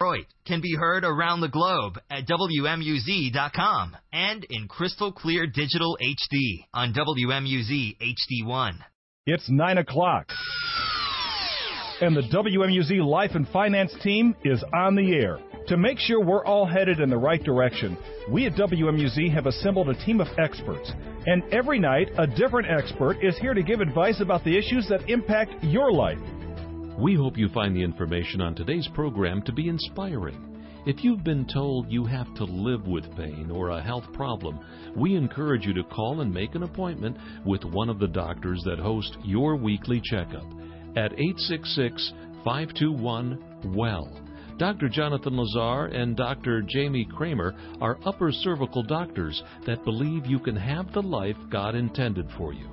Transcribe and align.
Detroit 0.00 0.26
can 0.46 0.60
be 0.60 0.76
heard 0.78 1.04
around 1.04 1.40
the 1.40 1.48
globe 1.48 1.98
at 2.08 2.24
WMUZ.com 2.24 3.96
and 4.12 4.46
in 4.48 4.68
crystal 4.68 5.10
clear 5.10 5.44
digital 5.48 5.98
HD 6.00 6.66
on 6.72 6.94
WMUZ 6.94 7.96
HD1. 8.00 8.74
It's 9.26 9.50
9 9.50 9.78
o'clock. 9.78 10.28
And 12.00 12.16
the 12.16 12.22
WMUZ 12.22 13.04
Life 13.04 13.32
and 13.34 13.48
Finance 13.48 13.92
team 14.04 14.36
is 14.44 14.62
on 14.72 14.94
the 14.94 15.16
air. 15.16 15.40
To 15.66 15.76
make 15.76 15.98
sure 15.98 16.24
we're 16.24 16.46
all 16.46 16.64
headed 16.64 17.00
in 17.00 17.10
the 17.10 17.18
right 17.18 17.42
direction, 17.42 17.98
we 18.30 18.46
at 18.46 18.52
WMUZ 18.52 19.34
have 19.34 19.46
assembled 19.46 19.88
a 19.88 20.04
team 20.04 20.20
of 20.20 20.28
experts. 20.38 20.92
And 21.26 21.42
every 21.52 21.80
night, 21.80 22.10
a 22.18 22.26
different 22.28 22.68
expert 22.70 23.16
is 23.20 23.36
here 23.38 23.52
to 23.52 23.64
give 23.64 23.80
advice 23.80 24.20
about 24.20 24.44
the 24.44 24.56
issues 24.56 24.88
that 24.90 25.10
impact 25.10 25.64
your 25.64 25.90
life. 25.90 26.18
We 26.98 27.14
hope 27.14 27.38
you 27.38 27.48
find 27.50 27.76
the 27.76 27.82
information 27.84 28.40
on 28.40 28.56
today's 28.56 28.88
program 28.92 29.40
to 29.42 29.52
be 29.52 29.68
inspiring. 29.68 30.56
If 30.84 31.04
you've 31.04 31.22
been 31.22 31.46
told 31.46 31.88
you 31.92 32.04
have 32.04 32.34
to 32.34 32.44
live 32.44 32.88
with 32.88 33.16
pain 33.16 33.52
or 33.52 33.68
a 33.68 33.80
health 33.80 34.12
problem, 34.14 34.58
we 34.96 35.14
encourage 35.14 35.64
you 35.64 35.72
to 35.74 35.84
call 35.84 36.22
and 36.22 36.34
make 36.34 36.56
an 36.56 36.64
appointment 36.64 37.16
with 37.46 37.62
one 37.62 37.88
of 37.88 38.00
the 38.00 38.08
doctors 38.08 38.60
that 38.64 38.80
host 38.80 39.16
your 39.22 39.54
weekly 39.54 40.02
checkup 40.02 40.42
at 40.96 41.12
866 41.12 42.12
521 42.44 43.76
WELL. 43.76 44.20
Dr. 44.56 44.88
Jonathan 44.88 45.36
Lazar 45.36 45.94
and 45.94 46.16
Dr. 46.16 46.62
Jamie 46.62 47.06
Kramer 47.16 47.54
are 47.80 48.00
upper 48.06 48.32
cervical 48.32 48.82
doctors 48.82 49.40
that 49.66 49.84
believe 49.84 50.26
you 50.26 50.40
can 50.40 50.56
have 50.56 50.92
the 50.92 51.02
life 51.02 51.36
God 51.48 51.76
intended 51.76 52.26
for 52.36 52.52
you. 52.52 52.68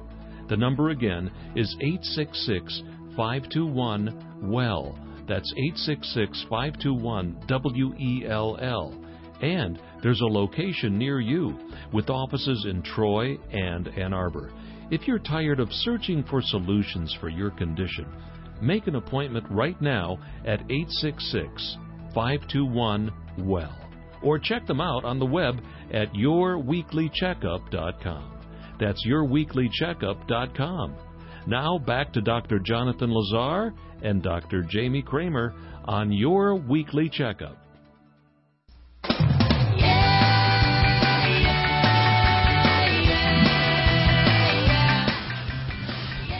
The 0.47 0.57
number 0.57 0.89
again 0.89 1.31
is 1.55 1.75
866 1.79 2.81
521 3.15 4.51
WELL. 4.51 4.99
That's 5.27 5.51
866 5.57 6.45
521 6.49 7.37
W 7.47 7.93
E 7.95 8.25
L 8.27 8.57
L. 8.61 8.93
And 9.41 9.81
there's 10.01 10.21
a 10.21 10.25
location 10.25 10.97
near 10.97 11.19
you 11.19 11.59
with 11.91 12.09
offices 12.09 12.65
in 12.69 12.81
Troy 12.83 13.37
and 13.51 13.89
Ann 13.89 14.13
Arbor. 14.13 14.53
If 14.91 15.07
you're 15.07 15.19
tired 15.19 15.59
of 15.59 15.67
searching 15.71 16.23
for 16.29 16.41
solutions 16.41 17.13
for 17.19 17.27
your 17.29 17.51
condition, 17.51 18.07
make 18.61 18.87
an 18.87 18.95
appointment 18.95 19.45
right 19.49 19.79
now 19.81 20.17
at 20.45 20.61
866 20.69 21.77
521 22.13 23.11
WELL. 23.39 23.75
Or 24.23 24.39
check 24.39 24.65
them 24.67 24.79
out 24.79 25.03
on 25.03 25.19
the 25.19 25.25
web 25.25 25.59
at 25.91 26.13
yourweeklycheckup.com. 26.13 28.31
That's 28.79 29.05
yourweeklycheckup.com. 29.07 30.95
Now 31.47 31.77
back 31.77 32.11
to 32.13 32.21
Dr. 32.21 32.57
Jonathan 32.57 33.13
Lazar 33.13 33.71
and 34.01 34.23
Dr. 34.23 34.63
Jamie 34.63 35.03
Kramer 35.03 35.53
on 35.85 36.11
your 36.11 36.55
weekly 36.55 37.07
checkup. 37.07 37.57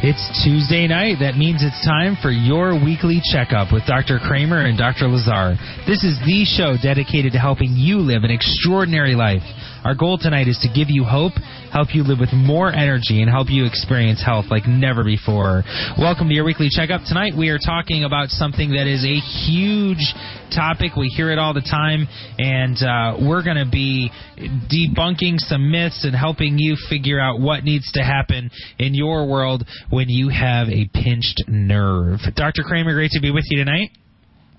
It's 0.08 0.46
Tuesday 0.46 0.86
night. 0.86 1.18
That 1.18 1.34
means 1.34 1.66
it's 1.66 1.82
time 1.86 2.18
for 2.22 2.30
your 2.30 2.78
weekly 2.78 3.22
checkup 3.26 3.74
with 3.74 3.90
Dr. 3.90 4.20
Kramer 4.22 4.62
and 4.62 4.78
Dr. 4.78 5.10
Lazar. 5.10 5.58
This 5.90 6.06
is 6.06 6.22
the 6.22 6.46
show 6.46 6.78
dedicated 6.78 7.34
to 7.34 7.40
helping 7.40 7.74
you 7.74 8.06
live 8.06 8.24
an 8.24 8.30
extraordinary 8.30 9.16
life. 9.16 9.42
Our 9.86 9.94
goal 9.94 10.18
tonight 10.18 10.48
is 10.48 10.58
to 10.64 10.68
give 10.68 10.90
you 10.90 11.04
hope, 11.04 11.34
help 11.72 11.94
you 11.94 12.02
live 12.02 12.18
with 12.20 12.34
more 12.34 12.74
energy, 12.74 13.22
and 13.22 13.30
help 13.30 13.50
you 13.52 13.68
experience 13.68 14.20
health 14.26 14.46
like 14.50 14.66
never 14.66 15.04
before. 15.04 15.62
Welcome 15.96 16.28
to 16.28 16.34
your 16.34 16.44
weekly 16.44 16.70
checkup. 16.72 17.02
Tonight 17.06 17.34
we 17.38 17.50
are 17.50 17.60
talking 17.60 18.04
about 18.04 18.30
something 18.30 18.72
that 18.72 18.88
is 18.88 19.06
a 19.06 19.22
huge 19.46 20.02
topic. 20.50 20.96
We 20.98 21.10
hear 21.10 21.30
it 21.30 21.38
all 21.38 21.54
the 21.54 21.62
time, 21.62 22.08
and 22.40 22.76
uh, 22.82 23.30
we're 23.30 23.44
going 23.44 23.62
to 23.62 23.70
be 23.70 24.10
debunking 24.42 25.38
some 25.38 25.70
myths 25.70 26.04
and 26.04 26.16
helping 26.16 26.58
you 26.58 26.76
figure 26.90 27.20
out 27.20 27.40
what 27.40 27.64
needs 27.64 27.92
to 27.92 28.02
happen 28.02 28.50
in 28.80 28.96
your 28.96 29.30
world 29.30 29.68
when 29.92 30.10
you 30.10 30.30
have 30.30 30.68
a 30.68 30.90
pinched 30.96 31.44
nerve. 31.48 32.22
Dr. 32.36 32.64
Kramer, 32.64 32.96
great 32.96 33.12
to 33.12 33.22
be 33.22 33.30
with 33.30 33.44
you 33.52 33.64
tonight. 33.64 33.92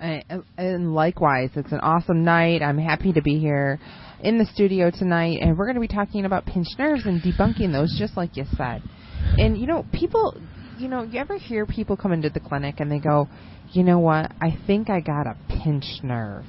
Uh, 0.00 0.18
and 0.58 0.94
likewise, 0.94 1.50
it's 1.56 1.72
an 1.72 1.80
awesome 1.80 2.24
night. 2.24 2.62
I'm 2.62 2.78
happy 2.78 3.12
to 3.14 3.22
be 3.22 3.38
here 3.38 3.78
in 4.20 4.38
the 4.38 4.44
studio 4.46 4.90
tonight, 4.90 5.38
and 5.40 5.56
we're 5.56 5.66
going 5.66 5.76
to 5.76 5.80
be 5.80 5.88
talking 5.88 6.24
about 6.24 6.44
pinched 6.46 6.78
nerves 6.78 7.06
and 7.06 7.20
debunking 7.22 7.72
those, 7.72 7.96
just 7.98 8.16
like 8.16 8.36
you 8.36 8.44
said. 8.56 8.82
And 9.38 9.56
you 9.58 9.66
know, 9.66 9.86
people, 9.92 10.38
you 10.78 10.88
know, 10.88 11.02
you 11.02 11.18
ever 11.18 11.38
hear 11.38 11.66
people 11.66 11.96
come 11.96 12.12
into 12.12 12.28
the 12.28 12.40
clinic 12.40 12.76
and 12.78 12.90
they 12.90 12.98
go, 12.98 13.28
you 13.72 13.82
know 13.82 13.98
what? 13.98 14.32
I 14.40 14.56
think 14.66 14.90
I 14.90 15.00
got 15.00 15.26
a 15.26 15.36
pinched 15.48 16.04
nerve. 16.04 16.44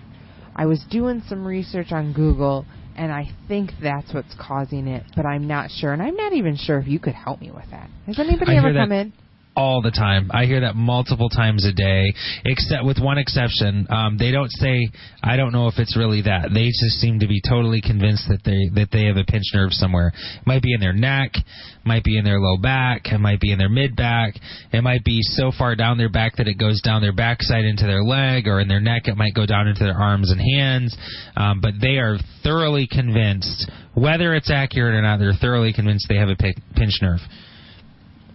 I 0.55 0.65
was 0.65 0.83
doing 0.89 1.21
some 1.27 1.45
research 1.45 1.91
on 1.91 2.13
Google, 2.13 2.65
and 2.95 3.11
I 3.11 3.29
think 3.47 3.71
that's 3.81 4.13
what's 4.13 4.35
causing 4.39 4.87
it, 4.87 5.03
but 5.15 5.25
I'm 5.25 5.47
not 5.47 5.69
sure, 5.69 5.93
and 5.93 6.01
I'm 6.01 6.15
not 6.15 6.33
even 6.33 6.57
sure 6.57 6.79
if 6.79 6.87
you 6.87 6.99
could 6.99 7.13
help 7.13 7.39
me 7.39 7.51
with 7.51 7.69
that. 7.71 7.89
Has 8.07 8.19
anybody 8.19 8.53
I 8.53 8.57
ever 8.57 8.73
come 8.73 8.89
that 8.89 8.95
in? 8.95 9.13
All 9.57 9.81
the 9.81 9.91
time. 9.91 10.29
I 10.31 10.45
hear 10.45 10.61
that 10.61 10.75
multiple 10.75 11.29
times 11.29 11.65
a 11.65 11.73
day, 11.73 12.13
except 12.45 12.85
with 12.85 12.99
one 12.99 13.17
exception. 13.17 13.87
Um, 13.89 14.17
they 14.17 14.31
don't 14.31 14.51
say, 14.51 14.87
"I 15.23 15.35
don't 15.35 15.51
know 15.51 15.67
if 15.67 15.79
it's 15.79 15.97
really 15.97 16.21
that." 16.21 16.53
They 16.53 16.67
just 16.67 17.01
seem 17.01 17.19
to 17.19 17.27
be 17.27 17.41
totally 17.41 17.81
convinced 17.81 18.29
that 18.29 18.43
they 18.43 18.69
that 18.75 18.91
they 18.91 19.05
have 19.05 19.17
a 19.17 19.23
pinched 19.23 19.55
nerve 19.55 19.73
somewhere. 19.73 20.13
It 20.15 20.45
might 20.45 20.61
be 20.61 20.73
in 20.73 20.79
their 20.79 20.93
neck, 20.93 21.35
might 21.83 22.03
be 22.03 22.17
in 22.17 22.23
their 22.23 22.39
low 22.39 22.57
back, 22.57 23.11
it 23.11 23.17
might 23.17 23.39
be 23.39 23.51
in 23.51 23.57
their 23.57 23.69
mid 23.69 23.95
back. 23.95 24.35
It 24.71 24.83
might 24.83 25.03
be 25.03 25.21
so 25.23 25.51
far 25.51 25.75
down 25.75 25.97
their 25.97 26.09
back 26.09 26.35
that 26.37 26.47
it 26.47 26.59
goes 26.59 26.79
down 26.81 27.01
their 27.01 27.13
backside 27.13 27.65
into 27.65 27.87
their 27.87 28.03
leg, 28.03 28.47
or 28.47 28.59
in 28.59 28.67
their 28.67 28.79
neck 28.79 29.07
it 29.07 29.17
might 29.17 29.33
go 29.33 29.47
down 29.47 29.67
into 29.67 29.83
their 29.83 29.99
arms 29.99 30.29
and 30.29 30.39
hands. 30.39 30.95
Um, 31.35 31.61
but 31.61 31.73
they 31.81 31.97
are 31.97 32.17
thoroughly 32.43 32.87
convinced, 32.87 33.69
whether 33.95 34.35
it's 34.35 34.51
accurate 34.51 34.93
or 34.93 35.01
not, 35.01 35.17
they're 35.17 35.33
thoroughly 35.33 35.73
convinced 35.73 36.05
they 36.07 36.17
have 36.17 36.29
a 36.29 36.35
pi- 36.35 36.53
pinched 36.75 37.01
nerve. 37.01 37.21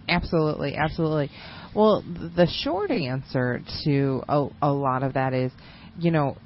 Absolutely, 0.07 0.75
absolutely. 0.75 1.31
Well, 1.73 2.03
the 2.05 2.47
short 2.47 2.91
answer 2.91 3.61
to 3.85 4.21
a, 4.27 4.47
a 4.61 4.71
lot 4.71 5.03
of 5.03 5.13
that 5.13 5.33
is, 5.33 5.51
you 5.97 6.11
know, 6.11 6.37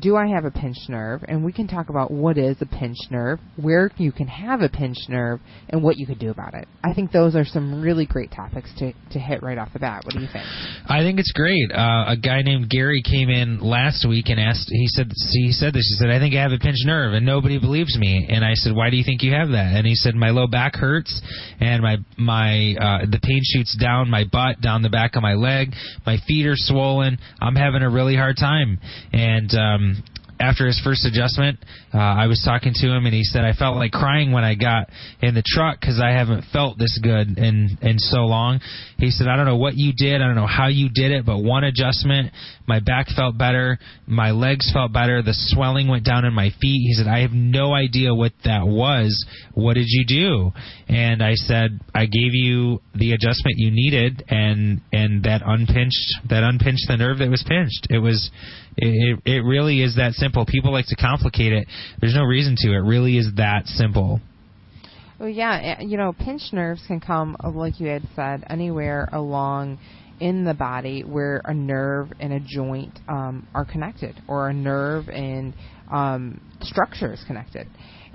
do 0.00 0.16
I 0.16 0.28
have 0.28 0.44
a 0.44 0.50
pinched 0.50 0.88
nerve? 0.88 1.22
And 1.28 1.44
we 1.44 1.52
can 1.52 1.66
talk 1.66 1.88
about 1.88 2.10
what 2.10 2.38
is 2.38 2.56
a 2.60 2.66
pinched 2.66 3.10
nerve, 3.10 3.38
where 3.60 3.90
you 3.96 4.12
can 4.12 4.26
have 4.26 4.60
a 4.60 4.68
pinched 4.68 5.08
nerve, 5.08 5.40
and 5.68 5.82
what 5.82 5.96
you 5.96 6.06
could 6.06 6.18
do 6.18 6.30
about 6.30 6.54
it. 6.54 6.66
I 6.82 6.94
think 6.94 7.12
those 7.12 7.34
are 7.36 7.44
some 7.44 7.82
really 7.82 8.06
great 8.06 8.30
topics 8.30 8.70
to, 8.78 8.92
to 9.12 9.18
hit 9.18 9.42
right 9.42 9.58
off 9.58 9.72
the 9.72 9.78
bat. 9.78 10.02
What 10.04 10.14
do 10.14 10.20
you 10.20 10.28
think? 10.32 10.44
I 10.88 11.00
think 11.00 11.18
it's 11.18 11.32
great. 11.32 11.70
Uh, 11.72 12.04
a 12.08 12.16
guy 12.16 12.42
named 12.42 12.70
Gary 12.70 13.02
came 13.02 13.28
in 13.28 13.60
last 13.60 14.06
week 14.08 14.28
and 14.28 14.40
asked. 14.40 14.68
He 14.68 14.86
said 14.88 15.10
he 15.32 15.52
said 15.52 15.74
this. 15.74 15.86
He 15.88 15.96
said 15.98 16.10
I 16.10 16.18
think 16.18 16.34
I 16.34 16.42
have 16.42 16.52
a 16.52 16.58
pinched 16.58 16.86
nerve, 16.86 17.12
and 17.12 17.26
nobody 17.26 17.58
believes 17.58 17.96
me. 17.98 18.28
And 18.30 18.44
I 18.44 18.54
said, 18.54 18.74
Why 18.74 18.90
do 18.90 18.96
you 18.96 19.04
think 19.04 19.22
you 19.22 19.32
have 19.32 19.48
that? 19.48 19.74
And 19.76 19.86
he 19.86 19.94
said 19.94 20.14
my 20.14 20.30
low 20.30 20.46
back 20.46 20.74
hurts, 20.76 21.20
and 21.60 21.82
my 21.82 21.96
my 22.16 22.74
uh, 22.80 23.06
the 23.10 23.20
pain 23.22 23.40
shoots 23.42 23.76
down 23.78 24.10
my 24.10 24.24
butt, 24.24 24.60
down 24.60 24.82
the 24.82 24.90
back 24.90 25.16
of 25.16 25.22
my 25.22 25.34
leg. 25.34 25.74
My 26.06 26.16
feet 26.26 26.46
are 26.46 26.56
swollen. 26.56 27.18
I'm 27.40 27.56
having 27.56 27.82
a 27.82 27.90
really 27.90 28.16
hard 28.16 28.36
time. 28.36 28.78
And 29.12 29.52
um, 29.54 29.81
after 30.42 30.66
his 30.66 30.80
first 30.82 31.06
adjustment, 31.06 31.58
uh, 31.94 31.98
I 31.98 32.26
was 32.26 32.42
talking 32.44 32.72
to 32.74 32.86
him, 32.88 33.06
and 33.06 33.14
he 33.14 33.22
said 33.22 33.44
I 33.44 33.52
felt 33.52 33.76
like 33.76 33.92
crying 33.92 34.32
when 34.32 34.42
I 34.42 34.56
got 34.56 34.90
in 35.20 35.34
the 35.34 35.42
truck 35.46 35.80
because 35.80 36.00
I 36.02 36.10
haven't 36.10 36.44
felt 36.52 36.78
this 36.78 36.98
good 37.00 37.38
in 37.38 37.78
in 37.80 37.98
so 37.98 38.26
long. 38.26 38.60
He 38.98 39.10
said 39.10 39.28
I 39.28 39.36
don't 39.36 39.46
know 39.46 39.56
what 39.56 39.74
you 39.76 39.92
did, 39.96 40.20
I 40.20 40.26
don't 40.26 40.34
know 40.34 40.46
how 40.46 40.66
you 40.66 40.88
did 40.92 41.12
it, 41.12 41.24
but 41.24 41.38
one 41.38 41.62
adjustment, 41.62 42.32
my 42.66 42.80
back 42.80 43.08
felt 43.14 43.36
better, 43.36 43.78
my 44.06 44.30
legs 44.30 44.70
felt 44.72 44.92
better, 44.92 45.22
the 45.22 45.34
swelling 45.34 45.88
went 45.88 46.04
down 46.04 46.24
in 46.24 46.32
my 46.32 46.50
feet. 46.60 46.80
He 46.86 46.94
said 46.94 47.06
I 47.06 47.20
have 47.20 47.32
no 47.32 47.74
idea 47.74 48.14
what 48.14 48.32
that 48.44 48.66
was. 48.66 49.24
What 49.54 49.74
did 49.74 49.86
you 49.88 50.04
do? 50.06 50.52
And 50.88 51.22
I 51.22 51.34
said 51.34 51.80
I 51.94 52.06
gave 52.06 52.32
you 52.34 52.80
the 52.94 53.12
adjustment 53.12 53.56
you 53.56 53.70
needed, 53.70 54.24
and 54.28 54.80
and 54.92 55.24
that 55.24 55.42
unpinched 55.44 56.28
that 56.28 56.42
unpinched 56.42 56.86
the 56.88 56.96
nerve 56.96 57.18
that 57.18 57.30
was 57.30 57.44
pinched. 57.46 57.88
It 57.90 57.98
was 57.98 58.30
it, 58.76 59.20
it 59.24 59.44
really 59.44 59.82
is 59.82 59.96
that 59.96 60.12
simple. 60.12 60.46
People 60.46 60.72
like 60.72 60.86
to 60.86 60.96
complicate 60.96 61.52
it. 61.52 61.66
There's 62.00 62.14
no 62.14 62.24
reason 62.24 62.54
to. 62.58 62.68
It 62.72 62.84
really 62.84 63.18
is 63.18 63.28
that 63.36 63.66
simple. 63.66 64.20
Well, 65.18 65.28
yeah, 65.28 65.76
eh, 65.78 65.82
you 65.84 65.96
know, 65.96 66.12
pinched 66.12 66.52
nerves 66.52 66.82
can 66.88 66.98
come, 66.98 67.36
uh, 67.44 67.50
like 67.50 67.78
you 67.78 67.86
had 67.86 68.02
said, 68.16 68.44
anywhere 68.50 69.08
along 69.12 69.78
in 70.22 70.44
the 70.44 70.54
body 70.54 71.02
where 71.02 71.42
a 71.44 71.52
nerve 71.52 72.12
and 72.20 72.32
a 72.32 72.38
joint 72.38 72.96
um, 73.08 73.44
are 73.56 73.64
connected, 73.64 74.14
or 74.28 74.48
a 74.48 74.54
nerve 74.54 75.08
and 75.08 75.52
um, 75.90 76.40
structure 76.60 77.12
is 77.12 77.24
connected. 77.26 77.66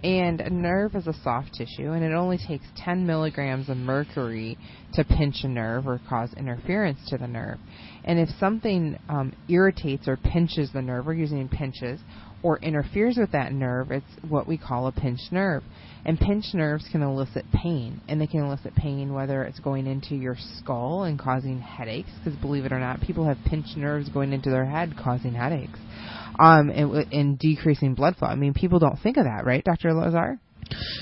And 0.04 0.40
a 0.40 0.50
nerve 0.50 0.96
is 0.96 1.06
a 1.08 1.14
soft 1.22 1.56
tissue, 1.56 1.92
and 1.92 2.06
it 2.06 2.14
only 2.14 2.38
takes 2.38 2.66
10 2.78 3.06
milligrams 3.06 3.68
of 3.68 3.76
mercury 3.76 4.58
to 4.94 5.04
pinch 5.04 5.44
a 5.44 5.50
nerve 5.50 5.86
or 5.86 6.00
cause 6.08 6.34
interference 6.38 7.00
to 7.10 7.18
the 7.18 7.28
nerve. 7.28 7.58
And 8.06 8.20
if 8.20 8.30
something 8.40 8.98
um, 9.10 9.34
irritates 9.50 10.08
or 10.08 10.16
pinches 10.16 10.72
the 10.72 10.82
nerve, 10.82 11.08
we're 11.08 11.16
using 11.16 11.50
pinches, 11.50 12.00
or 12.42 12.58
interferes 12.60 13.18
with 13.18 13.34
that 13.34 13.52
nerve, 13.52 13.92
it's 13.92 14.06
what 14.30 14.48
we 14.48 14.58
call 14.58 14.88
a 14.88 14.94
pinched 14.94 15.34
nerve. 15.34 15.64
And 16.08 16.18
pinched 16.18 16.56
nerves 16.56 16.88
can 16.90 17.04
elicit 17.04 17.46
pain, 17.52 18.00
and 18.08 18.22
they 18.22 18.28
can 18.28 18.40
elicit 18.46 18.74
pain 18.76 19.14
whether 19.14 19.44
it's 19.44 19.60
going 19.60 19.88
into 19.88 20.16
your 20.16 20.38
skull 20.58 21.04
and 21.04 21.20
causing 21.20 21.60
headaches, 21.60 22.12
because 22.24 22.40
believe 22.40 22.64
it 22.64 22.72
or 22.72 22.80
not, 22.80 23.02
people 23.02 23.28
have 23.28 23.44
pinched 23.44 23.76
nerves 23.76 24.08
going 24.08 24.32
into 24.32 24.50
their 24.50 24.66
head 24.66 24.96
causing 24.96 25.34
headaches. 25.34 25.80
um, 26.40 26.70
and, 26.70 27.06
and 27.12 27.38
decreasing 27.38 27.94
blood 27.94 28.16
flow. 28.16 28.30
I 28.30 28.36
mean, 28.36 28.54
people 28.54 28.80
don't 28.80 29.00
think 29.00 29.18
of 29.18 29.26
that, 29.26 29.46
right, 29.46 29.64
Dr. 29.64 29.94
Lazar? 29.94 30.40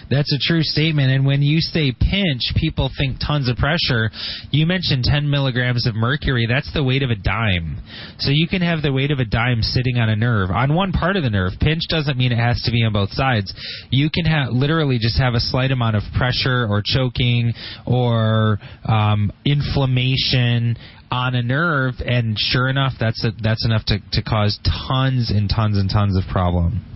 That's 0.10 0.32
a 0.34 0.40
true 0.40 0.64
statement. 0.64 1.12
And 1.12 1.26
when 1.26 1.42
you 1.42 1.60
say 1.60 1.92
pinch, 1.92 2.54
people 2.56 2.90
think 2.98 3.18
tons 3.20 3.50
of 3.50 3.58
pressure. 3.58 4.12
You 4.52 4.66
mentioned 4.66 5.04
10 5.04 5.30
milligrams 5.30 5.88
of 5.88 5.96
mercury. 5.96 6.46
That's 6.48 6.72
the 6.74 6.84
weight 6.84 7.04
of 7.04 7.10
a 7.10 7.16
dime. 7.16 7.82
So 8.20 8.32
you 8.32 8.48
can 8.48 8.62
have 8.62 8.82
the 8.82 8.94
weight 8.94 9.12
of 9.12 9.20
a 9.20 9.26
dime 9.26 9.62
sitting 9.62 9.98
on 9.98 10.10
a 10.10 10.16
nerve, 10.16 10.52
on 10.52 10.76
one 10.76 10.92
part 10.92 11.16
of 11.16 11.24
the 11.24 11.30
nerve. 11.30 11.54
Pinch 11.60 11.84
doesn't 11.90 12.18
mean 12.18 12.32
it 12.32 12.38
has 12.38 12.62
to 12.66 12.72
be 12.72 12.84
on 12.84 12.94
both 12.94 13.10
sides. 13.12 13.54
You 13.90 14.10
can 14.10 14.26
have 14.26 14.50
literally 14.52 15.00
just 15.00 15.20
have 15.20 15.34
a 15.34 15.40
slight 15.40 15.72
amount 15.72 15.96
of 15.96 16.04
pressure 16.18 16.68
or 16.70 16.82
choking 16.84 17.54
or 17.86 18.60
um, 18.88 19.32
inflammation 19.46 20.78
on 21.12 21.36
a 21.36 21.42
nerve, 21.42 21.94
and 22.06 22.36
sure 22.38 22.68
enough, 22.68 22.94
that's 23.00 23.24
a, 23.24 23.32
that's 23.42 23.66
enough 23.66 23.86
to, 23.86 24.00
to 24.12 24.22
cause 24.24 24.60
tons 24.88 25.32
and 25.32 25.50
tons 25.50 25.78
and 25.78 25.90
tons 25.90 26.18
of 26.18 26.24
problem. 26.32 26.95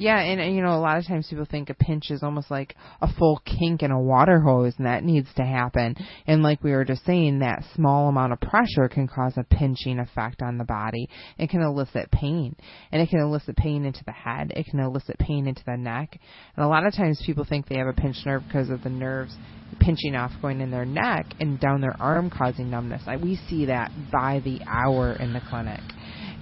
Yeah, 0.00 0.18
and 0.18 0.40
uh, 0.40 0.44
you 0.44 0.62
know, 0.62 0.74
a 0.74 0.80
lot 0.80 0.96
of 0.96 1.06
times 1.06 1.26
people 1.28 1.44
think 1.44 1.68
a 1.68 1.74
pinch 1.74 2.10
is 2.10 2.22
almost 2.22 2.50
like 2.50 2.74
a 3.02 3.14
full 3.18 3.42
kink 3.44 3.82
in 3.82 3.90
a 3.90 4.00
water 4.00 4.40
hose, 4.40 4.72
and 4.78 4.86
that 4.86 5.04
needs 5.04 5.28
to 5.36 5.44
happen. 5.44 5.94
And 6.26 6.42
like 6.42 6.64
we 6.64 6.70
were 6.70 6.86
just 6.86 7.04
saying, 7.04 7.40
that 7.40 7.64
small 7.74 8.08
amount 8.08 8.32
of 8.32 8.40
pressure 8.40 8.88
can 8.88 9.06
cause 9.06 9.34
a 9.36 9.44
pinching 9.44 9.98
effect 9.98 10.40
on 10.40 10.56
the 10.56 10.64
body. 10.64 11.06
It 11.36 11.50
can 11.50 11.60
elicit 11.60 12.10
pain, 12.10 12.56
and 12.90 13.02
it 13.02 13.10
can 13.10 13.20
elicit 13.20 13.56
pain 13.56 13.84
into 13.84 14.02
the 14.06 14.12
head. 14.12 14.52
It 14.56 14.64
can 14.70 14.80
elicit 14.80 15.18
pain 15.18 15.46
into 15.46 15.62
the 15.66 15.76
neck. 15.76 16.18
And 16.56 16.64
a 16.64 16.68
lot 16.68 16.86
of 16.86 16.94
times 16.94 17.22
people 17.26 17.44
think 17.44 17.68
they 17.68 17.76
have 17.76 17.86
a 17.86 17.92
pinched 17.92 18.24
nerve 18.24 18.42
because 18.46 18.70
of 18.70 18.82
the 18.82 18.88
nerves 18.88 19.36
pinching 19.80 20.16
off 20.16 20.32
going 20.40 20.62
in 20.62 20.70
their 20.70 20.86
neck 20.86 21.26
and 21.40 21.60
down 21.60 21.82
their 21.82 21.96
arm 22.00 22.30
causing 22.30 22.70
numbness. 22.70 23.02
I, 23.06 23.18
we 23.18 23.38
see 23.50 23.66
that 23.66 23.90
by 24.10 24.40
the 24.42 24.60
hour 24.66 25.12
in 25.12 25.34
the 25.34 25.42
clinic. 25.50 25.80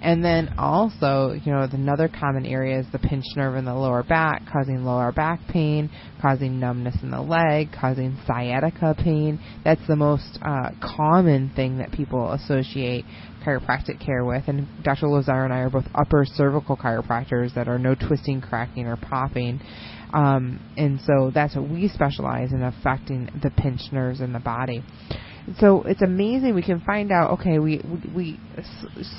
And 0.00 0.24
then 0.24 0.54
also, 0.58 1.32
you 1.32 1.52
know, 1.52 1.66
another 1.72 2.08
common 2.08 2.46
area 2.46 2.78
is 2.78 2.86
the 2.92 2.98
pinched 2.98 3.36
nerve 3.36 3.56
in 3.56 3.64
the 3.64 3.74
lower 3.74 4.02
back, 4.02 4.42
causing 4.50 4.84
lower 4.84 5.10
back 5.10 5.40
pain, 5.48 5.90
causing 6.22 6.60
numbness 6.60 6.96
in 7.02 7.10
the 7.10 7.20
leg, 7.20 7.68
causing 7.72 8.16
sciatica 8.26 8.94
pain. 8.96 9.40
That's 9.64 9.84
the 9.88 9.96
most 9.96 10.38
uh, 10.40 10.70
common 10.80 11.50
thing 11.54 11.78
that 11.78 11.90
people 11.90 12.32
associate 12.32 13.04
chiropractic 13.44 14.04
care 14.04 14.24
with. 14.24 14.44
And 14.46 14.68
Dr. 14.84 15.08
Lazar 15.08 15.44
and 15.44 15.52
I 15.52 15.58
are 15.58 15.70
both 15.70 15.86
upper 15.94 16.24
cervical 16.24 16.76
chiropractors 16.76 17.54
that 17.54 17.66
are 17.66 17.78
no 17.78 17.94
twisting, 17.94 18.40
cracking, 18.40 18.86
or 18.86 18.96
popping. 18.96 19.60
Um, 20.14 20.60
and 20.76 21.00
so 21.00 21.30
that's 21.34 21.54
what 21.56 21.68
we 21.68 21.88
specialize 21.88 22.52
in 22.52 22.62
affecting 22.62 23.28
the 23.42 23.50
pinched 23.50 23.92
nerves 23.92 24.20
in 24.20 24.32
the 24.32 24.38
body 24.38 24.82
so 25.58 25.82
it's 25.82 26.02
amazing 26.02 26.54
we 26.54 26.62
can 26.62 26.80
find 26.80 27.10
out 27.10 27.38
okay 27.38 27.58
we 27.58 27.80
we, 27.84 28.12
we 28.14 28.40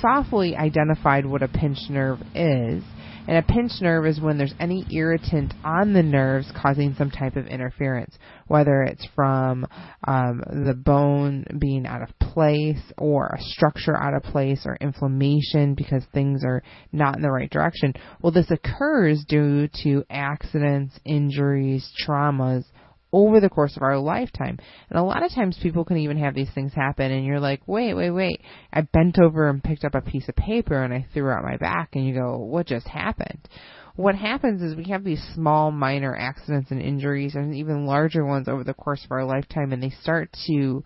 softly 0.00 0.56
identified 0.56 1.26
what 1.26 1.42
a 1.42 1.48
pinched 1.48 1.90
nerve 1.90 2.20
is. 2.34 2.82
And 3.28 3.36
a 3.36 3.42
pinched 3.42 3.82
nerve 3.82 4.06
is 4.06 4.20
when 4.20 4.38
there's 4.38 4.54
any 4.58 4.84
irritant 4.90 5.54
on 5.62 5.92
the 5.92 6.02
nerves 6.02 6.50
causing 6.60 6.94
some 6.94 7.10
type 7.10 7.36
of 7.36 7.46
interference 7.46 8.16
whether 8.48 8.82
it's 8.82 9.06
from 9.14 9.64
um, 10.08 10.42
the 10.64 10.74
bone 10.74 11.44
being 11.60 11.86
out 11.86 12.02
of 12.02 12.08
place 12.18 12.82
or 12.98 13.26
a 13.26 13.40
structure 13.40 13.96
out 13.96 14.14
of 14.14 14.24
place 14.24 14.62
or 14.64 14.76
inflammation 14.80 15.74
because 15.74 16.02
things 16.12 16.42
are 16.44 16.62
not 16.90 17.14
in 17.14 17.22
the 17.22 17.30
right 17.30 17.50
direction. 17.50 17.94
Well 18.22 18.32
this 18.32 18.50
occurs 18.50 19.24
due 19.28 19.68
to 19.84 20.04
accidents 20.10 20.98
injuries 21.04 21.88
traumas 22.04 22.64
over 23.12 23.40
the 23.40 23.48
course 23.48 23.76
of 23.76 23.82
our 23.82 23.98
lifetime. 23.98 24.58
And 24.88 24.98
a 24.98 25.02
lot 25.02 25.24
of 25.24 25.32
times 25.32 25.58
people 25.62 25.84
can 25.84 25.98
even 25.98 26.18
have 26.18 26.34
these 26.34 26.50
things 26.54 26.72
happen 26.74 27.10
and 27.10 27.24
you're 27.24 27.40
like, 27.40 27.62
wait, 27.66 27.94
wait, 27.94 28.10
wait. 28.10 28.42
I 28.72 28.82
bent 28.82 29.18
over 29.18 29.48
and 29.48 29.62
picked 29.62 29.84
up 29.84 29.94
a 29.94 30.00
piece 30.00 30.28
of 30.28 30.36
paper 30.36 30.82
and 30.82 30.94
I 30.94 31.06
threw 31.12 31.30
it 31.30 31.34
out 31.34 31.42
my 31.42 31.56
back 31.56 31.90
and 31.94 32.06
you 32.06 32.14
go, 32.14 32.38
what 32.38 32.66
just 32.66 32.86
happened? 32.86 33.48
What 33.96 34.14
happens 34.14 34.62
is 34.62 34.76
we 34.76 34.90
have 34.90 35.04
these 35.04 35.22
small 35.34 35.70
minor 35.72 36.16
accidents 36.16 36.70
and 36.70 36.80
injuries 36.80 37.34
and 37.34 37.54
even 37.54 37.86
larger 37.86 38.24
ones 38.24 38.48
over 38.48 38.64
the 38.64 38.74
course 38.74 39.04
of 39.04 39.12
our 39.12 39.24
lifetime 39.24 39.72
and 39.72 39.82
they 39.82 39.90
start 40.02 40.30
to 40.46 40.84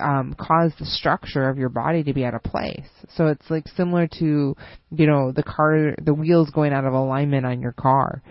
um, 0.00 0.34
cause 0.38 0.72
the 0.78 0.84
structure 0.84 1.48
of 1.48 1.58
your 1.58 1.68
body 1.68 2.02
to 2.02 2.12
be 2.12 2.24
out 2.24 2.34
of 2.34 2.42
place. 2.42 2.88
So 3.14 3.28
it's 3.28 3.48
like 3.50 3.68
similar 3.68 4.08
to, 4.18 4.56
you 4.90 5.06
know, 5.06 5.32
the 5.32 5.42
car, 5.42 5.94
the 6.02 6.14
wheels 6.14 6.50
going 6.50 6.72
out 6.72 6.84
of 6.84 6.92
alignment 6.92 7.46
on 7.46 7.60
your 7.60 7.72
car 7.72 8.22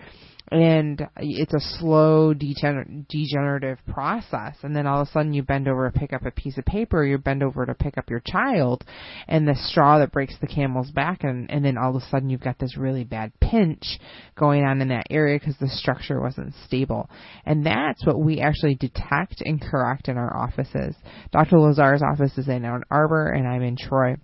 and 0.52 1.06
it's 1.16 1.54
a 1.54 1.78
slow 1.78 2.32
degener- 2.32 3.06
degenerative 3.08 3.78
process. 3.88 4.56
And 4.62 4.74
then 4.74 4.86
all 4.86 5.02
of 5.02 5.08
a 5.08 5.10
sudden 5.10 5.32
you 5.32 5.42
bend 5.42 5.68
over 5.68 5.90
to 5.90 5.98
pick 5.98 6.12
up 6.12 6.24
a 6.24 6.30
piece 6.30 6.56
of 6.58 6.64
paper 6.64 7.04
you 7.04 7.18
bend 7.18 7.42
over 7.42 7.66
to 7.66 7.74
pick 7.74 7.98
up 7.98 8.08
your 8.08 8.22
child 8.24 8.84
and 9.28 9.46
the 9.46 9.56
straw 9.56 9.98
that 9.98 10.12
breaks 10.12 10.36
the 10.40 10.46
camel's 10.46 10.90
back 10.90 11.24
and, 11.24 11.50
and 11.50 11.64
then 11.64 11.76
all 11.76 11.96
of 11.96 12.02
a 12.02 12.06
sudden 12.06 12.30
you've 12.30 12.40
got 12.40 12.58
this 12.58 12.76
really 12.76 13.04
bad 13.04 13.32
pinch 13.40 13.98
going 14.36 14.64
on 14.64 14.80
in 14.80 14.88
that 14.88 15.06
area 15.10 15.38
because 15.38 15.56
the 15.58 15.68
structure 15.68 16.20
wasn't 16.20 16.54
stable. 16.66 17.10
And 17.44 17.66
that's 17.66 18.06
what 18.06 18.20
we 18.20 18.40
actually 18.40 18.76
detect 18.76 19.40
and 19.40 19.60
correct 19.60 20.08
in 20.08 20.16
our 20.16 20.36
offices. 20.36 20.94
Dr 21.32 21.58
lazar's 21.58 22.02
office 22.02 22.38
is 22.38 22.48
in 22.48 22.64
ann 22.64 22.82
arbor 22.90 23.30
and 23.30 23.46
i'm 23.46 23.62
in 23.62 23.76
troy 23.76 24.16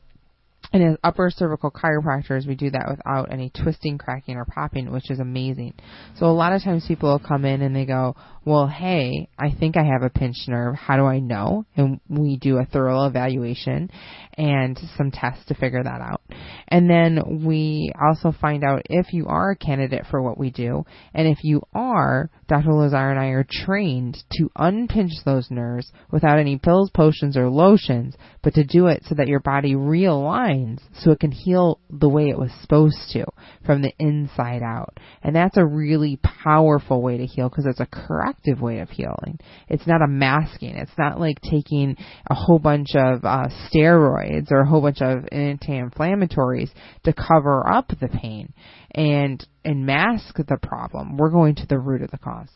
and 0.72 0.82
as 0.82 0.96
upper 1.04 1.30
cervical 1.30 1.70
chiropractors, 1.70 2.46
we 2.46 2.54
do 2.54 2.70
that 2.70 2.88
without 2.88 3.30
any 3.30 3.50
twisting, 3.50 3.98
cracking, 3.98 4.36
or 4.36 4.44
popping, 4.44 4.90
which 4.90 5.10
is 5.10 5.20
amazing. 5.20 5.74
So 6.16 6.26
a 6.26 6.32
lot 6.32 6.52
of 6.52 6.62
times 6.62 6.84
people 6.86 7.10
will 7.10 7.18
come 7.18 7.44
in 7.44 7.60
and 7.60 7.76
they 7.76 7.84
go, 7.84 8.16
well, 8.44 8.66
hey, 8.66 9.28
I 9.38 9.50
think 9.58 9.76
I 9.76 9.84
have 9.84 10.02
a 10.02 10.10
pinched 10.10 10.48
nerve. 10.48 10.74
How 10.74 10.96
do 10.96 11.04
I 11.04 11.20
know? 11.20 11.64
And 11.76 12.00
we 12.08 12.36
do 12.36 12.58
a 12.58 12.64
thorough 12.64 13.06
evaluation 13.06 13.90
and 14.36 14.78
some 14.96 15.10
tests 15.10 15.44
to 15.46 15.54
figure 15.54 15.82
that 15.82 16.00
out. 16.00 16.22
And 16.68 16.88
then 16.90 17.44
we 17.44 17.92
also 18.00 18.32
find 18.32 18.64
out 18.64 18.82
if 18.90 19.12
you 19.12 19.26
are 19.26 19.50
a 19.50 19.56
candidate 19.56 20.06
for 20.10 20.20
what 20.20 20.38
we 20.38 20.50
do. 20.50 20.84
And 21.14 21.28
if 21.28 21.44
you 21.44 21.62
are, 21.74 22.30
Dr. 22.48 22.72
Lazar 22.72 23.10
and 23.10 23.18
I 23.18 23.26
are 23.26 23.46
trained 23.48 24.18
to 24.32 24.50
unpinch 24.56 25.12
those 25.24 25.50
nerves 25.50 25.92
without 26.10 26.38
any 26.38 26.58
pills, 26.58 26.90
potions, 26.90 27.36
or 27.36 27.48
lotions, 27.48 28.14
but 28.42 28.54
to 28.54 28.64
do 28.64 28.86
it 28.86 29.04
so 29.06 29.14
that 29.14 29.28
your 29.28 29.40
body 29.40 29.74
realigns 29.74 30.80
so 30.94 31.12
it 31.12 31.20
can 31.20 31.30
heal 31.30 31.78
the 31.90 32.08
way 32.08 32.28
it 32.28 32.38
was 32.38 32.50
supposed 32.60 33.10
to 33.12 33.24
from 33.64 33.82
the 33.82 33.92
inside 33.98 34.62
out. 34.62 34.98
And 35.22 35.36
that's 35.36 35.56
a 35.56 35.64
really 35.64 36.18
powerful 36.22 37.00
way 37.02 37.18
to 37.18 37.26
heal 37.26 37.48
because 37.48 37.66
it's 37.66 37.80
a 37.80 37.86
corrective 38.32 38.60
way 38.60 38.78
of 38.78 38.90
healing. 38.90 39.38
It's 39.68 39.86
not 39.86 40.02
a 40.02 40.08
masking. 40.08 40.76
It's 40.76 40.96
not 40.98 41.20
like 41.20 41.40
taking 41.40 41.96
a 42.30 42.34
whole 42.34 42.58
bunch 42.58 42.94
of 42.94 43.24
uh, 43.24 43.48
steroids 43.68 44.50
or 44.50 44.60
a 44.60 44.66
whole 44.66 44.80
bunch 44.80 45.00
of 45.00 45.24
anti-inflammatories 45.30 46.70
to 47.04 47.12
cover 47.12 47.68
up 47.70 47.88
the 47.88 48.08
pain 48.08 48.52
and 48.94 49.44
and 49.64 49.86
mask 49.86 50.36
the 50.36 50.58
problem. 50.62 51.16
We're 51.16 51.30
going 51.30 51.54
to 51.56 51.66
the 51.66 51.78
root 51.78 52.02
of 52.02 52.10
the 52.10 52.18
cause. 52.18 52.50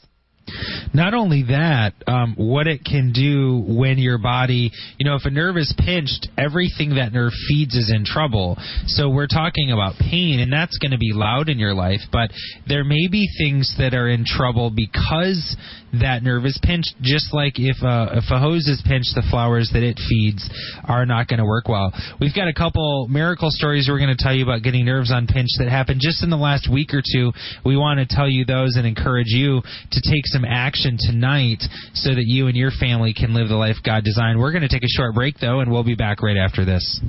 Not 0.95 1.15
only 1.15 1.45
that, 1.45 1.95
um, 2.07 2.35
what 2.37 2.67
it 2.67 2.85
can 2.85 3.12
do 3.12 3.65
when 3.67 3.99
your 3.99 4.19
body, 4.19 4.71
you 4.99 5.09
know, 5.09 5.17
if 5.17 5.25
a 5.25 5.31
nerve 5.31 5.57
is 5.57 5.75
pinched, 5.76 6.29
everything 6.38 6.95
that 6.97 7.12
nerve 7.12 7.33
feeds 7.49 7.75
is 7.75 7.93
in 7.95 8.05
trouble. 8.05 8.57
So 8.87 9.11
we're 9.11 9.26
talking 9.26 9.73
about 9.73 9.95
pain, 9.99 10.41
and 10.41 10.53
that's 10.53 10.79
going 10.79 10.93
to 10.93 10.99
be 10.99 11.12
loud 11.12 11.49
in 11.49 11.59
your 11.59 11.75
life, 11.75 12.00
but 12.12 12.31
there 12.69 12.85
may 12.85 13.09
be 13.11 13.29
things 13.38 13.75
that 13.79 13.95
are 13.95 14.09
in 14.09 14.25
trouble 14.25 14.71
because 14.75 15.57
that 16.00 16.23
nerve 16.23 16.45
is 16.45 16.59
pinched, 16.62 16.95
just 17.00 17.33
like 17.33 17.59
if 17.59 17.76
a, 17.83 18.19
if 18.19 18.25
a 18.31 18.38
hose 18.38 18.67
is 18.67 18.83
pinched, 18.87 19.15
the 19.15 19.26
flowers 19.31 19.71
that 19.73 19.83
it 19.83 19.99
feeds 20.09 20.49
are 20.85 21.07
not 21.07 21.29
going 21.29 21.38
to 21.38 21.45
work 21.45 21.69
well. 21.69 21.93
We've 22.21 22.35
got 22.35 22.49
a 22.49 22.55
couple 22.55 23.09
miracle 23.09 23.50
stories 23.50 23.88
we're 23.88 23.99
going 23.99 24.15
to 24.17 24.23
tell 24.23 24.35
you 24.35 24.45
about 24.45 24.62
getting 24.62 24.85
nerves 24.85 25.11
unpinched 25.11 25.57
that 25.59 25.69
happened 25.69 26.00
just 26.03 26.23
in 26.23 26.31
the 26.31 26.37
last 26.37 26.69
week 26.71 26.95
or 26.95 27.03
two. 27.03 27.33
We 27.65 27.76
want 27.76 28.00
to 28.00 28.07
tell 28.07 28.29
you 28.29 28.45
those 28.45 28.76
and 28.76 28.87
encourage 28.87 29.29
you 29.29 29.62
to 29.62 30.00
take 30.00 30.26
some 30.26 30.45
action 30.45 30.97
tonight 30.99 31.62
so 31.95 32.15
that 32.15 32.25
you 32.26 32.47
and 32.49 32.57
your 32.57 32.71
family 32.71 33.15
can 33.15 33.35
live 33.35 33.49
the 33.49 33.57
life 33.57 33.76
God 33.85 34.05
designed. 34.05 34.38
We're 34.38 34.53
going 34.53 34.62
to 34.62 34.69
take 34.69 34.85
a 34.85 34.88
short 34.88 35.15
break, 35.15 35.38
though, 35.41 35.61
and 35.61 35.71
we'll 35.71 35.85
be 35.85 35.95
back 35.95 36.23
right 36.23 36.37
after 36.37 36.65
this. 36.65 37.00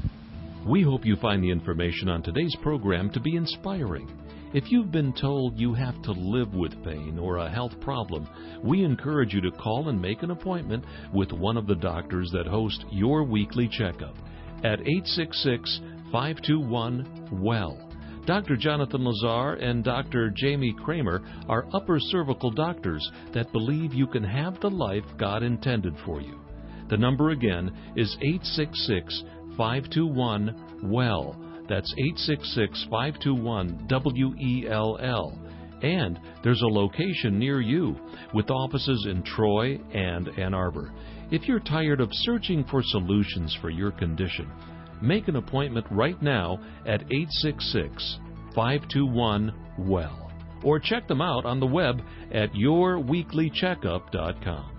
We 0.67 0.83
hope 0.83 1.05
you 1.05 1.15
find 1.15 1.41
the 1.41 1.49
information 1.49 2.09
on 2.09 2.21
today's 2.21 2.53
program 2.61 3.09
to 3.11 3.21
be 3.21 3.37
inspiring. 3.37 4.11
If 4.53 4.69
you've 4.69 4.91
been 4.91 5.13
told 5.13 5.57
you 5.57 5.73
have 5.73 6.01
to 6.01 6.11
live 6.11 6.53
with 6.53 6.83
pain 6.83 7.17
or 7.17 7.37
a 7.37 7.49
health 7.49 7.79
problem, 7.79 8.27
we 8.61 8.83
encourage 8.83 9.33
you 9.33 9.39
to 9.41 9.51
call 9.51 9.87
and 9.87 10.01
make 10.01 10.23
an 10.23 10.31
appointment 10.31 10.83
with 11.13 11.31
one 11.31 11.55
of 11.55 11.67
the 11.67 11.75
doctors 11.75 12.29
that 12.33 12.47
host 12.47 12.83
your 12.91 13.23
weekly 13.23 13.69
checkup 13.69 14.17
at 14.65 14.81
866 14.81 15.79
521 16.11 17.29
WELL. 17.41 17.89
Dr. 18.25 18.57
Jonathan 18.57 19.05
Lazar 19.05 19.53
and 19.61 19.85
Dr. 19.85 20.33
Jamie 20.35 20.75
Kramer 20.83 21.21
are 21.47 21.67
upper 21.71 21.97
cervical 21.97 22.51
doctors 22.51 23.09
that 23.33 23.53
believe 23.53 23.93
you 23.93 24.05
can 24.05 24.23
have 24.23 24.59
the 24.59 24.69
life 24.69 25.05
God 25.17 25.43
intended 25.43 25.93
for 26.05 26.19
you. 26.19 26.41
The 26.89 26.97
number 26.97 27.31
again 27.31 27.71
is 27.95 28.17
866 28.21 29.23
521 29.57 30.81
WELL. 30.83 31.35
That's 31.67 31.93
866 31.97 32.87
521 32.89 33.87
W 33.87 34.33
E 34.39 34.67
L 34.69 34.97
L. 35.01 35.37
And 35.81 36.19
there's 36.43 36.61
a 36.61 36.67
location 36.67 37.37
near 37.37 37.61
you 37.61 37.95
with 38.33 38.49
offices 38.49 39.07
in 39.09 39.21
Troy 39.23 39.79
and 39.93 40.29
Ann 40.39 40.53
Arbor. 40.53 40.93
If 41.29 41.47
you're 41.47 41.59
tired 41.59 41.99
of 41.99 42.09
searching 42.11 42.63
for 42.63 42.81
solutions 42.83 43.55
for 43.61 43.69
your 43.69 43.91
condition, 43.91 44.49
Make 45.01 45.27
an 45.27 45.35
appointment 45.35 45.85
right 45.91 46.19
now 46.21 46.59
at 46.85 47.01
866 47.11 48.19
521 48.55 49.53
WELL 49.79 50.31
or 50.63 50.79
check 50.79 51.05
them 51.07 51.21
out 51.21 51.45
on 51.45 51.59
the 51.59 51.67
web 51.67 52.01
at 52.33 52.51
yourweeklycheckup.com. 52.53 54.71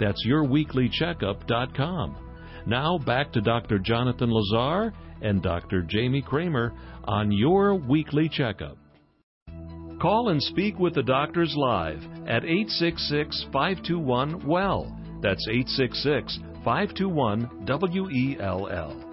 That's 0.00 0.26
yourweeklycheckup.com. 0.26 2.25
Now 2.66 2.98
back 2.98 3.32
to 3.32 3.40
Dr. 3.40 3.78
Jonathan 3.78 4.30
Lazar 4.30 4.92
and 5.22 5.40
Dr. 5.40 5.82
Jamie 5.82 6.22
Kramer 6.22 6.72
on 7.04 7.30
Your 7.30 7.76
Weekly 7.76 8.28
Checkup. 8.28 8.76
Call 10.00 10.28
and 10.30 10.42
speak 10.42 10.78
with 10.78 10.94
the 10.94 11.02
doctors 11.02 11.54
live 11.56 12.02
at 12.26 12.44
866 12.44 13.46
521 13.52 14.46
WELL. 14.46 14.94
That's 15.22 15.46
866 15.48 16.38
521 16.64 17.64
W 17.64 18.10
E 18.10 18.36
L 18.40 18.68
L. 18.68 19.05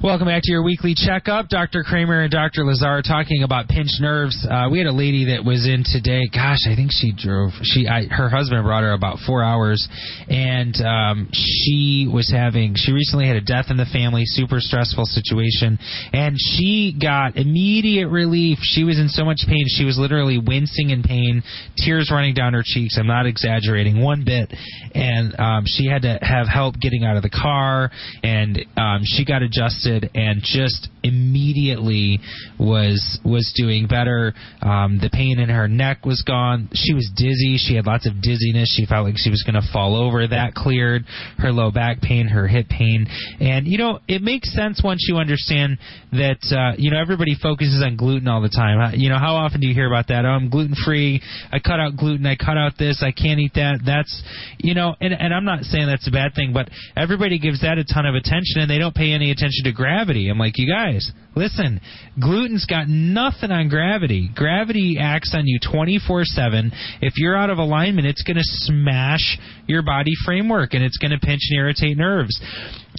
Welcome 0.00 0.28
back 0.28 0.42
to 0.44 0.52
your 0.52 0.62
weekly 0.62 0.94
checkup. 0.94 1.48
Dr. 1.48 1.82
Kramer 1.82 2.20
and 2.22 2.30
Dr. 2.30 2.64
Lazar 2.64 3.02
talking 3.02 3.42
about 3.42 3.66
pinched 3.66 4.00
nerves. 4.00 4.46
Uh, 4.48 4.68
we 4.70 4.78
had 4.78 4.86
a 4.86 4.92
lady 4.92 5.34
that 5.34 5.44
was 5.44 5.66
in 5.66 5.82
today. 5.82 6.30
Gosh, 6.32 6.70
I 6.70 6.76
think 6.76 6.92
she 6.94 7.10
drove. 7.10 7.50
She, 7.64 7.88
I, 7.88 8.04
her 8.06 8.28
husband 8.28 8.62
brought 8.62 8.84
her 8.84 8.92
about 8.92 9.18
four 9.26 9.42
hours, 9.42 9.88
and 10.28 10.72
um, 10.86 11.28
she 11.34 12.06
was 12.06 12.30
having. 12.30 12.74
She 12.76 12.92
recently 12.92 13.26
had 13.26 13.38
a 13.38 13.40
death 13.40 13.70
in 13.70 13.76
the 13.76 13.90
family, 13.92 14.22
super 14.24 14.60
stressful 14.60 15.04
situation, 15.04 15.80
and 16.12 16.36
she 16.38 16.94
got 16.94 17.36
immediate 17.36 18.06
relief. 18.06 18.58
She 18.62 18.84
was 18.84 19.00
in 19.00 19.08
so 19.08 19.24
much 19.24 19.42
pain. 19.48 19.64
She 19.66 19.84
was 19.84 19.98
literally 19.98 20.38
wincing 20.38 20.90
in 20.90 21.02
pain, 21.02 21.42
tears 21.76 22.08
running 22.14 22.34
down 22.34 22.54
her 22.54 22.62
cheeks. 22.64 22.98
I'm 23.00 23.08
not 23.08 23.26
exaggerating 23.26 24.00
one 24.00 24.22
bit. 24.24 24.54
And 24.94 25.34
um, 25.40 25.64
she 25.66 25.86
had 25.86 26.02
to 26.02 26.20
have 26.22 26.46
help 26.46 26.78
getting 26.78 27.02
out 27.02 27.16
of 27.16 27.24
the 27.24 27.34
car, 27.34 27.90
and 28.22 28.64
um, 28.76 29.00
she 29.02 29.24
got 29.24 29.42
adjusted 29.42 29.87
and 30.14 30.40
just 30.42 30.88
immediately 31.02 32.20
was 32.58 33.18
was 33.24 33.52
doing 33.56 33.86
better. 33.86 34.34
Um, 34.62 34.98
the 35.00 35.10
pain 35.10 35.38
in 35.38 35.48
her 35.48 35.68
neck 35.68 36.04
was 36.04 36.22
gone. 36.26 36.68
She 36.74 36.94
was 36.94 37.10
dizzy. 37.16 37.56
She 37.56 37.74
had 37.76 37.86
lots 37.86 38.06
of 38.06 38.20
dizziness. 38.20 38.74
She 38.76 38.86
felt 38.86 39.06
like 39.06 39.16
she 39.16 39.30
was 39.30 39.42
going 39.42 39.60
to 39.60 39.66
fall 39.72 39.96
over. 39.96 40.26
That 40.26 40.54
cleared. 40.54 41.04
Her 41.38 41.52
low 41.52 41.70
back 41.70 42.00
pain, 42.00 42.28
her 42.28 42.46
hip 42.46 42.68
pain, 42.68 43.06
and 43.40 43.66
you 43.66 43.78
know 43.78 44.00
it 44.08 44.22
makes 44.22 44.52
sense 44.54 44.82
once 44.82 45.06
you 45.08 45.16
understand 45.16 45.78
that 46.12 46.40
uh, 46.52 46.76
you 46.78 46.90
know 46.90 47.00
everybody 47.00 47.36
focuses 47.40 47.82
on 47.84 47.96
gluten 47.96 48.28
all 48.28 48.42
the 48.42 48.48
time. 48.48 48.94
You 48.96 49.08
know 49.08 49.18
how 49.18 49.36
often 49.36 49.60
do 49.60 49.66
you 49.66 49.74
hear 49.74 49.86
about 49.86 50.08
that? 50.08 50.24
Oh, 50.24 50.28
I'm 50.28 50.50
gluten 50.50 50.74
free. 50.84 51.22
I 51.52 51.58
cut 51.58 51.80
out 51.80 51.96
gluten. 51.96 52.26
I 52.26 52.36
cut 52.36 52.56
out 52.56 52.72
this. 52.78 53.02
I 53.02 53.12
can't 53.12 53.40
eat 53.40 53.54
that. 53.54 53.80
That's 53.84 54.22
you 54.58 54.74
know, 54.74 54.94
and 55.00 55.14
and 55.14 55.32
I'm 55.32 55.44
not 55.44 55.64
saying 55.64 55.86
that's 55.86 56.08
a 56.08 56.12
bad 56.12 56.34
thing, 56.34 56.52
but 56.52 56.68
everybody 56.96 57.38
gives 57.38 57.62
that 57.62 57.78
a 57.78 57.84
ton 57.84 58.06
of 58.06 58.14
attention 58.14 58.60
and 58.60 58.70
they 58.70 58.78
don't 58.78 58.94
pay 58.94 59.12
any 59.12 59.30
attention 59.30 59.64
to 59.64 59.72
gravity. 59.78 60.28
I'm 60.28 60.38
like, 60.38 60.58
you 60.58 60.70
guys, 60.70 61.10
listen, 61.36 61.80
gluten's 62.20 62.66
got 62.66 62.88
nothing 62.88 63.50
on 63.50 63.68
gravity. 63.68 64.28
Gravity 64.34 64.98
acts 65.00 65.32
on 65.34 65.46
you 65.46 65.58
24 65.72 66.24
7. 66.24 66.72
If 67.00 67.14
you're 67.16 67.36
out 67.36 67.48
of 67.48 67.58
alignment, 67.58 68.06
it's 68.06 68.22
going 68.22 68.36
to 68.36 68.42
smash 68.44 69.38
your 69.66 69.82
body 69.82 70.12
framework 70.24 70.74
and 70.74 70.82
it's 70.82 70.98
going 70.98 71.12
to 71.12 71.18
pinch 71.18 71.40
and 71.50 71.58
irritate 71.58 71.96
nerves. 71.96 72.38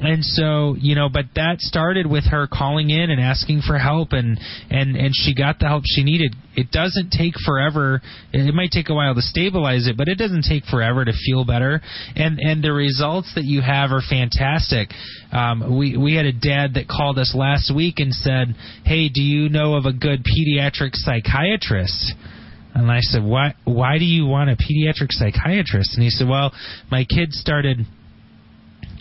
And 0.02 0.24
so, 0.24 0.76
you 0.80 0.96
know, 0.96 1.10
but 1.10 1.26
that 1.36 1.60
started 1.60 2.08
with 2.08 2.24
her 2.32 2.48
calling 2.48 2.90
in 2.90 3.10
and 3.10 3.20
asking 3.20 3.62
for 3.68 3.78
help 3.78 4.14
and 4.14 4.40
and 4.70 4.96
and 4.96 5.12
she 5.14 5.36
got 5.36 5.60
the 5.60 5.68
help 5.68 5.84
she 5.86 6.04
needed. 6.04 6.36
It 6.56 6.72
doesn't 6.72 7.12
take 7.12 7.34
forever. 7.46 8.02
It 8.32 8.54
might 8.54 8.72
take 8.72 8.90
a 8.90 8.94
while 8.94 9.14
to 9.16 9.22
stabilize 9.22 9.88
it, 9.88 9.98
but 9.98 10.08
it 10.08 10.16
doesn't 10.18 10.46
take 10.48 10.64
forever 10.66 11.04
to 11.04 11.12
feel 11.12 11.44
better. 11.44 11.82
And 12.16 12.40
and 12.40 12.64
the 12.64 12.72
results 12.72 13.34
that 13.36 13.44
you 13.44 13.62
have 13.62 13.92
are 13.92 14.02
fantastic. 14.08 14.90
Um, 15.34 15.78
we 15.78 15.98
we 15.98 16.16
had 16.16 16.26
a 16.26 16.34
dad 16.34 16.76
that 16.76 16.88
called 16.88 17.20
us 17.20 17.36
last 17.36 17.74
week 17.76 18.00
and 18.00 18.14
said, 18.14 18.56
"Hey, 18.86 19.10
do 19.10 19.22
you 19.22 19.50
know 19.50 19.74
of 19.74 19.86
a 19.86 19.94
good 19.94 20.24
pediatric 20.24 20.92
psychiatrist?" 20.94 22.14
And 22.74 22.90
I 22.90 23.02
said, 23.02 23.24
"Why 23.24 23.54
why 23.66 23.98
do 23.98 24.06
you 24.06 24.28
want 24.28 24.50
a 24.50 24.56
pediatric 24.56 25.12
psychiatrist?" 25.12 25.96
And 25.96 26.04
he 26.04 26.10
said, 26.10 26.30
"Well, 26.30 26.54
my 26.90 27.04
kid 27.04 27.34
started 27.34 27.86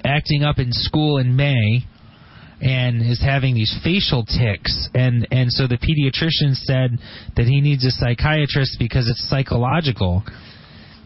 acting 0.08 0.42
up 0.42 0.58
in 0.58 0.72
school 0.72 1.18
in 1.18 1.36
May." 1.36 1.84
and 2.60 3.08
is 3.08 3.20
having 3.22 3.54
these 3.54 3.72
facial 3.84 4.24
tics 4.24 4.88
and 4.92 5.28
and 5.30 5.52
so 5.52 5.68
the 5.68 5.78
pediatrician 5.78 6.56
said 6.56 6.98
that 7.36 7.46
he 7.46 7.60
needs 7.60 7.86
a 7.86 7.90
psychiatrist 7.92 8.78
because 8.80 9.08
it's 9.08 9.28
psychological 9.30 10.24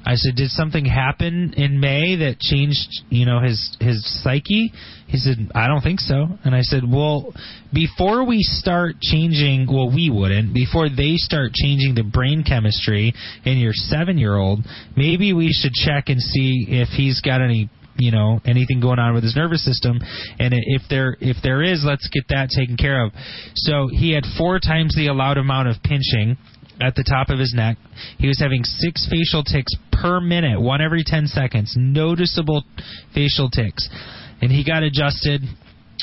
I 0.05 0.17
said, 0.17 0.35
"Did 0.35 0.51
something 0.51 0.85
happen 0.85 1.55
in 1.57 1.79
May 1.79 2.17
that 2.17 2.41
changed, 2.41 3.03
you 3.09 3.25
know, 3.25 3.41
his 3.41 3.77
his 3.81 4.05
psyche?" 4.23 4.73
He 5.07 5.17
said, 5.17 5.51
"I 5.55 5.69
don't 5.69 5.81
think 5.81 6.01
so." 6.01 6.39
And 6.45 6.55
I 6.55 6.63
said, 6.63 6.83
"Well, 6.91 7.33
before 7.73 8.25
we 8.25 8.43
start 8.43 9.01
changing, 9.01 9.67
well, 9.67 9.91
we 9.91 10.11
wouldn't. 10.11 10.53
Before 10.55 10.89
they 10.89 11.17
start 11.17 11.53
changing 11.55 11.95
the 11.95 12.03
brain 12.03 12.43
chemistry 12.43 13.15
in 13.45 13.59
your 13.59 13.73
7-year-old, 13.73 14.65
maybe 14.97 15.33
we 15.33 15.53
should 15.53 15.73
check 15.73 16.09
and 16.09 16.21
see 16.21 16.67
if 16.69 16.89
he's 16.89 17.21
got 17.21 17.41
any 17.41 17.69
you 17.97 18.11
know 18.11 18.41
anything 18.45 18.81
going 18.81 18.99
on 18.99 19.15
with 19.15 19.23
his 19.23 19.37
nervous 19.37 19.65
system. 19.65 19.99
And 20.39 20.55
if 20.55 20.83
there 20.89 21.17
if 21.21 21.37
there 21.43 21.63
is 21.63 21.85
let's 21.85 22.09
get 22.09 22.25
that 22.29 22.49
taken 22.57 22.77
care 22.77 23.05
of. 23.05 23.13
So 23.55 23.89
he 23.91 24.13
had 24.13 24.25
four 24.37 24.59
times 24.59 24.95
the 24.95 25.09
allowed 25.09 25.39
amount 25.39 25.69
of 25.69 25.77
pinching 25.83 26.37
at 26.81 26.95
the 26.95 27.05
top 27.05 27.29
of 27.31 27.39
his 27.39 27.53
neck. 27.55 27.77
He 28.19 28.27
was 28.27 28.39
having 28.41 28.65
six 28.65 29.07
facial 29.11 29.45
tics 29.45 29.73
per 29.93 30.21
minute, 30.21 30.61
one 30.61 30.81
every 30.81 31.05
10 31.05 31.27
seconds, 31.27 31.75
noticeable 31.77 32.65
facial 33.15 33.49
tics. 33.51 33.89
And 34.41 34.51
he 34.51 34.65
got 34.65 34.83
adjusted, 34.83 35.43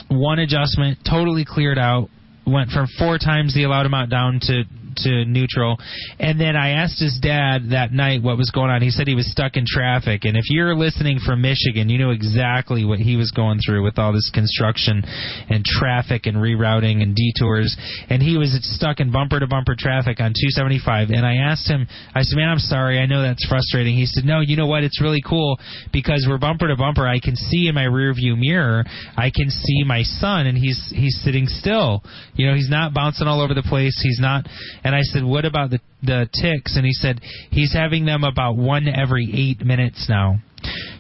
one 0.08 0.40
adjustment, 0.40 1.00
totally 1.08 1.44
cleared 1.46 1.78
out, 1.78 2.10
went 2.48 2.70
from 2.72 2.88
four 2.98 3.18
times 3.18 3.54
the 3.54 3.64
allowed 3.64 3.86
amount 3.86 4.10
down 4.10 4.40
to 4.44 4.64
to 5.04 5.26
neutral. 5.26 5.78
And 6.20 6.40
then 6.40 6.56
I 6.56 6.70
asked 6.82 7.00
his 7.00 7.20
dad 7.22 7.72
that 7.72 7.92
night 7.92 8.24
what 8.24 8.38
was 8.38 8.52
going 8.52 8.70
on. 8.70 8.82
He 8.82 8.90
said 8.90 9.08
he 9.08 9.16
was 9.16 9.30
stuck 9.32 9.56
in 9.56 9.66
traffic. 9.68 10.26
And 10.26 10.38
if 10.38 10.46
you're 10.50 10.76
listening 10.76 11.20
from 11.24 11.42
Michigan, 11.42 11.90
you 11.90 11.98
know 11.98 12.12
exactly 12.12 12.86
what 12.86 13.00
he 13.00 13.16
was 13.16 13.32
going 13.32 13.60
through 13.66 13.84
with 13.84 14.00
all 14.00 14.14
this 14.14 14.30
construction 14.34 15.04
and 15.50 15.64
traffic 15.66 16.26
and 16.26 16.38
rerouting 16.38 17.02
and 17.02 17.16
detours. 17.16 17.76
And 18.10 18.22
he 18.22 18.38
was 18.38 18.58
stuck 18.76 19.00
in 19.00 19.12
bumper 19.12 19.40
to 19.40 19.48
bumper 19.48 19.76
traffic 19.78 20.20
on 20.20 20.34
275. 20.34 21.10
And 21.10 21.26
I 21.26 21.36
asked 21.36 21.70
him, 21.70 21.88
I 22.14 22.22
said, 22.22 22.38
man, 22.38 22.50
I'm 22.50 22.60
sorry. 22.60 23.00
I 23.00 23.06
know 23.06 23.22
that's 23.22 23.46
frustrating. 23.48 23.96
He 23.96 24.06
said, 24.06 24.26
no, 24.26 24.42
you 24.42 24.56
know 24.56 24.68
what? 24.68 24.84
It's 24.84 25.02
really 25.02 25.22
cool 25.28 25.60
because 25.92 26.26
we're 26.28 26.38
bumper 26.38 26.68
to 26.68 26.76
bumper. 26.76 27.08
I 27.08 27.20
can 27.20 27.36
see 27.36 27.68
in 27.68 27.76
my 27.76 27.86
rear 27.86 28.14
view 28.14 28.36
mirror, 28.36 28.84
I 29.18 29.32
can 29.34 29.50
see 29.50 29.84
my 29.86 30.04
son 30.04 30.48
and 30.48 30.58
he's, 30.58 30.92
he's 30.96 31.20
sitting 31.24 31.48
still. 31.48 32.04
You 32.36 32.48
know, 32.48 32.56
he's 32.56 32.70
not 32.70 32.94
bouncing 32.94 33.28
all 33.28 33.42
over 33.42 33.54
the 33.54 33.64
place. 33.64 34.00
He's 34.02 34.20
not, 34.20 34.46
and 34.90 34.96
I 34.96 35.02
said, 35.04 35.24
"What 35.24 35.46
about 35.46 35.70
the 35.70 35.80
the 36.02 36.28
tics?" 36.34 36.76
And 36.76 36.84
he 36.84 36.94
said 36.94 37.22
he's 37.52 37.72
having 37.72 38.06
them 38.06 38.24
about 38.24 38.58
one 38.58 38.88
every 38.88 39.30
eight 39.32 39.64
minutes 39.64 40.08
now. 40.10 40.40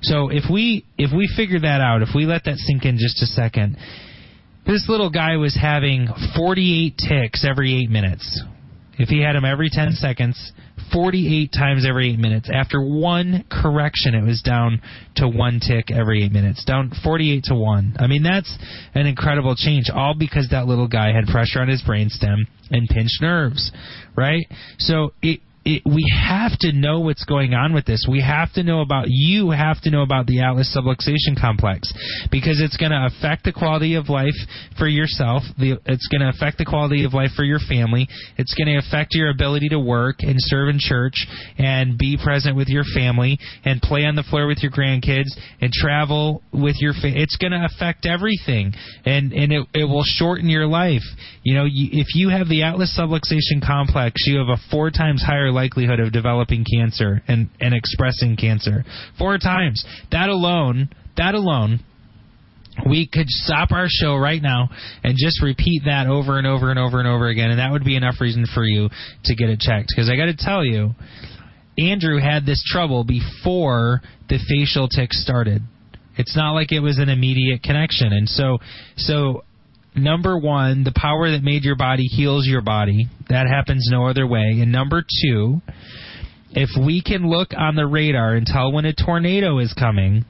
So 0.03 0.29
if 0.29 0.43
we 0.51 0.86
if 0.98 1.12
we 1.12 1.27
figure 1.36 1.60
that 1.62 1.81
out, 1.81 2.03
if 2.03 2.10
we 2.13 2.25
let 2.25 2.43
that 2.43 2.58
sink 2.58 2.86
in 2.86 3.00
just 3.00 3.22
a 3.24 3.25
second, 3.25 3.77
this 4.67 4.86
little 4.88 5.10
guy 5.10 5.38
was 5.38 5.58
having 5.60 6.08
48 6.36 6.98
tics 6.98 7.43
every 7.43 7.74
eight 7.81 7.89
minutes. 7.89 8.43
If 9.00 9.10
he 9.10 9.22
had 9.22 9.34
them 9.34 9.46
every 9.46 9.69
10 9.72 9.93
seconds, 9.93 10.51
48 10.91 11.51
times 11.51 11.86
every 11.88 12.13
8 12.13 12.19
minutes. 12.19 12.50
After 12.53 12.81
one 12.81 13.46
correction, 13.50 14.15
it 14.15 14.24
was 14.24 14.41
down 14.41 14.81
to 15.17 15.27
one 15.27 15.60
tic 15.60 15.91
every 15.91 16.24
8 16.25 16.31
minutes. 16.31 16.63
Down 16.65 16.91
48 17.03 17.43
to 17.46 17.55
1. 17.55 17.96
I 18.00 18.08
mean, 18.08 18.24
that's 18.24 18.58
an 18.96 19.05
incredible 19.05 19.55
change, 19.55 19.89
all 19.93 20.15
because 20.17 20.50
that 20.51 20.67
little 20.67 20.88
guy 20.88 21.13
had 21.13 21.25
pressure 21.25 21.62
on 21.62 21.67
his 21.67 21.84
brainstem 21.84 22.46
and 22.72 22.88
pinched 22.88 23.22
nerves, 23.22 23.72
right? 24.15 24.46
So 24.77 25.13
it 25.22 25.41
it, 25.69 25.83
we 25.85 26.03
have 26.27 26.57
to 26.61 26.71
know 26.71 26.99
what's 26.99 27.23
going 27.25 27.53
on 27.53 27.73
with 27.73 27.85
this. 27.85 28.05
We 28.09 28.21
have 28.21 28.51
to 28.53 28.63
know 28.63 28.81
about 28.81 29.05
you 29.07 29.51
have 29.51 29.79
to 29.81 29.91
know 29.91 30.01
about 30.01 30.25
the 30.25 30.41
atlas 30.41 30.75
subluxation 30.75 31.39
complex 31.39 31.93
because 32.31 32.59
it's 32.59 32.77
going 32.77 32.91
to 32.91 33.05
affect 33.05 33.43
the 33.43 33.53
quality 33.53 33.95
of 33.95 34.09
life 34.09 34.38
for 34.77 34.88
yourself. 34.88 35.43
The, 35.57 35.79
it's 35.85 36.07
going 36.07 36.21
to 36.21 36.29
affect 36.29 36.57
the 36.57 36.65
quality 36.65 37.05
of 37.05 37.13
life 37.13 37.31
for 37.35 37.43
your 37.43 37.59
family. 37.59 38.07
It's 38.38 38.55
going 38.55 38.67
to 38.67 38.77
affect 38.77 39.13
your 39.13 39.29
ability 39.29 39.69
to 39.69 39.79
work 39.79 40.17
and 40.19 40.35
serve 40.38 40.69
in 40.69 40.79
church 40.79 41.27
and 41.57 41.97
be 41.97 42.17
present 42.21 42.55
with 42.55 42.67
your 42.67 42.83
family 42.95 43.38
and 43.63 43.79
play 43.81 44.05
on 44.05 44.15
the 44.15 44.23
floor 44.23 44.47
with 44.47 44.59
your 44.61 44.71
grandkids 44.71 45.29
and 45.61 45.71
travel 45.71 46.41
with 46.51 46.77
your. 46.79 46.93
Fa- 46.93 47.13
it's 47.13 47.38
going 47.38 47.51
to 47.51 47.67
affect 47.69 48.05
everything 48.05 48.73
and 49.05 49.31
and 49.33 49.53
it 49.53 49.67
it 49.75 49.85
will 49.85 50.03
shorten 50.03 50.49
your 50.49 50.65
life. 50.65 51.05
You 51.43 51.55
know, 51.55 51.65
you, 51.65 51.89
if 51.91 52.15
you 52.15 52.29
have 52.29 52.47
the 52.47 52.63
atlas 52.63 52.97
subluxation 52.97 53.65
complex, 53.65 54.23
you 54.25 54.39
have 54.39 54.49
a 54.49 54.57
four 54.71 54.89
times 54.89 55.21
higher 55.21 55.51
likelihood 55.60 56.00
of 56.00 56.13
developing 56.13 56.63
cancer 56.63 57.22
and, 57.28 57.50
and 57.60 57.74
expressing 57.74 58.38
cancer. 58.38 58.86
Four 59.18 59.38
times. 59.38 59.84
That 60.12 60.30
alone, 60.30 60.89
that 61.18 61.36
alone, 61.36 61.84
we 62.88 63.10
could 63.12 63.28
stop 63.28 63.72
our 63.72 63.88
show 63.89 64.16
right 64.16 64.42
now 64.42 64.70
and 65.04 65.16
just 65.18 65.42
repeat 65.42 65.84
that 65.86 66.08
over 66.08 66.38
and 66.38 66.48
over 66.48 66.70
and 66.70 66.80
over 66.80 67.00
and 67.00 67.08
over 67.08 67.28
again, 67.28 67.51
and 67.51 67.60
that 67.60 67.72
would 67.72 67.84
be 67.84 67.98
enough 67.98 68.16
reason 68.22 68.46
for 68.54 68.63
you 68.63 68.89
to 69.25 69.36
get 69.36 69.50
it 69.50 69.60
checked. 69.60 69.92
Because 69.94 70.10
I 70.10 70.16
got 70.16 70.25
to 70.25 70.38
tell 70.38 70.63
you, 70.63 70.92
Andrew 71.78 72.20
had 72.20 72.46
this 72.46 72.63
trouble 72.66 73.04
before 73.04 74.01
the 74.30 74.39
facial 74.48 74.88
tics 74.88 75.22
started. 75.22 75.62
It's 76.18 76.36
not 76.36 76.51
like 76.51 76.72
it 76.72 76.80
was 76.80 77.00
an 77.00 77.10
immediate 77.10 77.63
connection, 77.63 78.12
and 78.12 78.28
so 78.28 78.60
so 78.98 79.44
number 80.03 80.38
one, 80.38 80.84
the 80.84 80.94
power 80.96 81.32
that 81.32 81.44
made 81.44 81.63
your 81.63 81.75
body 81.75 82.03
heals 82.03 82.48
your 82.48 82.62
body. 82.62 83.08
That 83.29 83.48
happens 83.48 83.88
no 83.91 84.08
other 84.08 84.27
way. 84.27 84.58
And 84.62 84.72
number 84.72 85.01
two, 85.01 85.62
if 86.51 86.70
we 86.84 87.01
can 87.01 87.29
look 87.29 87.50
on 87.56 87.75
the 87.75 87.86
radar 87.86 88.36
and 88.36 88.46
tell 88.46 88.72
when 88.72 88.86
a 88.86 88.94
tornado 88.94 89.60
is 89.60 89.74
coming, 89.77 90.25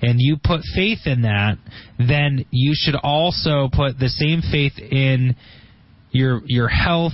and 0.00 0.16
you 0.18 0.36
put 0.42 0.60
faith 0.74 1.06
in 1.06 1.22
that, 1.22 1.58
then 1.96 2.44
you 2.50 2.72
should 2.74 2.96
also 2.96 3.68
put 3.72 3.98
the 3.98 4.08
same 4.08 4.42
faith 4.50 4.76
in 4.78 5.36
your 6.10 6.42
your 6.46 6.68
health. 6.68 7.12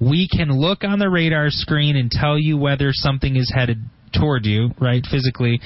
We 0.00 0.28
can 0.28 0.50
look 0.50 0.82
on 0.82 0.98
the 0.98 1.08
radar 1.08 1.46
screen 1.50 1.96
and 1.96 2.10
tell 2.10 2.36
you 2.36 2.58
whether 2.58 2.90
something 2.92 3.36
is 3.36 3.52
headed 3.54 3.78
toward 4.12 4.44
you, 4.44 4.70
right, 4.80 5.04
physically, 5.08 5.60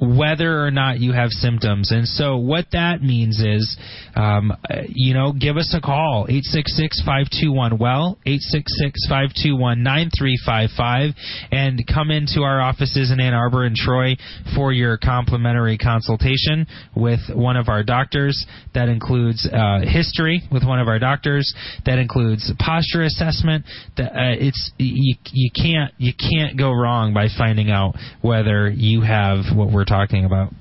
whether 0.00 0.64
or 0.64 0.70
not 0.70 0.98
you 0.98 1.12
have 1.12 1.28
symptoms. 1.30 1.92
And 1.92 2.08
so 2.08 2.38
what 2.38 2.66
that 2.72 3.02
means 3.02 3.40
is, 3.40 3.76
um, 4.16 4.52
you 4.88 5.12
know, 5.14 5.32
give 5.32 5.56
us 5.56 5.72
a 5.76 5.80
call, 5.80 6.26
866-521-WELL, 6.28 8.18
866-521-9355, 8.26 11.14
and 11.52 11.80
come 11.92 12.10
into 12.10 12.42
our 12.42 12.60
offices 12.60 13.10
in 13.10 13.20
Ann 13.20 13.34
Arbor 13.34 13.64
and 13.64 13.76
Troy 13.76 14.16
for 14.54 14.72
your 14.72 14.96
complimentary 14.96 15.76
consultation 15.76 16.66
with 16.96 17.20
one 17.34 17.56
of 17.56 17.68
our 17.68 17.82
doctors. 17.82 18.46
That 18.74 18.88
includes 18.88 19.46
uh, 19.52 19.80
history 19.82 20.42
with 20.50 20.64
one 20.64 20.80
of 20.80 20.88
our 20.88 20.98
doctors. 20.98 21.54
That 21.84 21.98
includes 21.98 22.50
posture 22.58 23.02
assessment. 23.02 23.66
That, 23.96 24.12
uh, 24.12 24.36
it's 24.38 24.72
you, 24.78 25.16
you 25.32 25.50
can't 25.54 25.92
you 25.98 26.12
can't 26.14 26.56
go 26.58 26.72
wrong 26.72 27.12
by 27.12 27.28
finding 27.36 27.70
out 27.70 27.96
whether 28.22 28.70
you 28.70 29.02
have 29.02 29.44
what 29.54 29.70
we're 29.72 29.84
talking 29.90 30.24
about. 30.24 30.52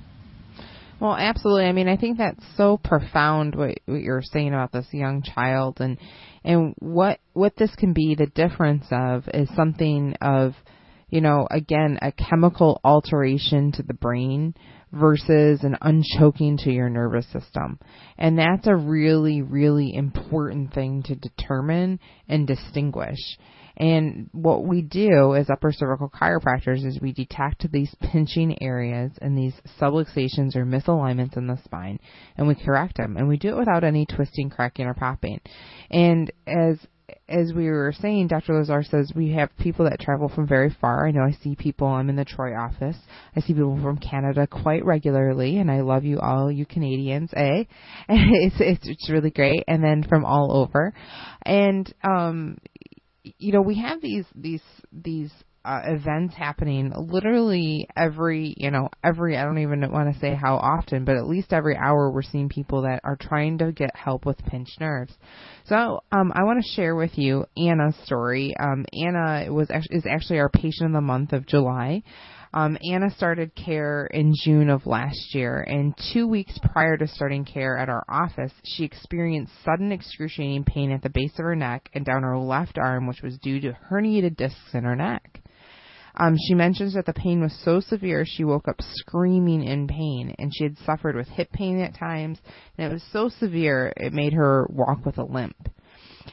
Well, 1.00 1.16
absolutely. 1.16 1.66
I 1.66 1.72
mean, 1.72 1.88
I 1.88 1.96
think 1.96 2.18
that's 2.18 2.44
so 2.58 2.78
profound 2.84 3.56
what, 3.56 3.80
what 3.86 4.02
you're 4.02 4.22
saying 4.22 4.50
about 4.50 4.74
this 4.74 4.88
young 4.92 5.22
child 5.24 5.78
and 5.80 5.98
and 6.44 6.74
what 6.80 7.20
what 7.34 7.56
this 7.56 7.74
can 7.78 7.94
be 7.94 8.16
the 8.16 8.26
difference 8.26 8.86
of 8.92 9.24
is 9.34 9.50
something 9.56 10.16
of 10.20 10.56
you 11.10 11.22
know, 11.22 11.48
again, 11.50 11.98
a 12.02 12.12
chemical 12.12 12.80
alteration 12.84 13.72
to 13.74 13.84
the 13.84 13.94
brain 13.94 14.54
versus 14.92 15.64
an 15.64 15.76
unchoking 15.82 16.58
to 16.58 16.72
your 16.72 16.90
nervous 16.90 17.26
system. 17.32 17.80
And 18.18 18.38
that's 18.38 18.68
a 18.68 18.76
really, 18.76 19.42
really 19.42 19.94
important 19.94 20.74
thing 20.74 21.04
to 21.04 21.16
determine 21.16 22.00
and 22.28 22.48
distinguish. 22.48 23.20
And 23.78 24.30
what 24.34 24.66
we 24.66 24.82
do 24.82 25.36
as 25.36 25.50
upper 25.50 25.72
cervical 25.72 26.10
chiropractors 26.10 26.86
is 26.86 27.00
we 27.02 27.14
detect 27.14 27.72
these 27.72 27.94
pinching 28.12 28.62
areas 28.62 29.12
and 29.22 29.38
these 29.38 29.54
subluxations 29.80 30.56
or 30.56 30.66
misalignments 30.66 31.38
in 31.38 31.48
the 31.48 31.58
spine 31.64 32.00
and 32.38 32.48
we 32.48 32.56
correct 32.56 32.98
them. 32.98 33.18
And 33.18 33.28
we 33.28 33.38
do 33.38 33.50
it 33.50 33.58
without 33.58 33.84
any 33.84 34.06
twisting, 34.06 34.50
cracking, 34.50 34.86
or 34.86 34.94
popping. 34.94 35.40
And 35.90 36.32
as 36.48 36.78
as 37.28 37.54
we 37.54 37.68
were 37.70 37.94
saying, 38.00 38.28
Dr. 38.28 38.54
Lazar 38.54 38.84
says 38.84 39.12
we 39.16 39.32
have 39.32 39.50
people 39.58 39.86
that 39.86 40.00
travel 40.00 40.30
from 40.30 40.48
very 40.48 40.76
far. 40.82 41.08
I 41.08 41.12
know 41.12 41.22
I 41.22 41.32
see 41.44 41.56
people, 41.56 41.88
I'm 41.88 42.10
in 42.10 42.16
the 42.16 42.26
Troy 42.26 42.56
office. 42.56 42.98
I 43.36 43.42
see 43.42 43.54
people 43.54 43.80
from 43.82 43.98
Canada 43.98 44.48
quite 44.48 44.86
regularly, 44.86 45.58
and 45.58 45.70
I 45.72 45.82
love 45.82 46.04
you 46.04 46.20
all, 46.20 46.52
you 46.52 46.66
Canadians, 46.66 47.32
eh? 47.36 47.64
it's, 48.10 48.56
it's, 48.60 48.88
it's 48.88 49.10
really 49.10 49.32
great. 49.32 49.64
And 49.68 49.84
then 49.84 50.04
from 50.04 50.26
all 50.26 50.56
over. 50.56 50.94
And, 51.44 51.92
um, 52.04 52.58
you 53.24 53.52
know, 53.52 53.62
we 53.62 53.76
have 53.80 54.02
these 54.02 54.26
these 54.36 54.62
these 54.92 55.32
uh, 55.66 55.82
events 55.86 56.34
happening 56.36 56.92
literally 56.96 57.88
every 57.98 58.54
you 58.58 58.72
know 58.72 58.90
every 59.04 59.38
I 59.38 59.44
don't 59.44 59.58
even 59.60 59.92
want 59.92 60.14
to 60.14 60.20
say 60.20 60.34
how 60.34 60.56
often, 60.56 61.06
but 61.06 61.16
at 61.16 61.28
least 61.28 61.52
every 61.52 61.76
hour 61.76 62.12
we're 62.12 62.22
seeing 62.22 62.50
people 62.50 62.84
that 62.84 63.02
are 63.04 63.18
trying 63.20 63.58
to 63.60 63.72
get 63.72 63.96
help 63.96 64.26
with 64.26 64.38
pinched 64.46 64.80
nerves. 64.80 65.14
So 65.66 66.02
um, 66.12 66.32
I 66.34 66.44
want 66.44 66.64
to 66.64 66.72
share 66.76 66.96
with 66.96 67.18
you 67.18 67.46
Anna's 67.58 67.96
story. 68.06 68.56
Um, 68.58 68.86
Anna 68.94 69.52
was 69.52 69.70
is 69.90 70.06
actually 70.10 70.40
our 70.40 70.50
patient 70.50 70.88
of 70.88 70.94
the 70.94 71.02
month 71.02 71.34
of 71.34 71.46
July. 71.46 72.04
Um, 72.52 72.78
Anna 72.84 73.12
started 73.12 73.54
care 73.54 74.08
in 74.08 74.34
June 74.44 74.70
of 74.70 74.88
last 74.88 75.36
year, 75.36 75.62
and 75.62 75.94
two 76.12 76.28
weeks 76.28 76.58
prior 76.74 76.98
to 76.98 77.08
starting 77.08 77.46
care 77.46 77.78
at 77.78 77.90
our 77.90 78.04
office, 78.10 78.52
she 78.64 78.84
experienced 78.84 79.54
sudden 79.64 79.92
excruciating 79.92 80.64
pain 80.64 80.92
at 80.92 81.04
the 81.04 81.12
base 81.12 81.34
of 81.38 81.46
her 81.46 81.56
neck 81.56 81.90
and 81.94 82.04
down 82.04 82.24
her 82.24 82.40
left 82.40 82.80
arm, 82.80 83.06
which 83.06 83.22
was 83.22 83.38
due 83.38 83.60
to 83.62 83.78
herniated 83.92 84.36
discs 84.36 84.74
in 84.74 84.84
her 84.84 84.96
neck. 84.96 85.42
Um, 86.16 86.36
she 86.48 86.56
mentions 86.56 86.96
that 86.96 87.06
the 87.06 87.14
pain 87.14 87.40
was 87.40 87.54
so 87.64 87.80
severe 87.80 88.26
she 88.26 88.44
woke 88.44 88.68
up 88.68 88.82
screaming 88.82 89.64
in 89.64 89.88
pain, 89.88 90.34
and 90.40 90.52
she 90.54 90.64
had 90.64 90.78
suffered 90.80 91.16
with 91.16 91.28
hip 91.28 91.52
pain 91.52 91.80
at 91.80 91.98
times, 91.98 92.40
and 92.78 92.90
it 92.90 92.94
was 92.94 93.04
so 93.14 93.30
severe 93.30 93.94
it 93.96 94.12
made 94.12 94.34
her 94.34 94.68
walk 94.72 95.06
with 95.06 95.20
a 95.20 95.24
limp. 95.24 95.70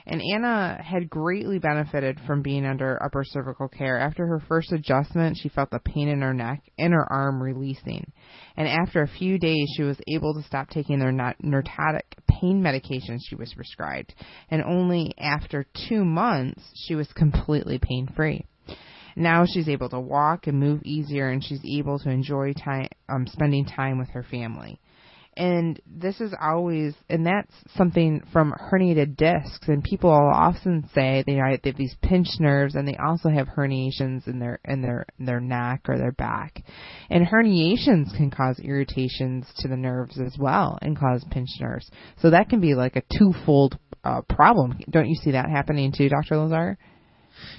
And 0.07 0.21
Anna 0.21 0.83
had 0.83 1.09
greatly 1.09 1.59
benefited 1.59 2.21
from 2.27 2.43
being 2.43 2.67
under 2.67 3.03
upper 3.03 3.25
cervical 3.25 3.69
care. 3.69 3.99
After 3.99 4.27
her 4.27 4.41
first 4.41 4.73
adjustment, 4.73 5.39
she 5.41 5.49
felt 5.49 5.71
the 5.71 5.79
pain 5.79 6.09
in 6.09 6.21
her 6.21 6.35
neck 6.35 6.63
and 6.79 6.93
her 6.93 7.11
arm 7.13 7.43
releasing. 7.43 8.13
And 8.57 8.69
after 8.69 9.03
a 9.03 9.09
few 9.09 9.39
days, 9.39 9.73
she 9.77 9.83
was 9.83 10.01
able 10.09 10.35
to 10.35 10.43
stop 10.43 10.71
taking 10.71 10.99
their 10.99 11.35
narcotic 11.41 12.17
pain 12.29 12.63
medication 12.63 13.19
she 13.21 13.37
was 13.37 13.53
prescribed. 13.55 14.15
And 14.51 14.63
only 14.63 15.15
after 15.19 15.67
two 15.89 16.05
months, 16.05 16.63
she 16.75 16.95
was 16.95 17.09
completely 17.13 17.79
pain 17.79 18.09
free 18.15 18.45
now 19.17 19.47
she's 19.47 19.69
able 19.69 19.89
to 19.89 19.99
walk 19.99 20.47
and 20.47 20.61
move 20.61 20.83
easier 20.85 21.31
and 21.31 21.43
she's 21.43 21.65
able 21.65 21.99
to 21.99 22.11
enjoy 22.11 22.53
time 22.53 22.89
um 23.09 23.27
spending 23.27 23.65
time 23.65 23.99
with 23.99 24.11
her 24.11 24.23
family 24.23 24.79
and 25.37 25.81
this 25.87 26.21
is 26.21 26.35
always 26.41 26.95
and 27.11 27.27
that's 27.27 27.53
something 27.77 28.23
from 28.33 28.53
herniated 28.53 29.17
discs. 29.17 29.69
And 29.69 29.85
people 29.85 30.11
often 30.11 30.89
say 30.95 31.23
they 31.27 31.35
have 31.35 31.77
these 31.77 31.95
pinched 32.03 32.41
nerves 32.41 32.75
and 32.75 32.89
they 32.89 32.97
also 32.97 33.29
have 33.29 33.47
herniations 33.47 34.27
in 34.27 34.39
their 34.39 34.61
in 34.65 34.81
their 34.81 35.07
in 35.19 35.27
their 35.27 35.41
neck 35.41 35.83
or 35.89 35.99
their 35.99 36.13
back. 36.13 36.63
And 37.11 37.27
herniations 37.27 38.17
can 38.17 38.31
cause 38.31 38.59
irritations 38.59 39.47
to 39.59 39.69
the 39.69 39.77
nerves 39.77 40.19
as 40.19 40.37
well 40.39 40.79
and 40.81 40.99
cause 40.99 41.25
pinched 41.31 41.61
nerves. 41.61 41.91
So 42.21 42.31
that 42.31 42.49
can 42.49 42.61
be 42.61 42.75
like 42.75 42.97
a 42.97 43.03
twofold 43.19 43.79
uh, 44.05 44.23
problem. 44.29 44.79
Don't 44.89 45.09
you 45.09 45.17
see 45.17 45.33
that 45.33 45.51
happening 45.51 45.93
too 45.97 46.09
dr 46.09 46.35
lazar? 46.37 46.79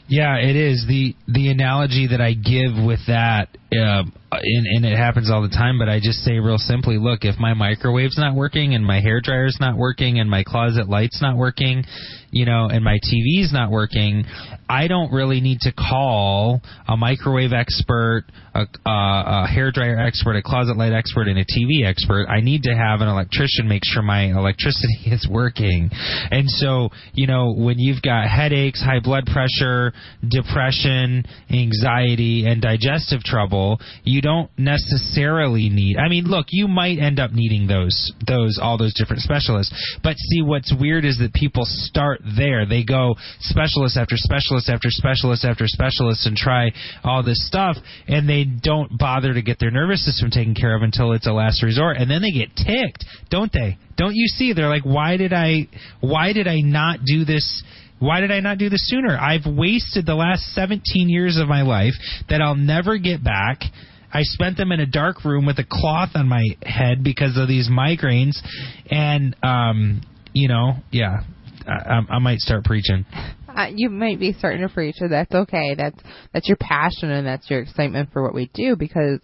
Yeah, 0.08 0.38
it 0.38 0.56
is. 0.56 0.86
The 0.88 1.16
the 1.28 1.50
analogy 1.50 2.08
that 2.08 2.22
I 2.22 2.34
give 2.34 2.84
with 2.84 3.02
that, 3.08 3.50
uh, 3.72 4.04
and, 4.32 4.68
and 4.68 4.86
it 4.86 4.98
happens 4.98 5.32
all 5.32 5.42
the 5.42 5.50
time. 5.50 5.80
But 5.80 5.90
I 5.90 6.00
just 6.00 6.20
say 6.20 6.40
real 6.40 6.58
simply, 6.58 6.98
look, 6.98 7.20
if 7.24 7.40
my 7.40 7.54
microwave's 7.54 8.18
not 8.18 8.36
working 8.36 8.74
and 8.74 8.86
my 8.86 9.00
hair 9.00 9.22
dryer's 9.22 9.58
not 9.60 9.78
working 9.78 10.20
and 10.20 10.30
my 10.30 10.44
closet 10.44 10.90
light's 10.90 11.22
not 11.22 11.38
working, 11.38 11.84
you 12.32 12.46
know, 12.46 12.68
and 12.68 12.84
my 12.84 13.00
TV's 13.00 13.54
not 13.54 13.72
working, 13.72 14.26
I 14.70 14.88
don't 14.88 15.13
really 15.13 15.40
need 15.40 15.60
to 15.62 15.72
call 15.72 16.62
a 16.88 16.98
microwave 16.98 17.54
expert, 17.54 18.26
a, 18.54 18.66
a, 18.86 18.90
a 18.90 19.48
hair 19.48 19.72
dryer 19.72 19.98
expert, 19.98 20.36
a 20.36 20.42
closet 20.42 20.76
light 20.76 20.92
expert, 20.92 21.28
and 21.28 21.40
a 21.40 21.46
TV 21.46 21.86
expert. 21.86 22.28
I 22.28 22.42
need 22.42 22.63
to 22.63 22.76
have 22.76 23.00
an 23.02 23.08
electrician 23.08 23.68
make 23.68 23.84
sure 23.86 24.02
my 24.02 24.26
electricity 24.26 24.98
is 25.06 25.28
working. 25.30 25.90
And 26.32 26.50
so, 26.50 26.90
you 27.13 27.28
know, 27.28 27.54
when 27.54 27.80
you've 27.80 28.02
got 28.02 28.28
headaches, 28.28 28.82
high 28.84 29.00
blood 29.00 29.26
pressure, 29.26 29.94
depression, 30.28 31.24
anxiety, 31.50 32.46
and 32.46 32.62
digestive 32.62 33.22
trouble, 33.24 33.80
you 34.04 34.17
don't 34.22 34.50
necessarily 34.58 35.70
need. 35.70 35.98
I 35.98 36.10
mean, 36.10 36.26
look, 36.26 36.48
you 36.50 36.68
might 36.68 37.00
end 37.00 37.20
up 37.20 37.32
needing 37.32 37.68
those, 37.68 38.12
those, 38.28 38.60
all 38.62 38.78
those 38.78 38.94
different 38.94 39.22
specialists. 39.22 39.74
But 40.04 40.16
see, 40.18 40.42
what's 40.42 40.74
weird 40.78 41.06
is 41.06 41.18
that 41.20 41.34
people 41.34 41.64
start 41.66 42.22
there. 42.38 42.66
They 42.66 42.84
go 42.84 43.16
specialist 43.40 43.98
after 43.98 44.16
specialist 44.18 44.70
after 44.70 44.90
specialist 44.90 45.46
after 45.46 45.68
specialist 45.68 46.26
and 46.26 46.36
try 46.36 46.72
all 47.04 47.24
this 47.24 47.46
stuff, 47.48 47.78
and 48.08 48.28
they 48.28 48.44
don't 48.44 48.98
bother 48.98 49.34
to 49.34 49.42
get 49.42 49.60
their 49.60 49.72
nervous 49.72 50.06
system 50.06 50.30
taken 50.30 50.56
care 50.56 50.76
of 50.76 50.82
until 50.82 51.12
it's 51.12 51.28
a 51.28 51.34
last 51.34 51.64
resort, 51.64 51.98
and 51.98 52.10
then 52.10 52.22
they 52.22 52.32
get 52.32 52.56
ticked, 52.56 53.06
don't 53.30 53.52
they? 53.52 53.78
Don't 53.98 54.16
you 54.16 54.28
see? 54.28 54.54
They're 54.54 54.70
like, 54.70 54.86
why 54.86 55.18
did 55.18 55.34
I, 55.34 55.68
why 56.00 56.34
did 56.34 56.48
I 56.48 56.62
not 56.62 57.00
do 57.06 57.26
this? 57.26 57.64
Why 58.00 58.22
did 58.22 58.32
I 58.32 58.42
not 58.42 58.60
do 58.60 58.70
this 58.70 58.88
sooner? 58.88 59.18
I've 59.18 59.46
wasted 59.48 60.06
the 60.06 60.14
last 60.14 60.54
17 60.54 61.10
years 61.10 61.38
of 61.38 61.48
my 61.48 61.64
life 61.64 61.94
that 62.30 62.42
I'll 62.42 62.56
never 62.56 62.98
get 63.00 63.24
back. 63.24 63.62
I 64.12 64.22
spent 64.24 64.58
them 64.58 64.72
in 64.72 64.80
a 64.80 64.86
dark 64.86 65.26
room 65.26 65.46
with 65.46 65.60
a 65.60 65.65
cloth 65.70 66.12
on 66.15 66.28
my 66.28 66.43
head 66.63 67.04
because 67.04 67.38
of 67.38 67.48
these 67.48 67.70
migraines, 67.70 68.38
and 68.89 69.36
um, 69.43 70.02
you 70.34 70.48
know, 70.48 70.74
yeah, 70.91 71.22
I, 71.67 72.02
I 72.10 72.20
might 72.20 72.39
start 72.39 72.63
preaching. 72.63 73.06
Uh, 73.48 73.67
you 73.74 73.89
might 73.89 74.20
be 74.20 74.34
starting 74.34 74.62
to 74.62 74.70
preach, 74.70 74.96
and 75.00 75.12
that's 75.12 75.34
okay. 75.34 75.76
That's 75.76 75.98
that's 76.34 76.48
your 76.48 76.58
passion 76.58 77.10
and 77.10 77.26
that's 77.26 77.50
your 77.50 77.62
excitement 77.62 78.10
for 78.13 78.24
what 78.24 78.34
we 78.34 78.52
do 78.54 78.76
because 78.76 79.20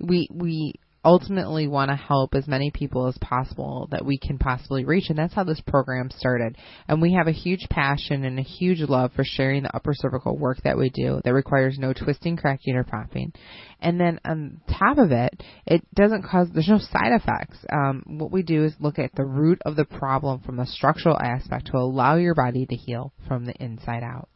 we 0.00 0.28
we 0.32 0.74
ultimately 1.04 1.68
want 1.68 1.90
to 1.90 1.96
help 1.96 2.34
as 2.34 2.46
many 2.46 2.70
people 2.70 3.06
as 3.06 3.18
possible 3.18 3.88
that 3.90 4.04
we 4.04 4.18
can 4.18 4.38
possibly 4.38 4.84
reach. 4.84 5.10
And 5.10 5.18
that's 5.18 5.34
how 5.34 5.44
this 5.44 5.60
program 5.66 6.10
started. 6.10 6.56
And 6.88 7.02
we 7.02 7.14
have 7.14 7.26
a 7.26 7.32
huge 7.32 7.66
passion 7.70 8.24
and 8.24 8.38
a 8.38 8.42
huge 8.42 8.80
love 8.80 9.12
for 9.14 9.24
sharing 9.24 9.62
the 9.62 9.76
upper 9.76 9.92
cervical 9.94 10.36
work 10.38 10.58
that 10.64 10.78
we 10.78 10.90
do 10.90 11.20
that 11.24 11.32
requires 11.32 11.78
no 11.78 11.92
twisting, 11.92 12.36
cracking, 12.36 12.76
or 12.76 12.84
popping. 12.84 13.32
And 13.80 14.00
then 14.00 14.18
on 14.24 14.60
top 14.78 14.98
of 14.98 15.12
it, 15.12 15.42
it 15.66 15.82
doesn't 15.94 16.24
cause, 16.24 16.48
there's 16.52 16.68
no 16.68 16.78
side 16.78 17.12
effects. 17.12 17.58
Um, 17.70 18.02
what 18.06 18.32
we 18.32 18.42
do 18.42 18.64
is 18.64 18.74
look 18.80 18.98
at 18.98 19.14
the 19.14 19.24
root 19.24 19.60
of 19.64 19.76
the 19.76 19.84
problem 19.84 20.40
from 20.40 20.58
a 20.58 20.66
structural 20.66 21.18
aspect 21.20 21.66
to 21.66 21.76
allow 21.76 22.16
your 22.16 22.34
body 22.34 22.66
to 22.66 22.74
heal 22.74 23.12
from 23.28 23.44
the 23.44 23.54
inside 23.62 24.02
out. 24.02 24.28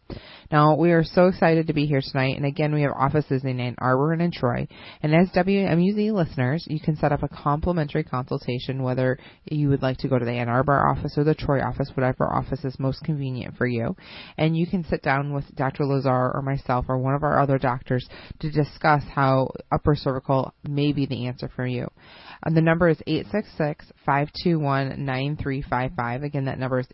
Now, 0.51 0.77
we 0.77 0.93
are 0.93 1.05
so 1.05 1.27
excited 1.27 1.67
to 1.67 1.75
be 1.75 1.85
here 1.85 2.01
tonight, 2.01 2.37
and 2.37 2.47
again, 2.47 2.75
we 2.75 2.81
have 2.81 2.93
offices 2.93 3.45
in 3.45 3.61
Ann 3.61 3.75
Arbor 3.77 4.15
and 4.15 4.23
in 4.23 4.31
Troy. 4.31 4.67
And 5.03 5.15
as 5.15 5.29
WMUZ 5.33 6.11
listeners, 6.13 6.65
you 6.71 6.81
can 6.81 6.97
set 6.97 7.13
up 7.13 7.23
a 7.23 7.29
complimentary 7.29 8.03
consultation, 8.03 8.83
whether 8.83 9.19
you 9.45 9.69
would 9.69 9.83
like 9.83 9.99
to 9.99 10.09
go 10.09 10.19
to 10.19 10.25
the 10.25 10.33
Ann 10.33 10.49
Arbor 10.49 10.89
office 10.89 11.19
or 11.19 11.25
the 11.25 11.35
Troy 11.35 11.61
office, 11.61 11.91
whatever 11.95 12.33
office 12.33 12.65
is 12.65 12.79
most 12.79 13.05
convenient 13.05 13.59
for 13.59 13.67
you. 13.67 13.95
And 14.39 14.57
you 14.57 14.67
can 14.67 14.85
sit 14.85 15.03
down 15.03 15.35
with 15.35 15.55
Dr. 15.55 15.85
Lazar 15.85 16.33
or 16.35 16.41
myself 16.41 16.87
or 16.89 16.97
one 16.97 17.15
of 17.15 17.23
our 17.23 17.41
other 17.41 17.59
doctors 17.59 18.09
to 18.41 18.51
discuss 18.51 19.03
how 19.15 19.51
upper 19.71 19.95
cervical 19.95 20.55
may 20.67 20.93
be 20.93 21.05
the 21.05 21.27
answer 21.27 21.51
for 21.55 21.67
you. 21.67 21.89
And 22.43 22.57
the 22.57 22.63
number 22.63 22.89
is 22.89 23.03
866-521-9355. 24.09 26.23
Again, 26.23 26.47
that 26.47 26.59
number 26.59 26.79
is 26.79 26.87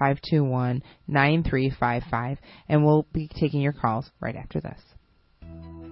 866-521-9355. 0.00 2.38
And 2.68 2.84
we'll 2.84 3.06
be 3.12 3.28
taking 3.28 3.60
your 3.60 3.72
calls 3.72 4.10
right 4.20 4.36
after 4.36 4.60
this. 4.60 4.80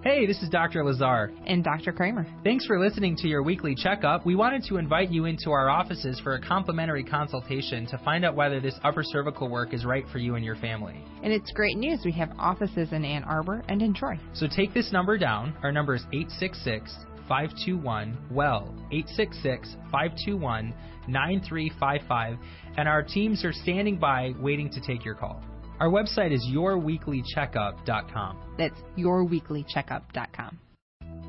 Hey, 0.04 0.26
this 0.26 0.42
is 0.42 0.50
Dr. 0.50 0.84
Lazar. 0.84 1.32
And 1.46 1.64
Dr. 1.64 1.90
Kramer. 1.90 2.26
Thanks 2.44 2.66
for 2.66 2.78
listening 2.78 3.16
to 3.16 3.26
your 3.26 3.42
weekly 3.42 3.74
checkup. 3.74 4.26
We 4.26 4.34
wanted 4.34 4.62
to 4.64 4.76
invite 4.76 5.10
you 5.10 5.24
into 5.24 5.50
our 5.50 5.70
offices 5.70 6.20
for 6.20 6.34
a 6.34 6.46
complimentary 6.46 7.02
consultation 7.02 7.86
to 7.86 7.96
find 8.04 8.22
out 8.22 8.36
whether 8.36 8.60
this 8.60 8.78
upper 8.84 9.02
cervical 9.02 9.48
work 9.48 9.72
is 9.72 9.86
right 9.86 10.04
for 10.12 10.18
you 10.18 10.34
and 10.34 10.44
your 10.44 10.56
family. 10.56 11.02
And 11.22 11.32
it's 11.32 11.50
great 11.52 11.78
news. 11.78 12.00
We 12.04 12.12
have 12.12 12.30
offices 12.38 12.92
in 12.92 13.02
Ann 13.02 13.24
Arbor 13.24 13.64
and 13.66 13.80
in 13.80 13.94
Troy. 13.94 14.18
So 14.34 14.46
take 14.46 14.74
this 14.74 14.92
number 14.92 15.16
down. 15.16 15.56
Our 15.62 15.72
number 15.72 15.94
is 15.94 16.02
866 16.12 16.94
521 17.26 18.18
WELL, 18.30 18.74
866 18.92 19.76
521 19.90 20.74
9355, 21.08 22.36
and 22.76 22.86
our 22.86 23.02
teams 23.02 23.42
are 23.42 23.54
standing 23.54 23.96
by 23.96 24.34
waiting 24.38 24.68
to 24.70 24.82
take 24.82 25.02
your 25.02 25.14
call. 25.14 25.42
Our 25.84 25.90
website 25.90 26.32
is 26.32 26.42
yourweeklycheckup.com. 26.50 28.54
That's 28.56 28.80
yourweeklycheckup.com. 28.96 30.58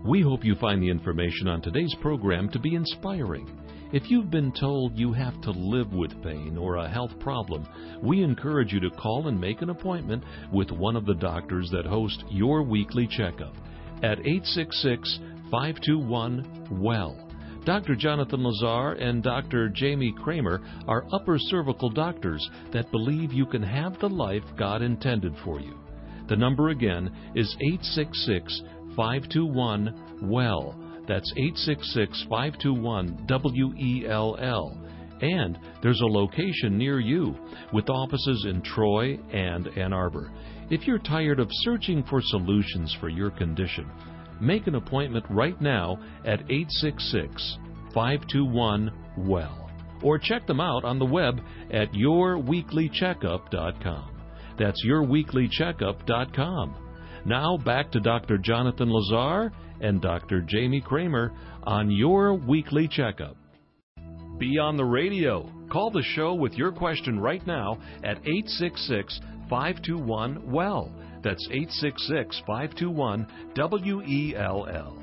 We 0.05 0.21
hope 0.21 0.45
you 0.45 0.55
find 0.55 0.81
the 0.81 0.89
information 0.89 1.49
on 1.49 1.61
today's 1.61 1.93
program 2.01 2.47
to 2.51 2.59
be 2.59 2.75
inspiring. 2.75 3.49
If 3.91 4.09
you've 4.09 4.31
been 4.31 4.53
told 4.53 4.97
you 4.97 5.11
have 5.11 5.41
to 5.41 5.51
live 5.51 5.91
with 5.91 6.23
pain 6.23 6.57
or 6.57 6.77
a 6.77 6.87
health 6.87 7.19
problem, 7.19 7.67
we 8.01 8.23
encourage 8.23 8.71
you 8.71 8.79
to 8.79 8.91
call 8.91 9.27
and 9.27 9.37
make 9.37 9.61
an 9.61 9.71
appointment 9.71 10.23
with 10.53 10.71
one 10.71 10.95
of 10.95 11.05
the 11.05 11.15
doctors 11.15 11.69
that 11.73 11.85
host 11.85 12.23
your 12.29 12.63
weekly 12.63 13.07
checkup 13.07 13.57
at 14.03 14.19
866 14.19 15.19
521 15.51 16.81
WELL. 16.81 17.24
Dr. 17.65 17.95
Jonathan 17.95 18.43
Lazar 18.43 18.93
and 18.93 19.23
Dr. 19.23 19.69
Jamie 19.69 20.13
Kramer 20.23 20.61
are 20.87 21.07
upper 21.11 21.37
cervical 21.39 21.89
doctors 21.89 22.47
that 22.71 22.91
believe 22.91 23.33
you 23.33 23.47
can 23.47 23.63
have 23.63 23.99
the 23.99 24.07
life 24.07 24.43
God 24.55 24.83
intended 24.83 25.33
for 25.43 25.59
you. 25.59 25.79
The 26.29 26.35
number 26.35 26.69
again 26.69 27.11
is 27.33 27.55
866 27.59 28.61
521 28.95 30.29
WELL. 30.29 30.75
That's 31.07 31.31
866 31.35 32.25
521 32.29 33.25
W 33.25 33.73
E 33.77 34.05
L 34.07 34.37
L. 34.39 34.77
And 35.21 35.57
there's 35.81 36.01
a 36.01 36.05
location 36.05 36.77
near 36.77 36.99
you 36.99 37.35
with 37.73 37.89
offices 37.89 38.45
in 38.47 38.61
Troy 38.61 39.17
and 39.31 39.67
Ann 39.75 39.91
Arbor. 39.91 40.31
If 40.69 40.85
you're 40.85 40.99
tired 40.99 41.39
of 41.39 41.47
searching 41.51 42.03
for 42.03 42.21
solutions 42.21 42.95
for 42.99 43.09
your 43.09 43.31
condition, 43.31 43.89
make 44.41 44.67
an 44.67 44.75
appointment 44.75 45.25
right 45.29 45.61
now 45.61 45.97
at 46.25 46.41
866 46.49 47.57
521 47.93 48.91
WELL 49.17 49.69
or 50.03 50.19
check 50.19 50.45
them 50.45 50.59
out 50.59 50.83
on 50.83 50.99
the 50.99 51.05
web 51.05 51.39
at 51.71 51.93
yourweeklycheckup.com. 51.93 54.11
That's 54.57 54.85
yourweeklycheckup.com. 54.85 56.75
Now 57.25 57.57
back 57.57 57.91
to 57.91 57.99
Dr. 57.99 58.37
Jonathan 58.37 58.89
Lazar 58.91 59.51
and 59.81 60.01
Dr. 60.01 60.41
Jamie 60.41 60.81
Kramer 60.81 61.33
on 61.63 61.89
Your 61.89 62.35
Weekly 62.35 62.87
Checkup. 62.87 63.35
Be 64.37 64.59
on 64.59 64.77
the 64.77 64.85
radio. 64.85 65.49
Call 65.71 65.89
the 65.91 66.03
show 66.03 66.35
with 66.35 66.53
your 66.53 66.71
question 66.71 67.19
right 67.19 67.45
now 67.47 67.79
at 68.03 68.19
866 68.19 69.19
521 69.49 70.51
WELL. 70.51 70.91
That's 71.25 71.47
866 71.49 72.43
521 72.45 73.27
WELL. 73.57 75.01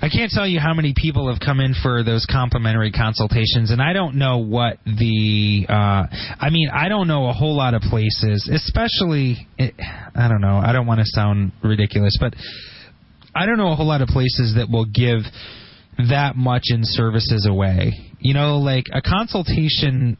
I 0.00 0.08
can't 0.08 0.30
tell 0.30 0.46
you 0.46 0.60
how 0.60 0.72
many 0.72 0.94
people 0.96 1.30
have 1.30 1.40
come 1.40 1.60
in 1.60 1.74
for 1.82 2.02
those 2.02 2.24
complimentary 2.24 2.90
consultations, 2.90 3.70
and 3.70 3.82
I 3.82 3.92
don't 3.92 4.16
know 4.16 4.38
what 4.38 4.78
the. 4.86 5.66
Uh, 5.68 6.06
I 6.40 6.48
mean, 6.50 6.70
I 6.72 6.88
don't 6.88 7.06
know 7.06 7.28
a 7.28 7.34
whole 7.34 7.54
lot 7.54 7.74
of 7.74 7.82
places, 7.82 8.48
especially. 8.50 9.46
I 9.58 10.28
don't 10.28 10.40
know. 10.40 10.56
I 10.56 10.72
don't 10.72 10.86
want 10.86 11.00
to 11.00 11.06
sound 11.06 11.52
ridiculous, 11.62 12.16
but 12.18 12.32
I 13.34 13.44
don't 13.44 13.58
know 13.58 13.72
a 13.72 13.76
whole 13.76 13.86
lot 13.86 14.00
of 14.00 14.08
places 14.08 14.54
that 14.56 14.70
will 14.70 14.86
give 14.86 15.20
that 16.08 16.34
much 16.34 16.64
in 16.70 16.80
services 16.82 17.46
away. 17.46 17.92
You 18.20 18.32
know, 18.32 18.56
like 18.56 18.86
a 18.90 19.02
consultation 19.02 20.16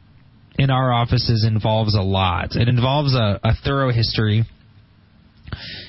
in 0.57 0.69
our 0.69 0.93
offices 0.93 1.45
involves 1.47 1.95
a 1.95 2.01
lot. 2.01 2.55
It 2.55 2.67
involves 2.67 3.15
a, 3.15 3.39
a 3.43 3.53
thorough 3.63 3.91
history. 3.91 4.45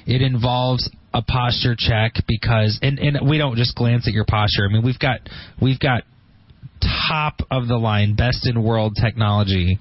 It 0.06 0.22
involves 0.22 0.90
a 1.12 1.22
posture 1.22 1.76
check 1.78 2.14
because 2.26 2.78
and, 2.82 2.98
and 2.98 3.28
we 3.28 3.38
don't 3.38 3.56
just 3.56 3.76
glance 3.76 4.08
at 4.08 4.12
your 4.12 4.24
posture. 4.24 4.66
I 4.68 4.72
mean 4.72 4.84
we've 4.84 4.98
got 4.98 5.20
we've 5.60 5.78
got 5.78 6.02
top 7.08 7.36
of 7.50 7.68
the 7.68 7.76
line, 7.76 8.14
best 8.14 8.46
in 8.46 8.62
world 8.62 8.96
technology 9.00 9.78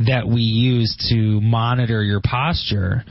that 0.00 0.26
we 0.26 0.40
use 0.40 0.94
to 1.10 1.40
monitor 1.40 2.02
your 2.02 2.20
posture 2.20 3.04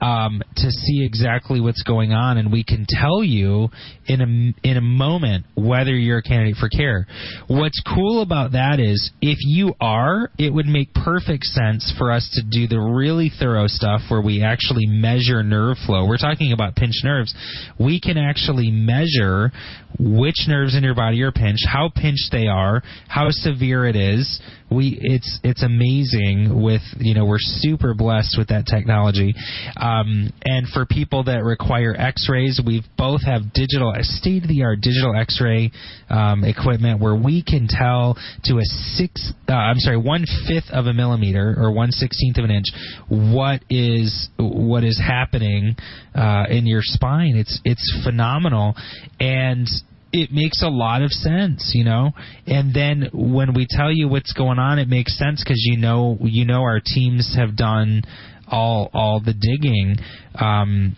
um, 0.00 0.42
to 0.56 0.70
see 0.70 1.04
exactly 1.04 1.60
what's 1.60 1.82
going 1.82 2.12
on, 2.12 2.36
and 2.38 2.52
we 2.52 2.64
can 2.64 2.86
tell 2.88 3.24
you 3.24 3.68
in 4.06 4.20
a 4.20 4.68
in 4.68 4.76
a 4.76 4.80
moment 4.80 5.46
whether 5.54 5.94
you're 5.94 6.18
a 6.18 6.22
candidate 6.22 6.56
for 6.56 6.68
care. 6.68 7.06
What's 7.48 7.82
cool 7.94 8.22
about 8.22 8.52
that 8.52 8.78
is 8.78 9.10
if 9.22 9.38
you 9.40 9.74
are, 9.80 10.30
it 10.38 10.52
would 10.52 10.66
make 10.66 10.92
perfect 10.92 11.44
sense 11.44 11.92
for 11.96 12.12
us 12.12 12.28
to 12.34 12.42
do 12.42 12.68
the 12.68 12.78
really 12.78 13.30
thorough 13.38 13.66
stuff 13.66 14.02
where 14.08 14.20
we 14.20 14.42
actually 14.42 14.86
measure 14.86 15.42
nerve 15.42 15.76
flow. 15.86 16.06
We're 16.06 16.18
talking 16.18 16.52
about 16.52 16.76
pinched 16.76 17.04
nerves. 17.04 17.34
We 17.78 18.00
can 18.00 18.18
actually 18.18 18.70
measure 18.70 19.50
which 19.98 20.44
nerves 20.48 20.76
in 20.76 20.82
your 20.82 20.94
body 20.94 21.22
are 21.22 21.32
pinched, 21.32 21.66
how 21.66 21.90
pinched 21.94 22.30
they 22.32 22.46
are, 22.46 22.82
how 23.08 23.28
severe 23.30 23.86
it 23.86 23.96
is. 23.96 24.40
We 24.70 24.98
it's 25.00 25.38
it's 25.44 25.62
amazing 25.62 26.60
with 26.60 26.82
you 26.98 27.14
know 27.14 27.24
we're 27.24 27.38
super 27.38 27.94
blessed 27.94 28.36
with 28.36 28.48
that 28.48 28.66
technology. 28.66 29.34
Um, 29.76 30.32
and 30.44 30.66
for 30.68 30.86
people 30.86 31.24
that 31.24 31.44
require 31.44 31.94
X-rays, 31.96 32.60
we 32.64 32.82
both 32.98 33.22
have 33.24 33.52
digital 33.52 33.92
state 34.00 34.42
of 34.42 34.48
the 34.48 34.64
art 34.64 34.80
digital 34.80 35.14
X-ray 35.16 35.70
um, 36.10 36.42
equipment 36.44 37.00
where 37.00 37.14
we 37.14 37.42
can 37.42 37.68
tell 37.68 38.16
to 38.44 38.58
a 38.58 38.64
six 38.64 39.32
uh, 39.48 39.52
I'm 39.52 39.78
sorry 39.78 39.98
one 39.98 40.24
fifth 40.48 40.70
of 40.72 40.86
a 40.86 40.92
millimeter 40.92 41.54
or 41.56 41.70
one 41.70 41.92
sixteenth 41.92 42.38
of 42.38 42.44
an 42.44 42.50
inch 42.50 42.66
what 43.08 43.62
is 43.70 44.28
what 44.36 44.82
is 44.82 45.00
happening 45.00 45.76
uh, 46.14 46.44
in 46.50 46.66
your 46.66 46.82
spine. 46.82 47.36
It's 47.36 47.60
it's 47.64 48.02
phenomenal 48.04 48.74
and 49.20 49.68
it 50.12 50.30
makes 50.32 50.62
a 50.62 50.68
lot 50.68 51.02
of 51.02 51.10
sense, 51.10 51.72
you 51.74 51.84
know. 51.84 52.12
And 52.46 52.72
then 52.72 53.10
when 53.12 53.54
we 53.54 53.66
tell 53.68 53.92
you 53.92 54.08
what's 54.08 54.32
going 54.32 54.58
on, 54.58 54.78
it 54.78 54.88
makes 54.88 55.18
sense 55.18 55.42
because 55.42 55.62
you 55.64 55.76
know 55.76 56.16
you 56.20 56.44
know 56.44 56.62
our 56.62 56.80
teams 56.84 57.36
have 57.36 57.56
done 57.56 58.02
all 58.48 58.90
all 58.92 59.20
the 59.20 59.34
digging. 59.34 59.96
Um, 60.34 60.96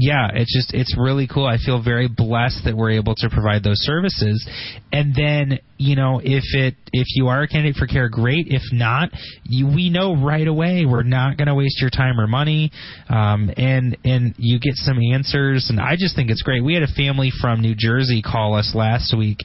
yeah, 0.00 0.28
it's 0.32 0.52
just 0.56 0.72
it's 0.72 0.96
really 0.96 1.28
cool. 1.28 1.44
I 1.44 1.58
feel 1.58 1.82
very 1.82 2.08
blessed 2.08 2.64
that 2.64 2.74
we're 2.74 2.92
able 2.92 3.14
to 3.16 3.28
provide 3.28 3.62
those 3.62 3.80
services. 3.80 4.48
And 4.90 5.14
then, 5.14 5.58
you 5.76 5.94
know, 5.94 6.20
if 6.24 6.42
it 6.54 6.74
if 6.92 7.06
you 7.14 7.28
are 7.28 7.42
a 7.42 7.48
candidate 7.48 7.76
for 7.76 7.86
care, 7.86 8.08
great. 8.08 8.46
If 8.48 8.62
not, 8.72 9.10
you, 9.44 9.66
we 9.66 9.90
know 9.90 10.16
right 10.16 10.46
away 10.46 10.86
we're 10.86 11.02
not 11.02 11.36
going 11.36 11.48
to 11.48 11.54
waste 11.54 11.82
your 11.82 11.90
time 11.90 12.18
or 12.18 12.26
money. 12.26 12.72
Um, 13.10 13.50
and 13.58 13.98
and 14.02 14.34
you 14.38 14.58
get 14.58 14.74
some 14.76 14.98
answers. 15.12 15.66
And 15.68 15.78
I 15.78 15.96
just 15.98 16.16
think 16.16 16.30
it's 16.30 16.42
great. 16.42 16.64
We 16.64 16.72
had 16.72 16.82
a 16.82 16.92
family 16.96 17.30
from 17.38 17.60
New 17.60 17.74
Jersey 17.76 18.22
call 18.22 18.54
us 18.54 18.72
last 18.74 19.14
week 19.16 19.38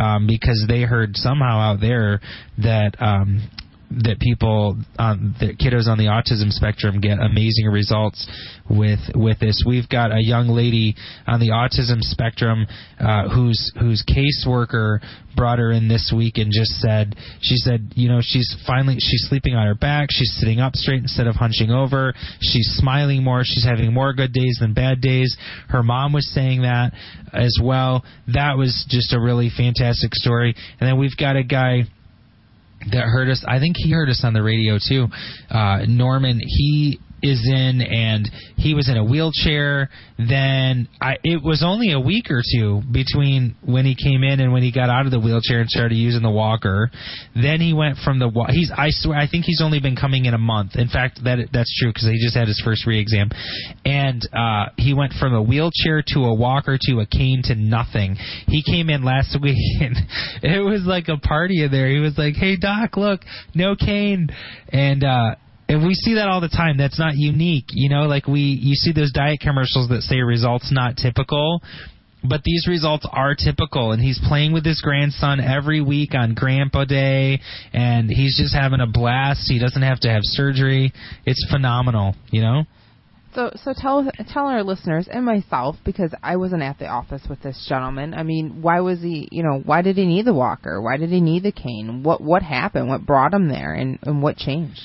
um, 0.00 0.28
because 0.28 0.64
they 0.68 0.82
heard 0.82 1.16
somehow 1.16 1.58
out 1.58 1.80
there 1.80 2.20
that 2.58 2.94
um, 3.00 3.42
that 4.04 4.20
people, 4.20 4.76
um, 4.98 5.34
that 5.40 5.58
kiddos 5.58 5.86
on 5.86 5.98
the 5.98 6.04
autism 6.04 6.50
spectrum 6.50 7.00
get 7.00 7.18
amazing 7.18 7.66
results 7.66 8.26
with 8.68 9.00
with 9.14 9.38
this. 9.40 9.64
We've 9.66 9.88
got 9.88 10.12
a 10.12 10.20
young 10.20 10.48
lady 10.48 10.94
on 11.26 11.40
the 11.40 11.50
autism 11.50 12.00
spectrum 12.00 12.66
uh, 13.00 13.28
whose 13.28 13.72
whose 13.78 14.04
caseworker 14.04 14.98
brought 15.34 15.58
her 15.58 15.70
in 15.70 15.88
this 15.88 16.12
week 16.16 16.38
and 16.38 16.50
just 16.50 16.80
said 16.80 17.14
she 17.40 17.56
said 17.56 17.92
you 17.94 18.08
know 18.08 18.20
she's 18.22 18.56
finally 18.66 18.94
she's 18.94 19.26
sleeping 19.28 19.54
on 19.54 19.66
her 19.66 19.74
back. 19.74 20.08
She's 20.10 20.34
sitting 20.38 20.60
up 20.60 20.74
straight 20.76 21.02
instead 21.02 21.26
of 21.26 21.36
hunching 21.36 21.70
over. 21.70 22.14
She's 22.40 22.76
smiling 22.76 23.22
more. 23.22 23.42
She's 23.44 23.64
having 23.64 23.92
more 23.92 24.12
good 24.12 24.32
days 24.32 24.58
than 24.60 24.74
bad 24.74 25.00
days. 25.00 25.36
Her 25.68 25.82
mom 25.82 26.12
was 26.12 26.28
saying 26.34 26.62
that 26.62 26.92
as 27.32 27.56
well. 27.62 28.04
That 28.32 28.56
was 28.58 28.86
just 28.88 29.12
a 29.12 29.20
really 29.20 29.50
fantastic 29.56 30.14
story. 30.14 30.54
And 30.80 30.88
then 30.88 30.98
we've 30.98 31.16
got 31.16 31.36
a 31.36 31.44
guy 31.44 31.84
that 32.92 33.04
heard 33.04 33.28
us. 33.28 33.44
I 33.46 33.58
think 33.58 33.76
he 33.76 33.90
heard 33.90 34.08
us 34.08 34.22
on 34.24 34.32
the 34.32 34.42
radio 34.42 34.78
too. 34.78 35.06
Uh, 35.50 35.84
Norman, 35.86 36.40
he 36.40 37.00
is 37.22 37.40
in 37.46 37.80
and 37.80 38.28
he 38.56 38.74
was 38.74 38.88
in 38.88 38.96
a 38.96 39.04
wheelchair 39.04 39.88
then 40.18 40.88
I, 41.00 41.16
it 41.22 41.42
was 41.42 41.62
only 41.62 41.92
a 41.92 42.00
week 42.00 42.30
or 42.30 42.40
two 42.40 42.80
between 42.90 43.54
when 43.62 43.84
he 43.84 43.94
came 43.94 44.24
in 44.24 44.40
and 44.40 44.52
when 44.52 44.62
he 44.62 44.72
got 44.72 44.88
out 44.88 45.04
of 45.04 45.12
the 45.12 45.20
wheelchair 45.20 45.60
and 45.60 45.68
started 45.68 45.96
using 45.96 46.22
the 46.22 46.30
walker. 46.30 46.90
Then 47.34 47.60
he 47.60 47.74
went 47.74 47.98
from 48.02 48.18
the 48.18 48.30
he's 48.48 48.72
I 48.74 48.88
swear 48.90 49.18
I 49.18 49.28
think 49.28 49.44
he's 49.44 49.60
only 49.62 49.78
been 49.78 49.96
coming 49.96 50.24
in 50.24 50.32
a 50.32 50.38
month. 50.38 50.76
In 50.76 50.88
fact 50.88 51.20
that 51.24 51.48
that's 51.52 51.72
true 51.78 51.90
because 51.92 52.08
he 52.08 52.18
just 52.18 52.34
had 52.34 52.48
his 52.48 52.60
first 52.64 52.86
re-exam. 52.86 53.28
And 53.84 54.26
uh 54.32 54.70
he 54.78 54.94
went 54.94 55.12
from 55.20 55.34
a 55.34 55.42
wheelchair 55.42 56.02
to 56.14 56.20
a 56.24 56.34
walker 56.34 56.78
to 56.88 57.00
a 57.00 57.06
cane 57.06 57.42
to 57.44 57.54
nothing. 57.54 58.16
He 58.46 58.62
came 58.62 58.88
in 58.88 59.04
last 59.04 59.36
week 59.42 59.56
and 59.82 59.96
it 60.42 60.64
was 60.64 60.82
like 60.86 61.08
a 61.08 61.18
party 61.18 61.62
in 61.62 61.70
there. 61.70 61.90
He 61.90 61.98
was 61.98 62.16
like 62.16 62.36
hey 62.36 62.56
doc 62.56 62.96
look 62.96 63.20
no 63.54 63.76
cane. 63.76 64.28
And 64.70 65.04
uh 65.04 65.34
and 65.68 65.86
we 65.86 65.94
see 65.94 66.14
that 66.14 66.28
all 66.28 66.40
the 66.40 66.48
time. 66.48 66.76
That's 66.76 66.98
not 66.98 67.16
unique, 67.16 67.66
you 67.70 67.88
know. 67.88 68.02
Like 68.02 68.26
we, 68.26 68.40
you 68.40 68.74
see 68.74 68.92
those 68.92 69.12
diet 69.12 69.40
commercials 69.40 69.88
that 69.88 70.02
say 70.02 70.20
results 70.20 70.70
not 70.72 70.96
typical, 70.96 71.60
but 72.22 72.42
these 72.44 72.66
results 72.68 73.06
are 73.10 73.34
typical. 73.34 73.92
And 73.92 74.00
he's 74.00 74.20
playing 74.28 74.52
with 74.52 74.64
his 74.64 74.80
grandson 74.80 75.40
every 75.40 75.80
week 75.80 76.14
on 76.14 76.34
Grandpa 76.34 76.84
Day, 76.84 77.40
and 77.72 78.08
he's 78.08 78.38
just 78.38 78.54
having 78.54 78.80
a 78.80 78.86
blast. 78.86 79.44
He 79.48 79.58
doesn't 79.58 79.82
have 79.82 80.00
to 80.00 80.08
have 80.08 80.22
surgery. 80.22 80.92
It's 81.24 81.44
phenomenal, 81.50 82.14
you 82.30 82.42
know. 82.42 82.62
So, 83.34 83.50
so 83.62 83.74
tell 83.76 84.10
tell 84.32 84.46
our 84.46 84.62
listeners 84.62 85.08
and 85.12 85.22
myself 85.22 85.76
because 85.84 86.14
I 86.22 86.36
wasn't 86.36 86.62
at 86.62 86.78
the 86.78 86.86
office 86.86 87.20
with 87.28 87.42
this 87.42 87.66
gentleman. 87.68 88.14
I 88.14 88.22
mean, 88.22 88.62
why 88.62 88.80
was 88.80 89.00
he? 89.02 89.28
You 89.30 89.42
know, 89.42 89.60
why 89.62 89.82
did 89.82 89.96
he 89.96 90.06
need 90.06 90.24
the 90.24 90.32
walker? 90.32 90.80
Why 90.80 90.96
did 90.96 91.10
he 91.10 91.20
need 91.20 91.42
the 91.42 91.52
cane? 91.52 92.02
What 92.02 92.22
what 92.22 92.42
happened? 92.42 92.88
What 92.88 93.04
brought 93.04 93.34
him 93.34 93.48
there? 93.48 93.74
And 93.74 93.98
and 94.04 94.22
what 94.22 94.38
changed? 94.38 94.80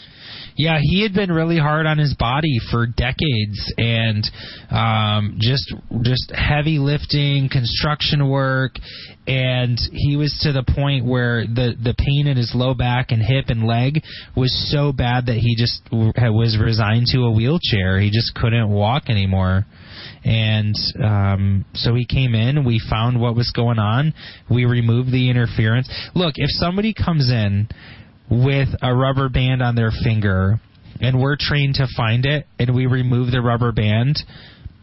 Yeah, 0.55 0.79
he 0.81 1.01
had 1.01 1.13
been 1.13 1.31
really 1.31 1.57
hard 1.57 1.85
on 1.85 1.97
his 1.97 2.13
body 2.13 2.59
for 2.71 2.85
decades, 2.85 3.73
and 3.77 4.23
um, 4.69 5.37
just 5.39 5.73
just 6.01 6.31
heavy 6.33 6.77
lifting, 6.77 7.49
construction 7.51 8.29
work, 8.29 8.75
and 9.27 9.79
he 9.91 10.17
was 10.17 10.37
to 10.43 10.51
the 10.51 10.63
point 10.75 11.05
where 11.05 11.45
the 11.45 11.73
the 11.81 11.95
pain 11.97 12.27
in 12.27 12.37
his 12.37 12.51
low 12.53 12.73
back 12.73 13.11
and 13.11 13.21
hip 13.21 13.45
and 13.47 13.65
leg 13.65 14.03
was 14.35 14.51
so 14.71 14.91
bad 14.91 15.27
that 15.27 15.37
he 15.37 15.55
just 15.55 15.81
was 15.91 16.57
resigned 16.61 17.07
to 17.07 17.23
a 17.23 17.31
wheelchair. 17.31 17.99
He 17.99 18.09
just 18.11 18.35
couldn't 18.35 18.69
walk 18.69 19.03
anymore 19.09 19.65
and 20.23 20.75
um, 21.03 21.65
so 21.73 21.95
he 21.95 22.05
came 22.05 22.35
in. 22.35 22.63
We 22.63 22.81
found 22.89 23.19
what 23.19 23.35
was 23.35 23.51
going 23.55 23.79
on. 23.79 24.13
We 24.49 24.65
removed 24.65 25.11
the 25.11 25.29
interference. 25.29 25.89
Look, 26.13 26.35
if 26.37 26.49
somebody 26.51 26.93
comes 26.93 27.31
in 27.31 27.67
with 28.31 28.69
a 28.81 28.95
rubber 28.95 29.29
band 29.29 29.61
on 29.61 29.75
their 29.75 29.91
finger 30.03 30.59
and 31.01 31.19
we're 31.19 31.35
trained 31.37 31.75
to 31.75 31.87
find 31.97 32.25
it 32.25 32.47
and 32.57 32.73
we 32.73 32.85
remove 32.85 33.31
the 33.31 33.41
rubber 33.41 33.71
band, 33.71 34.17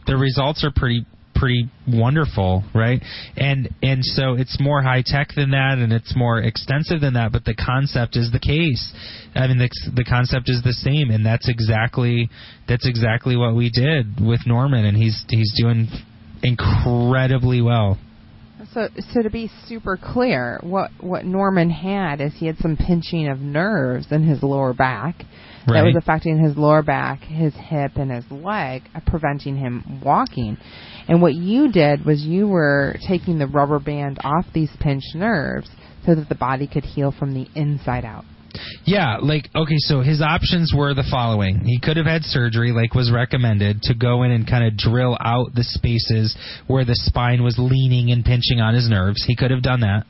the 0.06 0.16
results 0.16 0.64
are 0.64 0.72
pretty 0.74 1.06
pretty 1.38 1.70
wonderful, 1.86 2.64
right? 2.74 3.00
And 3.36 3.68
and 3.80 4.04
so 4.04 4.34
it's 4.34 4.58
more 4.60 4.82
high 4.82 5.02
tech 5.06 5.28
than 5.36 5.52
that, 5.52 5.78
and 5.78 5.92
it's 5.92 6.14
more 6.16 6.40
extensive 6.40 7.00
than 7.00 7.14
that. 7.14 7.32
But 7.32 7.44
the 7.44 7.54
concept 7.54 8.16
is 8.16 8.30
the 8.32 8.40
case. 8.40 8.92
I 9.34 9.46
mean, 9.46 9.58
the, 9.58 9.70
the 9.94 10.04
concept 10.04 10.48
is 10.48 10.62
the 10.62 10.72
same, 10.72 11.10
and 11.10 11.24
that's 11.24 11.48
exactly 11.48 12.28
that's 12.66 12.88
exactly 12.88 13.36
what 13.36 13.54
we 13.54 13.70
did 13.70 14.20
with 14.20 14.40
Norman, 14.46 14.84
and 14.84 14.96
he's 14.96 15.24
he's 15.28 15.54
doing 15.56 15.88
incredibly 16.42 17.62
well. 17.62 17.98
So, 18.74 18.88
so 19.12 19.22
to 19.22 19.30
be 19.30 19.50
super 19.66 19.96
clear, 19.96 20.60
what 20.62 20.90
what 21.00 21.24
Norman 21.24 21.70
had 21.70 22.20
is 22.20 22.34
he 22.34 22.46
had 22.46 22.58
some 22.58 22.76
pinching 22.76 23.28
of 23.28 23.40
nerves 23.40 24.08
in 24.10 24.24
his 24.24 24.42
lower 24.42 24.74
back 24.74 25.24
right. 25.66 25.80
that 25.80 25.84
was 25.84 25.96
affecting 25.96 26.38
his 26.38 26.56
lower 26.56 26.82
back, 26.82 27.20
his 27.20 27.54
hip, 27.54 27.92
and 27.96 28.10
his 28.10 28.30
leg, 28.30 28.82
uh, 28.94 29.00
preventing 29.06 29.56
him 29.56 30.00
walking. 30.04 30.58
And 31.08 31.22
what 31.22 31.34
you 31.34 31.72
did 31.72 32.04
was 32.04 32.22
you 32.22 32.46
were 32.46 32.96
taking 33.06 33.38
the 33.38 33.46
rubber 33.46 33.78
band 33.78 34.18
off 34.22 34.44
these 34.52 34.70
pinched 34.80 35.14
nerves 35.14 35.70
so 36.04 36.14
that 36.14 36.28
the 36.28 36.34
body 36.34 36.66
could 36.66 36.84
heal 36.84 37.10
from 37.10 37.32
the 37.32 37.46
inside 37.54 38.04
out. 38.04 38.24
Yeah, 38.84 39.18
like 39.20 39.48
okay, 39.54 39.76
so 39.78 40.00
his 40.00 40.22
options 40.22 40.72
were 40.74 40.94
the 40.94 41.06
following. 41.10 41.60
He 41.60 41.78
could 41.80 41.96
have 41.96 42.06
had 42.06 42.22
surgery 42.24 42.72
like 42.72 42.94
was 42.94 43.12
recommended 43.12 43.82
to 43.82 43.94
go 43.94 44.22
in 44.22 44.30
and 44.30 44.48
kind 44.48 44.64
of 44.64 44.76
drill 44.76 45.16
out 45.20 45.54
the 45.54 45.64
spaces 45.64 46.36
where 46.66 46.84
the 46.84 46.94
spine 46.94 47.42
was 47.42 47.56
leaning 47.58 48.10
and 48.10 48.24
pinching 48.24 48.60
on 48.60 48.74
his 48.74 48.88
nerves. 48.88 49.24
He 49.26 49.36
could 49.36 49.50
have 49.50 49.62
done 49.62 49.80
that. 49.80 50.04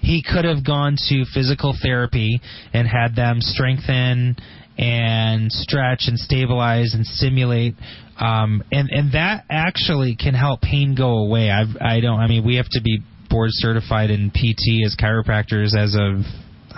He 0.00 0.22
could 0.22 0.44
have 0.44 0.64
gone 0.64 0.96
to 1.08 1.24
physical 1.32 1.74
therapy 1.80 2.40
and 2.74 2.86
had 2.86 3.14
them 3.16 3.38
strengthen 3.40 4.36
and 4.76 5.52
stretch 5.52 6.04
and 6.08 6.18
stabilize 6.18 6.94
and 6.94 7.06
stimulate 7.06 7.74
um, 8.18 8.62
and 8.70 8.88
and 8.90 9.12
that 9.12 9.44
actually 9.50 10.16
can 10.16 10.34
help 10.34 10.60
pain 10.60 10.94
go 10.94 11.18
away. 11.18 11.50
I've, 11.50 11.76
I 11.80 12.00
don't. 12.00 12.20
I 12.20 12.28
mean, 12.28 12.44
we 12.44 12.56
have 12.56 12.68
to 12.72 12.80
be 12.80 13.00
board 13.28 13.50
certified 13.52 14.10
in 14.10 14.30
PT 14.30 14.84
as 14.84 14.94
chiropractors 14.94 15.74
as 15.74 15.96
of 15.98 16.22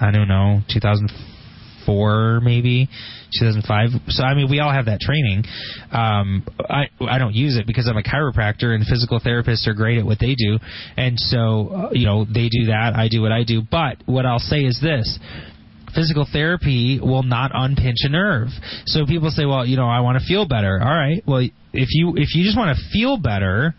I 0.00 0.10
don't 0.10 0.28
know, 0.28 0.60
2004 0.72 2.40
maybe, 2.40 2.88
2005. 3.38 3.90
So 4.08 4.22
I 4.24 4.34
mean, 4.34 4.50
we 4.50 4.60
all 4.60 4.72
have 4.72 4.86
that 4.86 5.00
training. 5.00 5.44
Um, 5.90 6.46
I 6.68 6.84
I 7.00 7.18
don't 7.18 7.34
use 7.34 7.56
it 7.56 7.66
because 7.66 7.88
I'm 7.88 7.96
a 7.96 8.02
chiropractor 8.02 8.74
and 8.74 8.84
physical 8.86 9.20
therapists 9.20 9.66
are 9.66 9.74
great 9.74 9.98
at 9.98 10.04
what 10.04 10.18
they 10.18 10.34
do, 10.34 10.58
and 10.96 11.18
so 11.18 11.68
uh, 11.68 11.90
you 11.92 12.06
know 12.06 12.24
they 12.24 12.48
do 12.48 12.66
that. 12.66 12.92
I 12.96 13.08
do 13.08 13.22
what 13.22 13.32
I 13.32 13.44
do. 13.44 13.62
But 13.68 13.98
what 14.06 14.26
I'll 14.26 14.38
say 14.38 14.60
is 14.60 14.78
this 14.80 15.18
physical 15.94 16.26
therapy 16.30 16.98
will 17.00 17.22
not 17.22 17.52
unpinch 17.54 17.98
a 18.02 18.08
nerve. 18.08 18.48
So 18.86 19.06
people 19.06 19.30
say, 19.30 19.44
well, 19.44 19.64
you 19.64 19.76
know, 19.76 19.88
I 19.88 20.00
want 20.00 20.18
to 20.18 20.26
feel 20.26 20.46
better. 20.46 20.80
All 20.82 20.94
right. 20.94 21.22
Well, 21.26 21.38
if 21.72 21.88
you 21.92 22.14
if 22.16 22.34
you 22.34 22.44
just 22.44 22.56
want 22.56 22.76
to 22.76 22.82
feel 22.92 23.16
better, 23.16 23.74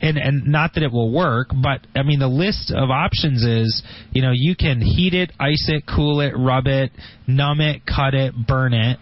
and 0.00 0.16
and 0.16 0.46
not 0.46 0.74
that 0.74 0.82
it 0.82 0.92
will 0.92 1.12
work, 1.12 1.48
but 1.50 1.86
I 1.94 2.02
mean 2.02 2.18
the 2.18 2.28
list 2.28 2.72
of 2.74 2.90
options 2.90 3.44
is 3.44 3.82
you 4.12 4.22
know 4.22 4.32
you 4.34 4.56
can 4.56 4.80
heat 4.80 5.14
it, 5.14 5.32
ice 5.38 5.68
it, 5.68 5.84
cool 5.86 6.20
it, 6.20 6.32
rub 6.36 6.66
it, 6.66 6.92
numb 7.26 7.60
it, 7.60 7.82
cut 7.86 8.14
it, 8.14 8.34
burn 8.46 8.74
it. 8.74 8.98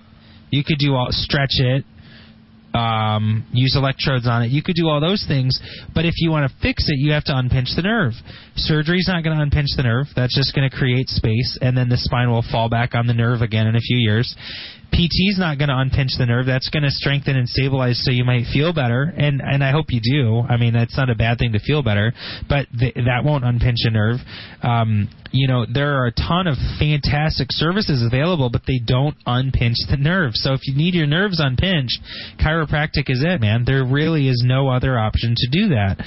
You 0.50 0.64
could 0.64 0.78
do 0.78 0.94
all 0.94 1.08
stretch 1.10 1.58
it, 1.58 1.84
um, 2.74 3.46
use 3.52 3.74
electrodes 3.76 4.26
on 4.26 4.42
it. 4.42 4.50
You 4.50 4.62
could 4.62 4.76
do 4.76 4.88
all 4.88 5.00
those 5.00 5.24
things, 5.26 5.60
but 5.94 6.04
if 6.04 6.14
you 6.18 6.30
want 6.30 6.50
to 6.50 6.56
fix 6.60 6.84
it, 6.88 6.98
you 6.98 7.12
have 7.12 7.24
to 7.24 7.36
unpinch 7.36 7.68
the 7.76 7.82
nerve. 7.82 8.12
Surgery's 8.56 9.08
not 9.08 9.24
going 9.24 9.36
to 9.36 9.42
unpinch 9.42 9.68
the 9.76 9.82
nerve. 9.82 10.06
That's 10.16 10.34
just 10.34 10.54
going 10.54 10.68
to 10.68 10.74
create 10.74 11.08
space, 11.08 11.58
and 11.60 11.76
then 11.76 11.88
the 11.88 11.96
spine 11.96 12.30
will 12.30 12.44
fall 12.50 12.68
back 12.68 12.94
on 12.94 13.06
the 13.06 13.14
nerve 13.14 13.42
again 13.42 13.66
in 13.66 13.76
a 13.76 13.80
few 13.80 13.98
years. 13.98 14.34
PT 14.92 15.30
is 15.30 15.38
not 15.38 15.58
going 15.58 15.68
to 15.68 15.76
unpinch 15.76 16.10
the 16.18 16.26
nerve. 16.26 16.46
That's 16.46 16.68
going 16.70 16.82
to 16.82 16.90
strengthen 16.90 17.36
and 17.36 17.48
stabilize 17.48 18.02
so 18.04 18.10
you 18.10 18.24
might 18.24 18.44
feel 18.52 18.72
better. 18.72 19.02
And 19.16 19.40
and 19.40 19.62
I 19.62 19.70
hope 19.70 19.86
you 19.88 20.00
do. 20.00 20.40
I 20.40 20.56
mean, 20.56 20.72
that's 20.72 20.96
not 20.96 21.10
a 21.10 21.14
bad 21.14 21.38
thing 21.38 21.52
to 21.52 21.60
feel 21.60 21.82
better, 21.82 22.12
but 22.48 22.66
th- 22.78 22.94
that 22.94 23.22
won't 23.24 23.44
unpinch 23.44 23.78
a 23.84 23.90
nerve. 23.90 24.18
Um, 24.62 25.08
you 25.30 25.46
know, 25.46 25.66
there 25.70 26.00
are 26.00 26.06
a 26.06 26.12
ton 26.12 26.46
of 26.46 26.56
fantastic 26.78 27.48
services 27.50 28.02
available, 28.04 28.50
but 28.50 28.62
they 28.66 28.80
don't 28.84 29.14
unpinch 29.26 29.76
the 29.90 29.96
nerve. 29.96 30.32
So 30.34 30.54
if 30.54 30.60
you 30.64 30.74
need 30.74 30.94
your 30.94 31.06
nerves 31.06 31.38
unpinched, 31.38 32.00
chiropractic 32.40 33.10
is 33.10 33.22
it, 33.22 33.40
man. 33.40 33.64
There 33.66 33.84
really 33.84 34.28
is 34.28 34.42
no 34.44 34.68
other 34.68 34.98
option 34.98 35.34
to 35.36 35.48
do 35.50 35.68
that. 35.68 35.98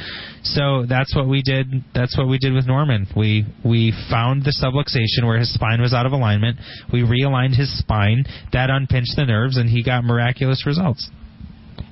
So 0.44 0.86
that's 0.88 1.16
what 1.16 1.28
we 1.28 1.42
did. 1.42 1.68
That's 1.94 2.18
what 2.18 2.28
we 2.28 2.38
did 2.38 2.54
with 2.54 2.66
Norman. 2.66 3.08
We 3.16 3.46
we 3.64 3.94
found 4.10 4.44
the 4.44 4.52
subluxation 4.52 5.26
where 5.26 5.38
his 5.38 5.54
spine 5.54 5.82
was 5.82 5.94
out 5.94 6.06
of 6.06 6.12
alignment. 6.12 6.58
We 6.92 7.02
realigned 7.02 7.56
his 7.56 7.78
spine. 7.78 8.26
That 8.52 8.70
unpinched 8.70 9.16
the 9.16 9.26
nerves, 9.26 9.58
and 9.58 9.70
he 9.70 9.84
got 9.84 10.04
miraculous 10.04 10.66
results. 10.66 11.10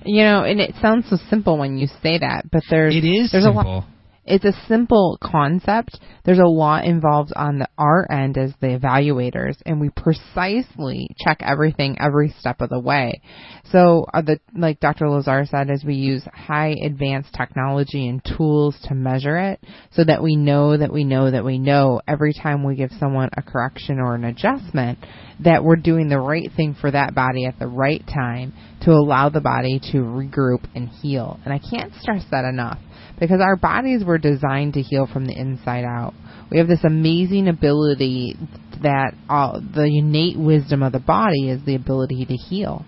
You 0.06 0.24
know, 0.24 0.44
and 0.44 0.60
it 0.60 0.74
sounds 0.82 1.06
so 1.10 1.18
simple 1.30 1.58
when 1.58 1.78
you 1.78 1.88
say 2.02 2.18
that, 2.20 2.46
but 2.52 2.64
there's 2.70 2.96
it 2.96 3.06
is 3.06 3.32
there's 3.32 3.44
simple. 3.44 3.62
a 3.62 3.66
lot 3.66 3.86
it's 4.30 4.46
a 4.46 4.68
simple 4.68 5.18
concept. 5.22 6.00
There's 6.24 6.40
a 6.40 6.46
lot 6.46 6.86
involved 6.86 7.34
on 7.36 7.60
the, 7.60 7.68
our 7.78 8.10
end 8.12 8.38
as 8.38 8.54
the 8.62 8.68
evaluators, 8.68 9.56
and 9.66 9.82
we 9.82 9.90
precisely 9.90 11.10
check 11.18 11.40
everything 11.42 11.98
every 12.00 12.34
step 12.40 12.62
of 12.62 12.70
the 12.70 12.80
way. 12.80 13.22
So, 13.72 14.06
uh, 14.14 14.22
the 14.22 14.40
like 14.56 14.80
Dr. 14.80 15.10
Lazar 15.10 15.46
said, 15.46 15.72
is 15.72 15.84
we 15.84 15.96
use 15.96 16.24
high 16.32 16.76
advanced 16.86 17.34
technology 17.34 18.08
and 18.08 18.22
tools 18.38 18.78
to 18.84 18.94
measure 18.94 19.38
it, 19.38 19.60
so 19.94 20.04
that 20.04 20.22
we 20.22 20.36
know 20.36 20.78
that 20.78 20.94
we 20.94 21.04
know 21.04 21.32
that 21.32 21.44
we 21.44 21.58
know 21.58 22.00
every 22.08 22.34
time 22.34 22.64
we 22.64 22.76
give 22.76 22.92
someone 23.00 23.30
a 23.36 23.42
correction 23.42 24.00
or 24.00 24.14
an 24.14 24.26
adjustment 24.26 25.00
that 25.44 25.64
we're 25.64 25.78
doing 25.78 26.10
the 26.10 26.20
right 26.20 26.52
thing 26.56 26.76
for 26.80 26.92
that 26.92 27.16
body 27.16 27.46
at 27.46 27.58
the 27.58 27.68
right 27.68 28.04
time 28.14 28.54
to 28.82 28.92
allow 28.92 29.30
the 29.30 29.42
body 29.42 29.80
to 29.92 29.98
regroup 30.00 30.64
and 30.76 30.90
heal. 30.90 31.40
And 31.46 31.54
I 31.54 31.60
can't 31.60 31.94
stress 31.96 32.24
that 32.32 32.46
enough 32.46 32.78
because 33.20 33.42
our 33.42 33.56
bodies 33.56 34.04
were 34.04 34.18
designed 34.18 34.74
to 34.76 34.82
heal 34.82 35.08
from 35.12 35.26
the 35.26 35.38
inside 35.38 35.84
out. 35.84 36.14
We 36.52 36.58
have 36.58 36.68
this 36.68 36.84
amazing 36.84 37.48
ability 37.48 38.36
that 38.82 39.14
uh, 39.30 39.60
the 39.60 39.86
innate 39.86 40.38
wisdom 40.38 40.84
of 40.84 40.94
the 40.94 41.00
body 41.00 41.50
is 41.50 41.64
the 41.66 41.76
ability 41.76 42.26
to 42.26 42.36
heal. 42.36 42.86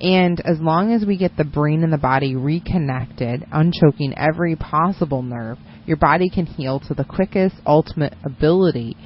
And 0.00 0.40
as 0.40 0.58
long 0.60 0.92
as 0.92 1.04
we 1.04 1.18
get 1.18 1.36
the 1.36 1.44
brain 1.44 1.82
and 1.82 1.92
the 1.92 1.98
body 1.98 2.34
reconnected, 2.34 3.44
unchoking 3.52 4.14
every 4.16 4.56
possible 4.56 5.22
nerve, 5.22 5.58
your 5.86 5.98
body 5.98 6.30
can 6.30 6.46
heal 6.46 6.80
to 6.80 6.94
the 6.94 7.04
quickest 7.04 7.56
ultimate 7.66 8.14
ability 8.24 8.96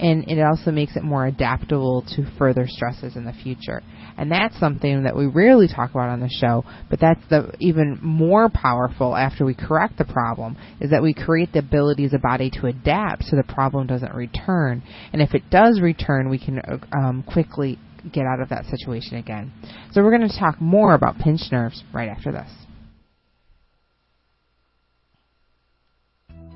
and 0.00 0.30
it 0.30 0.40
also 0.40 0.70
makes 0.70 0.96
it 0.96 1.02
more 1.02 1.26
adaptable 1.26 2.04
to 2.14 2.24
further 2.38 2.66
stresses 2.66 3.16
in 3.16 3.24
the 3.24 3.32
future. 3.32 3.82
And 4.18 4.32
that's 4.32 4.58
something 4.58 5.04
that 5.04 5.16
we 5.16 5.26
rarely 5.26 5.68
talk 5.68 5.92
about 5.92 6.08
on 6.08 6.20
the 6.20 6.28
show, 6.28 6.64
but 6.90 6.98
that's 7.00 7.20
the 7.30 7.54
even 7.60 7.98
more 8.02 8.50
powerful 8.50 9.14
after 9.16 9.44
we 9.44 9.54
correct 9.54 9.96
the 9.96 10.04
problem 10.04 10.56
is 10.80 10.90
that 10.90 11.02
we 11.02 11.14
create 11.14 11.52
the 11.52 11.60
ability 11.60 12.08
a 12.12 12.18
body 12.18 12.50
to 12.50 12.66
adapt 12.66 13.24
so 13.24 13.36
the 13.36 13.42
problem 13.42 13.86
doesn't 13.86 14.14
return. 14.14 14.82
And 15.12 15.22
if 15.22 15.34
it 15.34 15.50
does 15.50 15.80
return, 15.80 16.28
we 16.28 16.38
can 16.38 16.60
um, 16.92 17.24
quickly 17.30 17.78
get 18.12 18.24
out 18.24 18.40
of 18.40 18.48
that 18.48 18.64
situation 18.66 19.16
again. 19.16 19.52
So 19.92 20.02
we're 20.02 20.16
going 20.16 20.28
to 20.28 20.38
talk 20.38 20.60
more 20.60 20.94
about 20.94 21.18
pinched 21.18 21.52
nerves 21.52 21.82
right 21.92 22.08
after 22.08 22.32
this. 22.32 22.50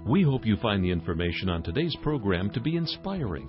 We 0.06 0.22
hope 0.22 0.44
you 0.44 0.56
find 0.56 0.82
the 0.82 0.90
information 0.90 1.48
on 1.48 1.62
today's 1.62 1.96
program 2.02 2.50
to 2.50 2.60
be 2.60 2.76
inspiring. 2.76 3.48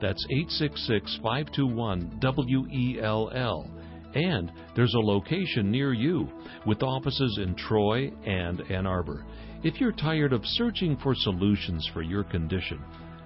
That's 0.00 0.24
866 0.30 1.18
521 1.22 2.18
W 2.20 2.66
E 2.72 2.98
L 3.00 3.30
L. 3.34 3.70
And 4.14 4.52
there's 4.76 4.94
a 4.94 4.98
location 4.98 5.70
near 5.70 5.92
you 5.92 6.28
with 6.66 6.82
offices 6.82 7.38
in 7.42 7.54
Troy 7.56 8.12
and 8.24 8.60
Ann 8.70 8.86
Arbor. 8.86 9.26
If 9.64 9.80
you're 9.80 9.92
tired 9.92 10.32
of 10.32 10.42
searching 10.44 10.96
for 11.02 11.14
solutions 11.14 11.88
for 11.92 12.02
your 12.02 12.24
condition, 12.24 12.80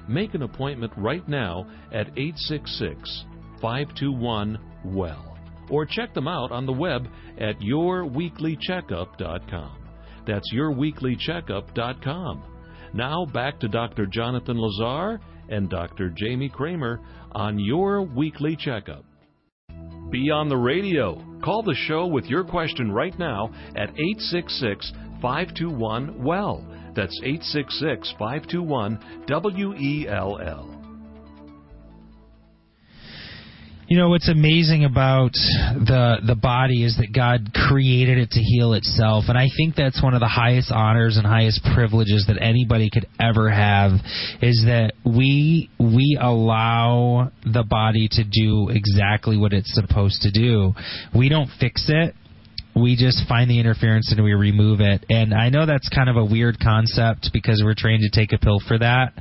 make 0.09 0.35
an 0.35 0.43
appointment 0.43 0.93
right 0.97 1.27
now 1.29 1.67
at 1.93 2.09
866 2.17 3.25
521 3.61 4.59
WELL 4.85 5.37
or 5.71 5.85
check 5.85 6.15
them 6.15 6.29
out 6.29 6.53
on 6.53 6.65
the 6.65 6.73
web 6.73 7.07
at 7.39 7.59
yourweeklycheckup.com. 7.61 9.77
That's 10.27 10.55
yourweeklycheckup.com. 10.55 12.43
Now 12.95 13.27
back 13.27 13.61
to 13.61 13.69
Dr. 13.69 14.07
Jonathan 14.07 14.57
Lazar 14.59 15.21
and 15.49 15.69
Dr. 15.71 16.11
Jamie 16.17 16.49
Kramer 16.49 17.01
on 17.33 17.59
your 17.59 18.03
weekly 18.03 18.57
checkup. 18.57 19.05
Be 20.11 20.31
on 20.31 20.49
the 20.49 20.57
radio. 20.57 21.23
Call 21.45 21.63
the 21.63 21.75
show 21.75 22.07
with 22.07 22.25
your 22.27 22.45
question 22.45 22.91
right 22.91 23.17
now 23.19 23.51
at 23.77 23.91
866 23.91 24.93
521 25.21 26.23
WELL. 26.23 26.65
That's 26.95 27.19
866 27.23 28.15
521 28.19 29.25
W 29.27 29.75
E 29.75 30.09
L 30.09 30.39
L. 30.41 30.78
You 33.89 33.97
know 33.97 34.11
what's 34.11 34.29
amazing 34.29 34.85
about 34.85 35.33
the 35.33 36.19
the 36.27 36.35
body 36.35 36.85
is 36.85 36.99
that 36.99 37.11
God 37.11 37.55
created 37.55 38.19
it 38.19 38.31
to 38.33 38.41
heal 38.41 38.75
itself, 38.75 39.25
and 39.29 39.39
I 39.39 39.47
think 39.57 39.77
that's 39.77 40.03
one 40.03 40.13
of 40.13 40.21
the 40.21 40.29
highest 40.29 40.71
honors 40.71 41.17
and 41.17 41.27
highest 41.27 41.63
privileges 41.75 42.27
that 42.29 42.37
anybody 42.39 42.91
could 42.91 43.07
ever 43.19 43.49
have 43.49 43.93
is 44.43 44.63
that 44.67 44.93
we 45.07 45.71
we 45.81 46.19
allow 46.21 47.33
the 47.51 47.65
body 47.65 48.09
to 48.13 48.25
do 48.25 48.69
exactly 48.69 49.39
what 49.39 49.55
it's 49.55 49.73
supposed 49.73 50.21
to 50.21 50.31
do. 50.31 50.75
We 51.17 51.31
don't 51.31 51.49
fix 51.59 51.87
it 51.89 52.15
we 52.77 52.95
just 52.95 53.27
find 53.29 53.51
the 53.51 53.59
interference 53.59 54.13
and 54.13 54.23
we 54.23 54.35
remove 54.35 54.81
it. 54.81 55.05
And 55.09 55.35
I 55.35 55.49
know 55.49 55.67
that's 55.67 55.89
kind 55.89 56.09
of 56.09 56.17
a 56.17 56.25
weird 56.25 56.61
concept 56.61 57.31
because 57.33 57.61
we're 57.65 57.75
trained 57.75 58.03
to 58.03 58.11
take 58.11 58.33
a 58.33 58.39
pill 58.39 58.61
for 58.69 58.79
that 58.79 59.15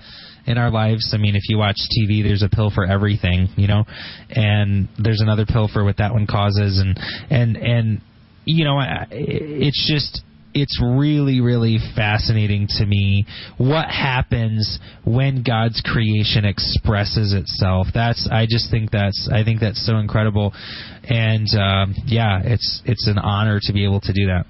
in 0.48 0.58
our 0.58 0.72
lives. 0.72 1.12
I 1.14 1.18
mean, 1.18 1.36
if 1.36 1.44
you 1.50 1.58
watch 1.58 1.78
TV, 1.98 2.24
there's 2.24 2.44
a 2.44 2.50
pill 2.50 2.72
for 2.74 2.86
everything, 2.86 3.50
you 3.56 3.68
know, 3.68 3.84
and 4.30 4.88
there's 4.98 5.22
another 5.22 5.46
pill 5.46 5.70
for 5.72 5.84
what 5.84 5.98
that 5.98 6.14
one 6.14 6.26
causes, 6.26 6.80
and 6.80 6.98
and 7.30 7.58
and 7.58 8.02
you 8.46 8.64
know, 8.64 8.80
it's 9.12 9.88
just 9.92 10.24
it's 10.54 10.82
really 10.82 11.42
really 11.42 11.78
fascinating 11.96 12.68
to 12.68 12.86
me 12.86 13.26
what 13.58 13.90
happens 13.90 14.80
when 15.06 15.44
God's 15.44 15.82
creation 15.86 16.46
expresses 16.46 17.34
itself. 17.34 17.88
That's 17.94 18.28
I 18.32 18.48
just 18.50 18.72
think 18.72 18.90
that's 18.90 19.30
I 19.32 19.44
think 19.44 19.60
that's 19.60 19.86
so 19.86 19.98
incredible, 19.98 20.54
and 21.04 21.48
um, 21.60 21.94
yeah, 22.06 22.42
it's 22.44 22.82
it's 22.86 23.08
an 23.08 23.18
honor 23.18 23.60
to 23.62 23.74
be 23.74 23.84
able 23.84 24.02
to 24.02 24.14
do 24.14 24.28
that. 24.28 24.46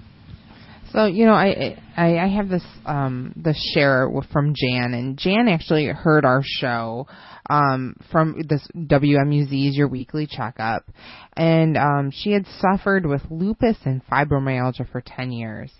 So 0.97 1.05
you 1.05 1.27
know, 1.27 1.35
I 1.35 1.77
I, 1.95 2.17
I 2.17 2.27
have 2.27 2.49
this 2.49 2.65
um 2.87 3.31
the 3.35 3.53
share 3.75 4.09
from 4.33 4.55
Jan, 4.55 4.95
and 4.95 5.15
Jan 5.15 5.47
actually 5.47 5.85
heard 5.85 6.25
our 6.25 6.41
show 6.43 7.05
um 7.51 7.95
from 8.11 8.41
this 8.49 8.67
WMUZ's 8.75 9.77
Your 9.77 9.89
Weekly 9.89 10.25
Checkup, 10.25 10.89
and 11.33 11.77
um 11.77 12.09
she 12.11 12.31
had 12.31 12.47
suffered 12.59 13.05
with 13.05 13.21
lupus 13.29 13.77
and 13.85 14.01
fibromyalgia 14.07 14.91
for 14.91 15.01
ten 15.05 15.31
years. 15.31 15.71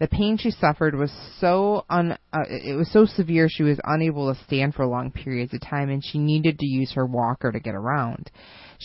The 0.00 0.08
pain 0.08 0.38
she 0.38 0.50
suffered 0.50 0.96
was 0.96 1.12
so 1.38 1.84
un, 1.88 2.18
uh, 2.32 2.40
it 2.48 2.76
was 2.76 2.90
so 2.90 3.06
severe 3.06 3.48
she 3.48 3.62
was 3.62 3.78
unable 3.84 4.34
to 4.34 4.44
stand 4.44 4.74
for 4.74 4.84
long 4.86 5.12
periods 5.12 5.54
of 5.54 5.60
time, 5.60 5.88
and 5.88 6.02
she 6.04 6.18
needed 6.18 6.58
to 6.58 6.66
use 6.66 6.92
her 6.94 7.06
walker 7.06 7.52
to 7.52 7.60
get 7.60 7.76
around. 7.76 8.28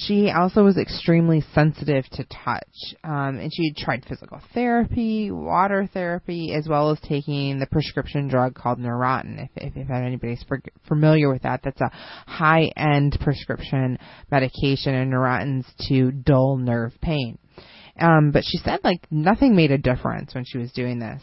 She 0.07 0.31
also 0.31 0.63
was 0.63 0.77
extremely 0.77 1.43
sensitive 1.53 2.05
to 2.11 2.23
touch, 2.23 2.95
um, 3.03 3.37
and 3.37 3.51
she 3.53 3.73
tried 3.73 4.05
physical 4.05 4.39
therapy, 4.53 5.29
water 5.29 5.89
therapy, 5.93 6.53
as 6.53 6.69
well 6.69 6.91
as 6.91 6.99
taking 7.01 7.59
the 7.59 7.65
prescription 7.65 8.29
drug 8.29 8.55
called 8.55 8.79
Neurontin. 8.79 9.43
If, 9.43 9.49
if, 9.57 9.75
if 9.75 9.89
anybody's 9.89 10.45
familiar 10.87 11.29
with 11.29 11.41
that, 11.41 11.61
that's 11.63 11.81
a 11.81 11.91
high-end 12.27 13.17
prescription 13.19 13.99
medication, 14.31 14.95
and 14.95 15.11
Neurontin's 15.11 15.67
to 15.89 16.11
dull 16.11 16.55
nerve 16.55 16.93
pain. 17.01 17.37
Um, 17.99 18.31
but 18.31 18.45
she 18.45 18.57
said 18.59 18.79
like 18.85 19.05
nothing 19.11 19.53
made 19.53 19.71
a 19.71 19.77
difference 19.77 20.33
when 20.33 20.45
she 20.45 20.57
was 20.57 20.71
doing 20.71 20.99
this. 20.99 21.21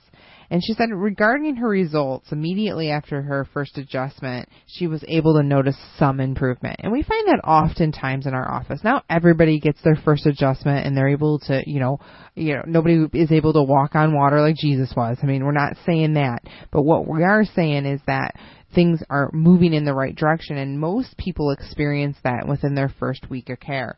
And 0.50 0.62
she 0.64 0.74
said 0.74 0.90
regarding 0.92 1.56
her 1.56 1.68
results, 1.68 2.32
immediately 2.32 2.90
after 2.90 3.22
her 3.22 3.46
first 3.52 3.78
adjustment, 3.78 4.48
she 4.66 4.86
was 4.86 5.04
able 5.08 5.34
to 5.34 5.42
notice 5.42 5.76
some 5.98 6.20
improvement. 6.20 6.80
And 6.82 6.92
we 6.92 7.02
find 7.02 7.28
that 7.28 7.40
oftentimes 7.44 8.26
in 8.26 8.34
our 8.34 8.50
office. 8.50 8.80
Now 8.84 9.02
everybody 9.10 9.58
gets 9.58 9.80
their 9.82 9.96
first 9.96 10.26
adjustment 10.26 10.86
and 10.86 10.96
they're 10.96 11.08
able 11.08 11.38
to, 11.40 11.62
you 11.66 11.80
know, 11.80 11.98
you 12.34 12.54
know, 12.54 12.62
nobody 12.66 13.06
is 13.12 13.32
able 13.32 13.52
to 13.54 13.62
walk 13.62 13.94
on 13.94 14.14
water 14.14 14.40
like 14.40 14.56
Jesus 14.56 14.92
was. 14.96 15.18
I 15.22 15.26
mean, 15.26 15.44
we're 15.44 15.52
not 15.52 15.76
saying 15.84 16.14
that. 16.14 16.42
But 16.70 16.82
what 16.82 17.08
we 17.08 17.22
are 17.22 17.44
saying 17.44 17.86
is 17.86 18.00
that 18.06 18.36
things 18.74 19.02
are 19.08 19.30
moving 19.32 19.72
in 19.72 19.84
the 19.84 19.94
right 19.94 20.14
direction 20.14 20.58
and 20.58 20.78
most 20.78 21.16
people 21.16 21.50
experience 21.50 22.16
that 22.24 22.46
within 22.46 22.74
their 22.74 22.92
first 23.00 23.28
week 23.30 23.48
of 23.48 23.58
care. 23.58 23.96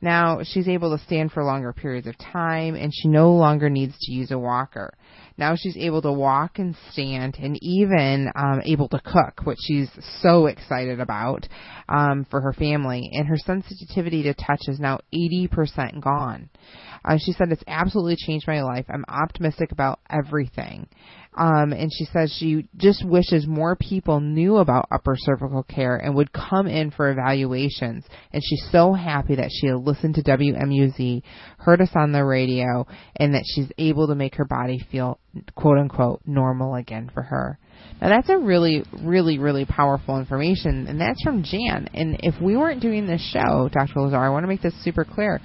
Now 0.00 0.40
she's 0.44 0.68
able 0.68 0.96
to 0.96 1.04
stand 1.04 1.32
for 1.32 1.42
longer 1.44 1.72
periods 1.72 2.06
of 2.06 2.18
time 2.18 2.74
and 2.74 2.92
she 2.94 3.08
no 3.08 3.32
longer 3.32 3.70
needs 3.70 3.96
to 3.98 4.12
use 4.12 4.30
a 4.30 4.38
walker. 4.38 4.92
Now 5.36 5.54
she's 5.56 5.76
able 5.76 6.02
to 6.02 6.12
walk 6.12 6.58
and 6.58 6.76
stand 6.90 7.36
and 7.40 7.58
even 7.62 8.30
um, 8.34 8.60
able 8.64 8.88
to 8.88 9.00
cook, 9.00 9.42
which 9.44 9.58
she's 9.66 9.88
so 10.20 10.46
excited 10.46 11.00
about 11.00 11.46
um, 11.88 12.26
for 12.30 12.40
her 12.40 12.52
family. 12.52 13.08
And 13.12 13.26
her 13.28 13.36
sensitivity 13.36 14.24
to 14.24 14.34
touch 14.34 14.62
is 14.66 14.80
now 14.80 15.00
80% 15.14 16.00
gone. 16.02 16.50
Uh, 17.04 17.18
she 17.18 17.32
said, 17.32 17.52
It's 17.52 17.62
absolutely 17.66 18.16
changed 18.16 18.46
my 18.46 18.62
life. 18.62 18.86
I'm 18.88 19.04
optimistic 19.08 19.72
about 19.72 20.00
everything. 20.10 20.88
Um, 21.38 21.72
and 21.72 21.90
she 21.92 22.04
says 22.06 22.34
she 22.36 22.66
just 22.76 23.06
wishes 23.06 23.46
more 23.46 23.76
people 23.76 24.18
knew 24.18 24.56
about 24.56 24.88
upper 24.90 25.14
cervical 25.16 25.62
care 25.62 25.96
and 25.96 26.16
would 26.16 26.32
come 26.32 26.66
in 26.66 26.90
for 26.90 27.10
evaluations. 27.10 28.04
And 28.32 28.42
she's 28.44 28.66
so 28.72 28.92
happy 28.92 29.36
that 29.36 29.50
she 29.52 29.70
listened 29.72 30.16
to 30.16 30.22
WMUZ, 30.22 31.22
heard 31.58 31.80
us 31.80 31.90
on 31.94 32.12
the 32.12 32.24
radio, 32.24 32.86
and 33.16 33.34
that 33.34 33.42
she's 33.46 33.70
able 33.78 34.06
to 34.08 34.14
make 34.14 34.34
her 34.36 34.44
body 34.44 34.78
feel 34.90 35.18
quote 35.54 35.78
unquote 35.78 36.20
normal 36.26 36.74
again 36.74 37.10
for 37.12 37.22
her. 37.22 37.58
Now 38.00 38.08
that's 38.08 38.28
a 38.28 38.38
really, 38.38 38.84
really, 39.02 39.38
really 39.38 39.64
powerful 39.64 40.18
information, 40.18 40.86
and 40.88 41.00
that's 41.00 41.22
from 41.22 41.42
Jan. 41.42 41.88
And 41.94 42.20
if 42.22 42.40
we 42.40 42.56
weren't 42.56 42.80
doing 42.80 43.06
this 43.06 43.20
show, 43.32 43.68
Dr. 43.72 44.00
Lazar, 44.00 44.16
I 44.16 44.28
want 44.30 44.44
to 44.44 44.48
make 44.48 44.62
this 44.62 44.74
super 44.84 45.04
clear. 45.04 45.40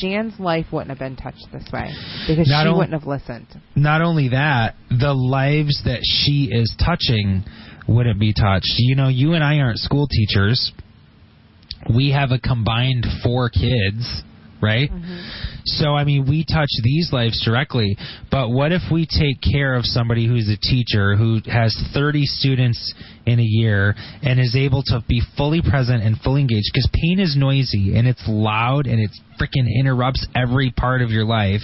Jan's 0.00 0.38
life 0.40 0.66
wouldn't 0.72 0.88
have 0.90 0.98
been 0.98 1.16
touched 1.16 1.46
this 1.52 1.64
way 1.72 1.90
because 2.26 2.48
Not 2.48 2.62
she 2.64 2.68
on- 2.68 2.76
wouldn't 2.78 2.94
have 2.98 3.06
listened. 3.06 3.46
Not 3.74 4.00
only 4.00 4.28
that, 4.30 4.74
the 4.90 5.12
lives 5.12 5.82
that 5.84 6.00
she 6.02 6.48
is 6.50 6.74
touching 6.82 7.44
wouldn't 7.86 8.18
be 8.18 8.32
touched. 8.32 8.74
You 8.78 8.96
know, 8.96 9.08
you 9.08 9.34
and 9.34 9.44
I 9.44 9.58
aren't 9.58 9.78
school 9.78 10.06
teachers. 10.08 10.72
We 11.94 12.10
have 12.12 12.30
a 12.32 12.38
combined 12.38 13.06
four 13.22 13.48
kids, 13.50 14.22
right? 14.66 14.90
Mm-hmm. 14.90 15.55
So, 15.66 15.94
I 15.94 16.04
mean, 16.04 16.26
we 16.28 16.44
touch 16.44 16.70
these 16.82 17.10
lives 17.12 17.44
directly. 17.44 17.96
But 18.30 18.50
what 18.50 18.72
if 18.72 18.82
we 18.90 19.06
take 19.06 19.40
care 19.42 19.74
of 19.74 19.84
somebody 19.84 20.26
who's 20.26 20.48
a 20.48 20.56
teacher 20.56 21.16
who 21.16 21.40
has 21.46 21.76
30 21.92 22.24
students 22.24 22.94
in 23.26 23.40
a 23.40 23.42
year 23.42 23.94
and 24.22 24.38
is 24.38 24.54
able 24.56 24.82
to 24.84 25.02
be 25.08 25.20
fully 25.36 25.60
present 25.62 26.02
and 26.02 26.16
fully 26.18 26.40
engaged? 26.40 26.70
Because 26.72 26.88
pain 26.92 27.18
is 27.18 27.36
noisy 27.36 27.96
and 27.96 28.06
it's 28.06 28.22
loud 28.26 28.86
and 28.86 29.00
it 29.00 29.10
freaking 29.40 29.66
interrupts 29.78 30.26
every 30.34 30.70
part 30.70 31.02
of 31.02 31.10
your 31.10 31.24
life. 31.24 31.60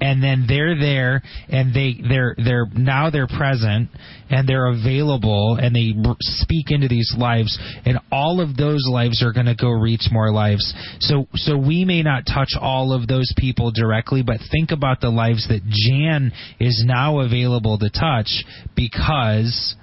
And 0.00 0.22
then 0.22 0.46
they're 0.48 0.78
there 0.78 1.22
and 1.48 1.74
they 1.74 1.96
they're 2.06 2.34
they're 2.36 2.66
now 2.74 3.10
they're 3.10 3.26
present 3.26 3.90
and 4.28 4.48
they're 4.48 4.66
available 4.66 5.58
and 5.60 5.74
they 5.74 5.94
speak 6.20 6.70
into 6.70 6.88
these 6.88 7.14
lives 7.16 7.58
and 7.84 7.98
all 8.10 8.40
of 8.40 8.56
those 8.56 8.82
lives 8.90 9.22
are 9.22 9.32
going 9.32 9.46
to 9.46 9.54
go 9.54 9.70
reach 9.70 10.08
more 10.10 10.32
lives. 10.32 10.74
So 11.00 11.26
so 11.34 11.56
we 11.56 11.84
may 11.84 12.02
not 12.02 12.24
touch 12.26 12.50
all 12.60 12.92
of 12.92 13.06
those 13.06 13.32
people 13.36 13.70
directly, 13.70 14.22
but 14.22 14.38
think 14.50 14.70
about 14.70 15.00
the 15.00 15.10
lives 15.10 15.46
that 15.48 15.62
Jan 15.68 16.32
is 16.58 16.82
now 16.86 17.20
available 17.20 17.78
to 17.78 17.90
touch 17.90 18.44
because 18.74 19.76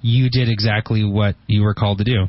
you 0.00 0.28
did 0.30 0.48
exactly 0.48 1.04
what 1.04 1.36
you 1.46 1.62
were 1.62 1.74
called 1.74 1.98
to 1.98 2.04
do. 2.04 2.26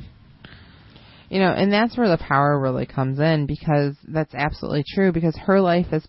You 1.30 1.40
know, 1.40 1.52
and 1.52 1.74
that's 1.74 1.98
where 1.98 2.08
the 2.08 2.18
power 2.18 2.60
really 2.60 2.86
comes 2.86 3.20
in 3.20 3.48
because 3.48 3.96
that's 4.08 4.34
absolutely 4.34 4.84
true 4.94 5.12
because 5.12 5.36
her 5.46 5.60
life 5.60 5.88
is 5.92 6.06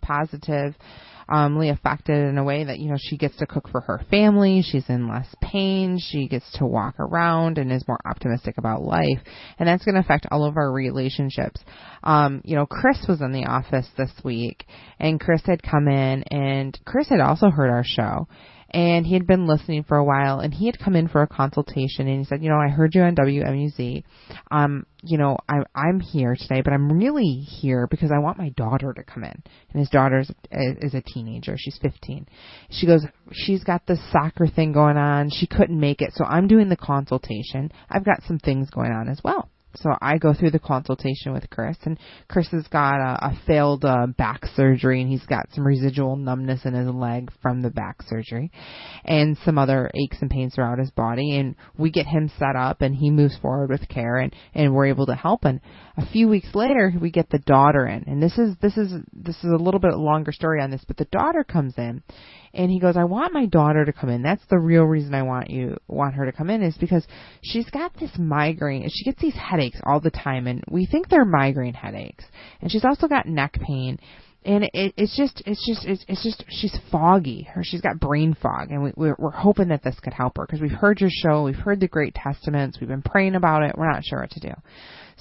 positively 1.28 1.70
affected 1.70 2.28
in 2.28 2.38
a 2.38 2.44
way 2.44 2.64
that, 2.64 2.78
you 2.78 2.90
know, 2.90 2.96
she 2.98 3.16
gets 3.16 3.36
to 3.36 3.46
cook 3.46 3.68
for 3.70 3.80
her 3.80 4.00
family, 4.10 4.62
she's 4.62 4.88
in 4.88 5.08
less 5.08 5.26
pain, 5.40 5.98
she 5.98 6.28
gets 6.28 6.50
to 6.58 6.66
walk 6.66 6.98
around 6.98 7.58
and 7.58 7.72
is 7.72 7.86
more 7.88 7.98
optimistic 8.04 8.58
about 8.58 8.82
life. 8.82 9.18
And 9.58 9.68
that's 9.68 9.84
going 9.84 9.94
to 9.94 10.00
affect 10.00 10.26
all 10.30 10.44
of 10.44 10.56
our 10.56 10.70
relationships. 10.70 11.60
Um, 12.02 12.42
you 12.44 12.56
know, 12.56 12.66
Chris 12.66 13.04
was 13.08 13.20
in 13.20 13.32
the 13.32 13.46
office 13.46 13.88
this 13.96 14.12
week 14.24 14.64
and 14.98 15.20
Chris 15.20 15.42
had 15.46 15.62
come 15.62 15.88
in 15.88 16.22
and 16.30 16.78
Chris 16.84 17.08
had 17.08 17.20
also 17.20 17.50
heard 17.50 17.70
our 17.70 17.84
show 17.84 18.28
and 18.70 19.06
he 19.06 19.14
had 19.14 19.26
been 19.26 19.46
listening 19.46 19.84
for 19.84 19.96
a 19.96 20.04
while 20.04 20.40
and 20.40 20.52
he 20.52 20.66
had 20.66 20.78
come 20.78 20.96
in 20.96 21.08
for 21.08 21.22
a 21.22 21.26
consultation 21.26 22.08
and 22.08 22.18
he 22.18 22.24
said, 22.24 22.42
you 22.42 22.48
know, 22.48 22.58
I 22.58 22.68
heard 22.68 22.94
you 22.94 23.02
on 23.02 23.14
WMUZ. 23.14 24.02
Um, 24.50 24.86
you 25.02 25.18
know, 25.18 25.38
I, 25.48 25.58
I'm 25.74 26.00
here 26.00 26.34
today, 26.34 26.62
but 26.62 26.72
I'm 26.72 26.92
really 26.92 27.36
here 27.38 27.86
because 27.88 28.10
I 28.10 28.18
want 28.18 28.38
my 28.38 28.48
daughter 28.50 28.92
to 28.92 29.02
come 29.04 29.22
in. 29.22 29.42
And 29.72 29.80
his 29.80 29.88
daughter 29.88 30.20
is, 30.20 30.30
is 30.50 30.94
a 30.94 31.00
teenager. 31.02 31.54
She's 31.56 31.78
15. 31.80 32.26
She 32.70 32.86
goes, 32.86 33.06
she's 33.32 33.62
got 33.62 33.86
this 33.86 34.00
soccer 34.10 34.48
thing 34.48 34.72
going 34.72 34.96
on. 34.96 35.30
She 35.30 35.46
couldn't 35.46 35.78
make 35.78 36.02
it. 36.02 36.10
So 36.14 36.24
I'm 36.24 36.48
doing 36.48 36.68
the 36.68 36.76
consultation. 36.76 37.70
I've 37.88 38.04
got 38.04 38.22
some 38.26 38.38
things 38.38 38.68
going 38.70 38.90
on 38.90 39.08
as 39.08 39.20
well. 39.22 39.48
So 39.76 39.94
I 40.00 40.18
go 40.18 40.34
through 40.34 40.50
the 40.50 40.58
consultation 40.58 41.32
with 41.32 41.48
Chris, 41.50 41.76
and 41.84 41.98
Chris 42.28 42.48
has 42.48 42.66
got 42.68 42.96
a, 42.96 43.26
a 43.26 43.40
failed 43.46 43.84
uh, 43.84 44.06
back 44.06 44.46
surgery, 44.54 45.00
and 45.00 45.10
he's 45.10 45.24
got 45.26 45.46
some 45.52 45.66
residual 45.66 46.16
numbness 46.16 46.64
in 46.64 46.74
his 46.74 46.88
leg 46.88 47.30
from 47.42 47.62
the 47.62 47.70
back 47.70 48.02
surgery, 48.08 48.50
and 49.04 49.36
some 49.44 49.58
other 49.58 49.90
aches 49.94 50.18
and 50.20 50.30
pains 50.30 50.54
throughout 50.54 50.78
his 50.78 50.90
body. 50.90 51.36
And 51.38 51.56
we 51.76 51.90
get 51.90 52.06
him 52.06 52.30
set 52.38 52.56
up, 52.56 52.82
and 52.82 52.94
he 52.94 53.10
moves 53.10 53.36
forward 53.38 53.70
with 53.70 53.88
care, 53.88 54.16
and 54.16 54.34
and 54.54 54.74
we're 54.74 54.86
able 54.86 55.06
to 55.06 55.14
help. 55.14 55.44
And 55.44 55.60
a 55.96 56.06
few 56.06 56.28
weeks 56.28 56.54
later, 56.54 56.92
we 57.00 57.10
get 57.10 57.30
the 57.30 57.38
daughter 57.38 57.86
in, 57.86 58.04
and 58.06 58.22
this 58.22 58.36
is 58.38 58.56
this 58.60 58.76
is 58.76 58.92
this 59.12 59.36
is 59.36 59.50
a 59.52 59.62
little 59.62 59.80
bit 59.80 59.94
longer 59.94 60.32
story 60.32 60.62
on 60.62 60.70
this, 60.70 60.84
but 60.86 60.96
the 60.96 61.06
daughter 61.06 61.44
comes 61.44 61.74
in, 61.76 62.02
and 62.54 62.70
he 62.70 62.78
goes, 62.80 62.96
I 62.96 63.04
want 63.04 63.32
my 63.32 63.46
daughter 63.46 63.84
to 63.84 63.92
come 63.92 64.10
in. 64.10 64.22
That's 64.22 64.44
the 64.48 64.58
real 64.58 64.84
reason 64.84 65.14
I 65.14 65.22
want 65.22 65.50
you 65.50 65.76
want 65.88 66.14
her 66.14 66.26
to 66.26 66.32
come 66.32 66.50
in 66.50 66.62
is 66.62 66.76
because 66.76 67.06
she's 67.42 67.68
got 67.70 67.92
this 67.98 68.10
migraine 68.18 68.88
she 68.90 69.04
gets 69.04 69.20
these 69.20 69.36
headaches 69.36 69.80
all 69.84 70.00
the 70.00 70.10
time 70.10 70.46
and 70.46 70.62
we 70.70 70.86
think 70.86 71.08
they're 71.08 71.24
migraine 71.24 71.74
headaches. 71.74 72.24
And 72.60 72.70
she's 72.70 72.84
also 72.84 73.08
got 73.08 73.26
neck 73.26 73.54
pain. 73.60 73.98
And 74.44 74.62
it, 74.72 74.94
it's 74.96 75.16
just, 75.16 75.42
it's 75.44 75.66
just, 75.66 75.84
it's, 75.84 76.04
it's 76.06 76.22
just, 76.22 76.44
she's 76.48 76.78
foggy, 76.92 77.48
or 77.56 77.64
she's 77.64 77.80
got 77.80 77.98
brain 77.98 78.36
fog, 78.40 78.70
and 78.70 78.80
we, 78.84 78.92
we're, 78.94 79.16
we're 79.18 79.32
hoping 79.32 79.68
that 79.68 79.82
this 79.82 79.98
could 79.98 80.12
help 80.12 80.36
her 80.36 80.46
because 80.46 80.60
we've 80.60 80.70
heard 80.70 81.00
your 81.00 81.10
show, 81.10 81.42
we've 81.42 81.56
heard 81.56 81.80
the 81.80 81.88
great 81.88 82.14
testaments, 82.14 82.78
we've 82.78 82.88
been 82.88 83.02
praying 83.02 83.34
about 83.34 83.64
it, 83.64 83.76
we're 83.76 83.90
not 83.90 84.04
sure 84.04 84.20
what 84.20 84.30
to 84.30 84.38
do. 84.38 84.52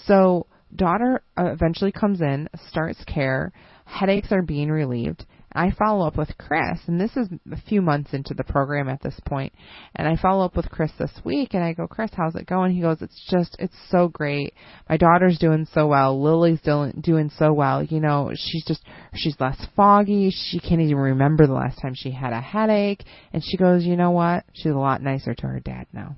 So, 0.06 0.46
daughter 0.76 1.24
uh, 1.40 1.46
eventually 1.46 1.92
comes 1.92 2.22
in, 2.22 2.48
starts 2.70 3.04
care, 3.06 3.52
headaches 3.86 4.32
are 4.32 4.44
being 4.44 4.70
relieved, 4.70 5.26
I 5.56 5.72
follow 5.72 6.06
up 6.06 6.18
with 6.18 6.38
Chris, 6.38 6.80
and 6.88 7.00
this 7.00 7.16
is 7.16 7.30
a 7.52 7.62
few 7.62 7.82
months 7.82 8.14
into 8.14 8.34
the 8.34 8.44
program 8.44 8.90
at 8.90 9.02
this 9.02 9.20
point, 9.26 9.54
and 9.96 10.08
I 10.08 10.16
follow 10.22 10.44
up 10.44 10.56
with 10.56 10.70
Chris 10.70 10.92
this 11.00 11.12
week, 11.24 11.54
and 11.54 11.64
I 11.64 11.74
go, 11.74 11.88
Chris, 11.88 12.12
how's 12.14 12.36
it 12.36 12.46
going? 12.46 12.76
He 12.76 12.82
goes, 12.82 13.02
it's 13.02 13.26
just, 13.30 13.56
it's 13.58 13.76
so 13.90 14.10
great. 14.10 14.54
My 14.90 14.98
daughter's 14.98 15.40
doing 15.40 15.66
so 15.74 15.88
well. 15.88 16.22
Lily's 16.22 16.62
doing 16.62 17.02
doing 17.02 17.32
so 17.38 17.54
well. 17.54 17.84
You 17.84 18.02
know, 18.02 18.32
she's 18.36 18.66
just, 18.66 18.84
she's 19.14 19.40
less 19.40 19.66
foggy. 19.76 20.30
She 20.32 20.60
can't 20.60 20.82
even 20.82 20.98
remember 20.98 21.48
the 21.48 21.54
last 21.54 21.82
time 21.82 21.94
she 21.96 22.12
had 22.12 22.34
a 22.34 22.42
headache, 22.42 23.04
and 23.32 23.44
she 23.44 23.56
goes, 23.56 23.86
you 23.86 23.96
know 23.96 24.12
what? 24.12 24.44
She's 24.54 24.74
a 24.74 24.76
lot 24.76 25.02
nicer 25.02 25.34
to 25.34 25.48
her 25.48 25.60
dad 25.62 25.88
now. 25.94 26.18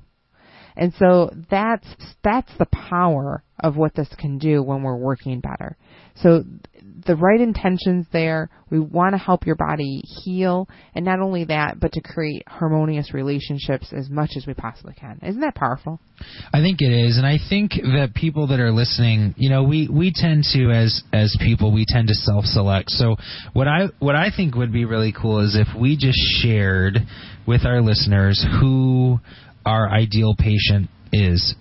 And 0.77 0.93
so 0.99 1.31
that's 1.49 1.87
that's 2.23 2.51
the 2.57 2.67
power 2.67 3.43
of 3.59 3.75
what 3.75 3.95
this 3.95 4.09
can 4.17 4.37
do 4.37 4.61
when 4.61 4.83
we're 4.83 4.95
working 4.95 5.39
better. 5.39 5.75
So 6.21 6.43
the 7.05 7.15
right 7.15 7.39
intentions 7.39 8.05
there, 8.11 8.49
we 8.69 8.79
want 8.79 9.13
to 9.13 9.17
help 9.17 9.45
your 9.45 9.55
body 9.55 10.01
heal 10.23 10.67
and 10.95 11.05
not 11.05 11.19
only 11.19 11.45
that, 11.45 11.79
but 11.79 11.91
to 11.93 12.01
create 12.01 12.43
harmonious 12.47 13.13
relationships 13.13 13.93
as 13.95 14.09
much 14.09 14.31
as 14.35 14.45
we 14.47 14.53
possibly 14.53 14.93
can. 14.93 15.19
Isn't 15.23 15.41
that 15.41 15.55
powerful? 15.55 15.99
I 16.53 16.61
think 16.61 16.81
it 16.81 16.91
is, 16.91 17.17
and 17.17 17.25
I 17.25 17.37
think 17.49 17.71
that 17.71 18.13
people 18.15 18.47
that 18.47 18.59
are 18.59 18.71
listening, 18.71 19.35
you 19.37 19.49
know, 19.49 19.63
we 19.63 19.87
we 19.87 20.11
tend 20.13 20.43
to 20.53 20.71
as 20.71 21.03
as 21.13 21.35
people 21.39 21.71
we 21.71 21.85
tend 21.87 22.07
to 22.07 22.15
self-select. 22.15 22.89
So 22.89 23.17
what 23.53 23.67
I 23.67 23.87
what 23.99 24.15
I 24.15 24.29
think 24.35 24.55
would 24.55 24.73
be 24.73 24.85
really 24.85 25.13
cool 25.13 25.39
is 25.39 25.55
if 25.55 25.79
we 25.79 25.97
just 25.97 26.19
shared 26.41 26.97
with 27.45 27.65
our 27.65 27.81
listeners 27.81 28.45
who 28.59 29.19
our 29.67 29.89
ideal 29.89 30.35
patient 30.37 30.89
is. 31.11 31.55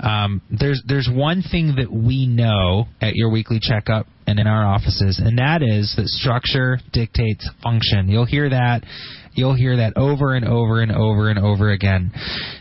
Um, 0.00 0.42
there's 0.50 0.82
there's 0.86 1.08
one 1.10 1.42
thing 1.42 1.76
that 1.76 1.90
we 1.90 2.26
know 2.26 2.86
at 3.00 3.14
your 3.14 3.30
weekly 3.30 3.58
checkup 3.60 4.06
and 4.26 4.38
in 4.38 4.46
our 4.46 4.66
offices, 4.66 5.20
and 5.22 5.38
that 5.38 5.62
is 5.62 5.94
that 5.96 6.06
structure 6.08 6.78
dictates 6.92 7.48
function. 7.62 8.08
You'll 8.08 8.26
hear 8.26 8.50
that. 8.50 8.84
You'll 9.32 9.54
hear 9.54 9.76
that 9.76 9.96
over 9.96 10.34
and 10.34 10.46
over 10.46 10.80
and 10.80 10.92
over 10.92 11.28
and 11.28 11.38
over 11.38 11.70
again. 11.70 12.10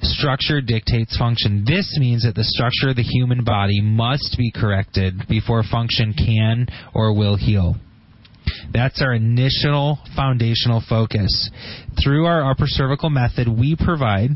Structure 0.01 0.61
dictates 0.61 1.17
function. 1.17 1.63
This 1.65 1.97
means 1.99 2.23
that 2.23 2.35
the 2.35 2.43
structure 2.43 2.89
of 2.89 2.97
the 2.97 3.03
human 3.03 3.45
body 3.45 3.81
must 3.81 4.35
be 4.37 4.51
corrected 4.51 5.23
before 5.29 5.63
function 5.63 6.13
can 6.13 6.67
or 6.93 7.13
will 7.17 7.37
heal. 7.37 7.75
That's 8.73 9.01
our 9.01 9.13
initial 9.13 9.99
foundational 10.15 10.83
focus. 10.87 11.49
Through 12.03 12.25
our 12.25 12.49
upper 12.49 12.67
cervical 12.67 13.09
method, 13.09 13.47
we 13.47 13.75
provide 13.75 14.31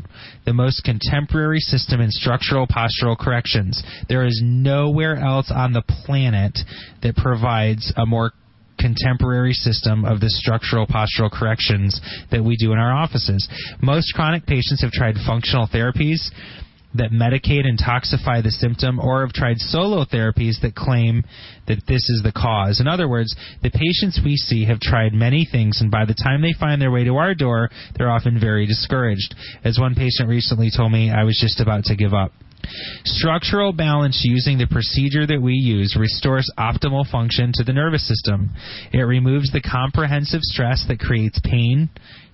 the 0.46 0.52
most 0.52 0.82
contemporary 0.84 1.60
system 1.60 2.00
in 2.00 2.10
structural 2.10 2.66
postural 2.66 3.18
corrections. 3.18 3.82
There 4.08 4.24
is 4.26 4.40
nowhere 4.44 5.16
else 5.16 5.52
on 5.54 5.72
the 5.72 5.82
planet 5.82 6.58
that 7.02 7.16
provides 7.16 7.92
a 7.96 8.06
more 8.06 8.32
contemporary 8.78 9.52
system 9.52 10.04
of 10.04 10.20
the 10.20 10.30
structural 10.30 10.86
postural 10.86 11.30
corrections 11.30 12.00
that 12.30 12.42
we 12.42 12.56
do 12.56 12.72
in 12.72 12.78
our 12.78 12.92
offices. 12.92 13.46
Most 13.82 14.14
chronic 14.14 14.46
patients 14.46 14.82
have 14.82 14.90
tried 14.90 15.16
functional 15.26 15.68
therapies 15.68 16.30
that 16.94 17.12
medicate 17.12 17.66
and 17.66 17.78
toxify 17.78 18.42
the 18.42 18.50
symptom 18.50 18.98
or 18.98 19.20
have 19.20 19.32
tried 19.32 19.58
solo 19.58 20.04
therapies 20.04 20.60
that 20.62 20.74
claim 20.74 21.22
that 21.68 21.82
this 21.86 22.02
is 22.10 22.20
the 22.24 22.32
cause. 22.32 22.80
In 22.80 22.88
other 22.88 23.08
words, 23.08 23.34
the 23.62 23.70
patients 23.70 24.20
we 24.24 24.36
see 24.36 24.64
have 24.64 24.80
tried 24.80 25.14
many 25.14 25.46
things 25.50 25.80
and 25.80 25.90
by 25.90 26.04
the 26.04 26.14
time 26.14 26.42
they 26.42 26.54
find 26.58 26.82
their 26.82 26.90
way 26.90 27.04
to 27.04 27.16
our 27.16 27.34
door, 27.34 27.70
they're 27.96 28.10
often 28.10 28.40
very 28.40 28.66
discouraged. 28.66 29.34
As 29.64 29.78
one 29.78 29.94
patient 29.94 30.28
recently 30.28 30.70
told 30.74 30.90
me, 30.92 31.10
I 31.10 31.24
was 31.24 31.38
just 31.40 31.60
about 31.60 31.84
to 31.84 31.96
give 31.96 32.12
up. 32.12 32.32
Structural 33.04 33.72
balance 33.72 34.20
using 34.24 34.58
the 34.58 34.66
procedure 34.66 35.26
that 35.26 35.40
we 35.40 35.54
use 35.54 35.96
restores 35.98 36.50
optimal 36.58 37.10
function 37.10 37.52
to 37.54 37.64
the 37.64 37.72
nervous 37.72 38.06
system. 38.06 38.50
It 38.92 39.00
removes 39.00 39.50
the 39.50 39.62
comprehensive 39.62 40.42
stress 40.42 40.84
that 40.88 41.00
creates 41.00 41.40
pain, 41.42 41.88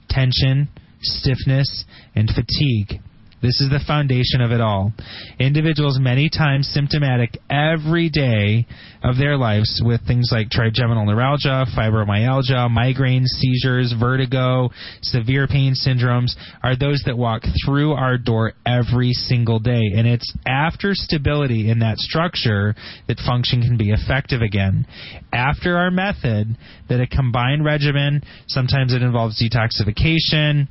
tension, 0.09 0.68
stiffness, 1.00 1.84
and 2.14 2.28
fatigue. 2.28 3.00
This 3.43 3.61
is 3.61 3.68
the 3.68 3.84
foundation 3.87 4.41
of 4.41 4.51
it 4.51 4.61
all. 4.61 4.93
Individuals, 5.39 5.99
many 6.01 6.30
times 6.30 6.68
symptomatic 6.72 7.39
every 7.51 8.09
day 8.09 8.66
of 9.03 9.18
their 9.18 9.37
lives 9.37 9.80
with 9.84 10.01
things 10.07 10.30
like 10.32 10.51
trigeminal 10.51 11.05
neuralgia, 11.05 11.66
fibromyalgia, 11.76 12.68
migraines, 12.70 13.26
seizures, 13.26 13.95
vertigo, 13.99 14.70
severe 15.03 15.47
pain 15.47 15.74
syndromes, 15.74 16.34
are 16.62 16.76
those 16.76 17.03
that 17.05 17.18
walk 17.18 17.43
through 17.64 17.93
our 17.93 18.16
door 18.16 18.55
every 18.64 19.12
single 19.12 19.59
day. 19.59 19.93
And 19.95 20.07
it's 20.07 20.32
after 20.47 20.95
stability 20.95 21.70
in 21.70 21.80
that 21.80 21.99
structure 21.99 22.74
that 23.07 23.18
function 23.18 23.61
can 23.61 23.76
be 23.76 23.91
effective 23.91 24.41
again. 24.41 24.87
After 25.32 25.76
our 25.76 25.91
method, 25.91 26.57
that 26.89 27.01
a 27.01 27.07
combined 27.07 27.64
regimen, 27.64 28.22
sometimes 28.49 28.95
it 28.95 29.03
involves 29.03 29.43
detoxification, 29.43 30.68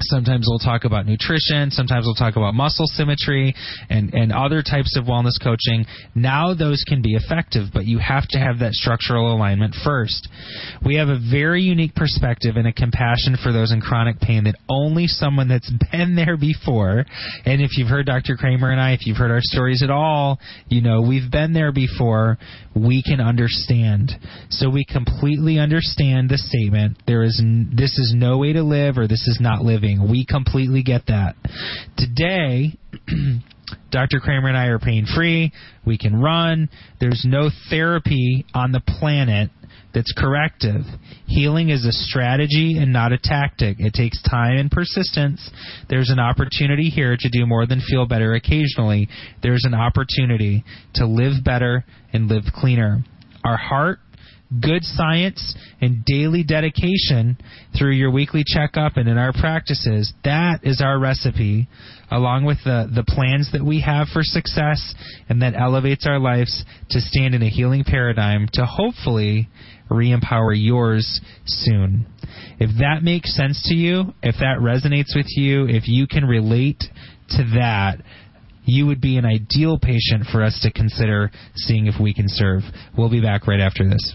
Sometimes 0.00 0.46
we'll 0.48 0.58
talk 0.58 0.84
about 0.84 1.06
nutrition. 1.06 1.70
Sometimes 1.70 2.04
we'll 2.04 2.14
talk 2.14 2.36
about 2.36 2.54
muscle 2.54 2.86
symmetry 2.86 3.54
and, 3.88 4.12
and 4.12 4.30
other 4.30 4.62
types 4.62 4.94
of 4.96 5.04
wellness 5.04 5.42
coaching. 5.42 5.86
Now 6.14 6.52
those 6.54 6.84
can 6.86 7.00
be 7.00 7.14
effective, 7.14 7.68
but 7.72 7.86
you 7.86 7.98
have 7.98 8.28
to 8.28 8.38
have 8.38 8.58
that 8.58 8.74
structural 8.74 9.34
alignment 9.34 9.74
first. 9.82 10.28
We 10.84 10.96
have 10.96 11.08
a 11.08 11.18
very 11.30 11.62
unique 11.62 11.94
perspective 11.94 12.56
and 12.56 12.66
a 12.66 12.72
compassion 12.72 13.38
for 13.42 13.52
those 13.52 13.72
in 13.72 13.80
chronic 13.80 14.20
pain 14.20 14.44
that 14.44 14.56
only 14.68 15.06
someone 15.06 15.48
that's 15.48 15.72
been 15.92 16.14
there 16.14 16.36
before, 16.36 17.06
and 17.46 17.62
if 17.62 17.78
you've 17.78 17.88
heard 17.88 18.06
Dr. 18.06 18.36
Kramer 18.36 18.70
and 18.70 18.80
I, 18.80 18.92
if 18.92 19.06
you've 19.06 19.16
heard 19.16 19.30
our 19.30 19.40
stories 19.40 19.82
at 19.82 19.90
all, 19.90 20.38
you 20.68 20.82
know 20.82 21.00
we've 21.00 21.30
been 21.30 21.54
there 21.54 21.72
before, 21.72 22.38
we 22.74 23.02
can 23.02 23.20
understand. 23.20 24.12
So 24.50 24.68
we 24.68 24.84
completely 24.84 25.58
understand 25.58 26.28
the 26.28 26.38
statement, 26.38 26.98
there 27.06 27.22
is, 27.22 27.42
this 27.72 27.98
is 27.98 28.12
no 28.14 28.38
way 28.38 28.52
to 28.52 28.62
live 28.62 28.98
or 28.98 29.06
this 29.08 29.26
is 29.26 29.38
not 29.40 29.62
living 29.62 29.85
We 29.94 30.26
completely 30.26 30.82
get 30.82 31.06
that. 31.06 31.36
Today, 31.96 32.76
Dr. 33.90 34.20
Kramer 34.20 34.48
and 34.48 34.56
I 34.56 34.66
are 34.66 34.78
pain 34.78 35.06
free. 35.14 35.52
We 35.84 35.98
can 35.98 36.20
run. 36.20 36.68
There's 37.00 37.24
no 37.26 37.50
therapy 37.70 38.44
on 38.54 38.72
the 38.72 38.80
planet 38.80 39.50
that's 39.94 40.12
corrective. 40.16 40.82
Healing 41.26 41.70
is 41.70 41.86
a 41.86 41.92
strategy 41.92 42.76
and 42.78 42.92
not 42.92 43.12
a 43.12 43.18
tactic. 43.18 43.78
It 43.80 43.94
takes 43.94 44.22
time 44.22 44.58
and 44.58 44.70
persistence. 44.70 45.50
There's 45.88 46.10
an 46.10 46.18
opportunity 46.18 46.90
here 46.90 47.16
to 47.18 47.28
do 47.30 47.46
more 47.46 47.66
than 47.66 47.80
feel 47.80 48.06
better 48.06 48.34
occasionally. 48.34 49.08
There's 49.42 49.64
an 49.64 49.74
opportunity 49.74 50.64
to 50.96 51.06
live 51.06 51.42
better 51.42 51.84
and 52.12 52.28
live 52.28 52.44
cleaner. 52.54 53.04
Our 53.42 53.56
heart 53.56 54.00
good 54.60 54.84
science 54.84 55.56
and 55.80 56.04
daily 56.04 56.44
dedication 56.44 57.36
through 57.76 57.92
your 57.92 58.10
weekly 58.10 58.44
checkup 58.46 58.96
and 58.96 59.08
in 59.08 59.18
our 59.18 59.32
practices. 59.32 60.12
That 60.24 60.60
is 60.62 60.80
our 60.80 60.98
recipe, 60.98 61.68
along 62.10 62.44
with 62.44 62.58
the, 62.64 62.88
the 62.94 63.04
plans 63.04 63.50
that 63.52 63.64
we 63.64 63.80
have 63.80 64.08
for 64.08 64.22
success 64.22 64.94
and 65.28 65.42
that 65.42 65.54
elevates 65.54 66.06
our 66.06 66.18
lives 66.18 66.64
to 66.90 67.00
stand 67.00 67.34
in 67.34 67.42
a 67.42 67.50
healing 67.50 67.84
paradigm 67.84 68.48
to 68.52 68.64
hopefully 68.64 69.48
re 69.90 70.12
empower 70.12 70.52
yours 70.52 71.20
soon. 71.44 72.06
If 72.58 72.78
that 72.78 73.02
makes 73.02 73.36
sense 73.36 73.62
to 73.68 73.74
you, 73.74 74.14
if 74.22 74.36
that 74.36 74.58
resonates 74.60 75.14
with 75.16 75.26
you, 75.28 75.66
if 75.68 75.86
you 75.86 76.06
can 76.06 76.24
relate 76.24 76.82
to 77.30 77.44
that, 77.54 77.98
you 78.66 78.86
would 78.86 79.00
be 79.00 79.16
an 79.16 79.24
ideal 79.24 79.78
patient 79.78 80.26
for 80.30 80.42
us 80.42 80.58
to 80.62 80.72
consider 80.72 81.30
seeing 81.54 81.86
if 81.86 81.94
we 82.00 82.12
can 82.12 82.26
serve. 82.28 82.62
We'll 82.96 83.10
be 83.10 83.22
back 83.22 83.46
right 83.46 83.60
after 83.60 83.88
this. 83.88 84.14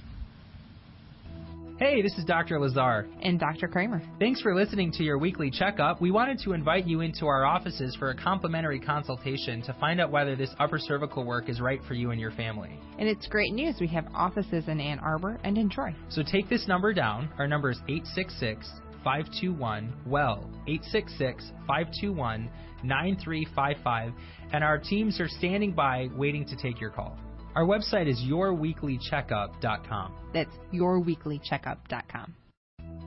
Hey, 1.81 2.03
this 2.03 2.15
is 2.19 2.25
Dr. 2.25 2.59
Lazar. 2.59 3.07
And 3.23 3.39
Dr. 3.39 3.67
Kramer. 3.67 4.03
Thanks 4.19 4.39
for 4.39 4.53
listening 4.53 4.91
to 4.91 5.03
your 5.03 5.17
weekly 5.17 5.49
checkup. 5.49 5.99
We 5.99 6.11
wanted 6.11 6.37
to 6.43 6.53
invite 6.53 6.85
you 6.85 7.01
into 7.01 7.25
our 7.25 7.43
offices 7.43 7.95
for 7.95 8.11
a 8.11 8.15
complimentary 8.15 8.79
consultation 8.79 9.63
to 9.63 9.73
find 9.79 9.99
out 9.99 10.11
whether 10.11 10.35
this 10.35 10.51
upper 10.59 10.77
cervical 10.77 11.25
work 11.25 11.49
is 11.49 11.59
right 11.59 11.79
for 11.87 11.95
you 11.95 12.11
and 12.11 12.21
your 12.21 12.29
family. 12.33 12.69
And 12.99 13.09
it's 13.09 13.25
great 13.25 13.51
news. 13.53 13.77
We 13.81 13.87
have 13.87 14.05
offices 14.13 14.67
in 14.67 14.79
Ann 14.79 14.99
Arbor 14.99 15.39
and 15.43 15.57
in 15.57 15.71
Troy. 15.71 15.95
So 16.09 16.21
take 16.21 16.49
this 16.49 16.67
number 16.67 16.93
down. 16.93 17.31
Our 17.39 17.47
number 17.47 17.71
is 17.71 17.79
866 17.89 18.69
521 19.03 19.91
WELL. 20.05 20.47
866 20.67 21.51
521 21.65 22.47
9355. 22.83 24.13
And 24.53 24.63
our 24.63 24.77
teams 24.77 25.19
are 25.19 25.27
standing 25.27 25.73
by 25.73 26.09
waiting 26.15 26.45
to 26.47 26.55
take 26.55 26.79
your 26.79 26.91
call. 26.91 27.17
Our 27.55 27.65
website 27.65 28.07
is 28.07 28.19
yourweeklycheckup.com. 28.19 30.13
That's 30.33 30.55
yourweeklycheckup.com. 30.73 32.35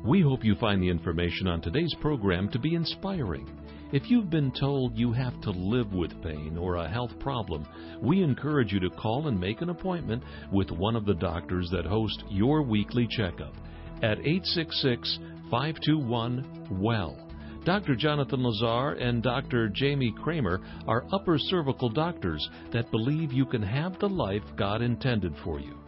We 0.04 0.20
hope 0.20 0.44
you 0.44 0.54
find 0.56 0.82
the 0.82 0.90
information 0.90 1.46
on 1.46 1.62
today's 1.62 1.94
program 2.00 2.50
to 2.50 2.58
be 2.58 2.74
inspiring. 2.74 3.48
If 3.90 4.10
you've 4.10 4.28
been 4.28 4.52
told 4.52 4.98
you 4.98 5.12
have 5.12 5.40
to 5.42 5.50
live 5.50 5.92
with 5.92 6.22
pain 6.22 6.58
or 6.58 6.76
a 6.76 6.88
health 6.88 7.18
problem, 7.20 7.66
we 8.02 8.22
encourage 8.22 8.72
you 8.72 8.80
to 8.80 8.90
call 8.90 9.28
and 9.28 9.40
make 9.40 9.62
an 9.62 9.70
appointment 9.70 10.22
with 10.52 10.70
one 10.70 10.96
of 10.96 11.06
the 11.06 11.14
doctors 11.14 11.70
that 11.70 11.86
host 11.86 12.24
your 12.28 12.60
weekly 12.62 13.06
checkup 13.08 13.54
at 14.02 14.18
866 14.18 15.18
521 15.50 16.80
WELL. 16.82 17.23
Dr. 17.64 17.96
Jonathan 17.96 18.42
Lazar 18.42 18.92
and 19.00 19.22
Dr. 19.22 19.70
Jamie 19.70 20.14
Kramer 20.22 20.60
are 20.86 21.06
upper 21.12 21.38
cervical 21.38 21.88
doctors 21.88 22.46
that 22.72 22.90
believe 22.90 23.32
you 23.32 23.46
can 23.46 23.62
have 23.62 23.98
the 23.98 24.08
life 24.08 24.42
God 24.56 24.82
intended 24.82 25.32
for 25.42 25.58
you. 25.58 25.78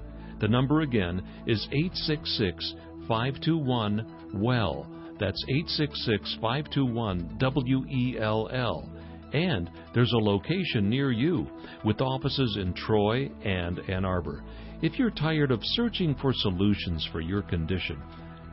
The 0.40 0.48
number 0.48 0.80
again 0.80 1.22
is 1.46 1.68
866 1.72 2.74
521 3.06 4.06
WELL. 4.34 4.86
That's 5.20 5.42
866 5.48 6.38
521 6.40 7.36
W 7.38 7.84
E 7.86 8.18
L 8.20 8.48
L. 8.52 8.88
And 9.34 9.70
there's 9.94 10.12
a 10.12 10.18
location 10.18 10.88
near 10.88 11.10
you 11.10 11.46
with 11.84 12.00
offices 12.00 12.58
in 12.60 12.72
Troy 12.72 13.30
and 13.44 13.80
Ann 13.88 14.04
Arbor. 14.06 14.42
If 14.82 14.98
you're 14.98 15.10
tired 15.10 15.50
of 15.50 15.60
searching 15.62 16.14
for 16.20 16.32
solutions 16.32 17.06
for 17.12 17.20
your 17.20 17.42
condition, 17.42 18.02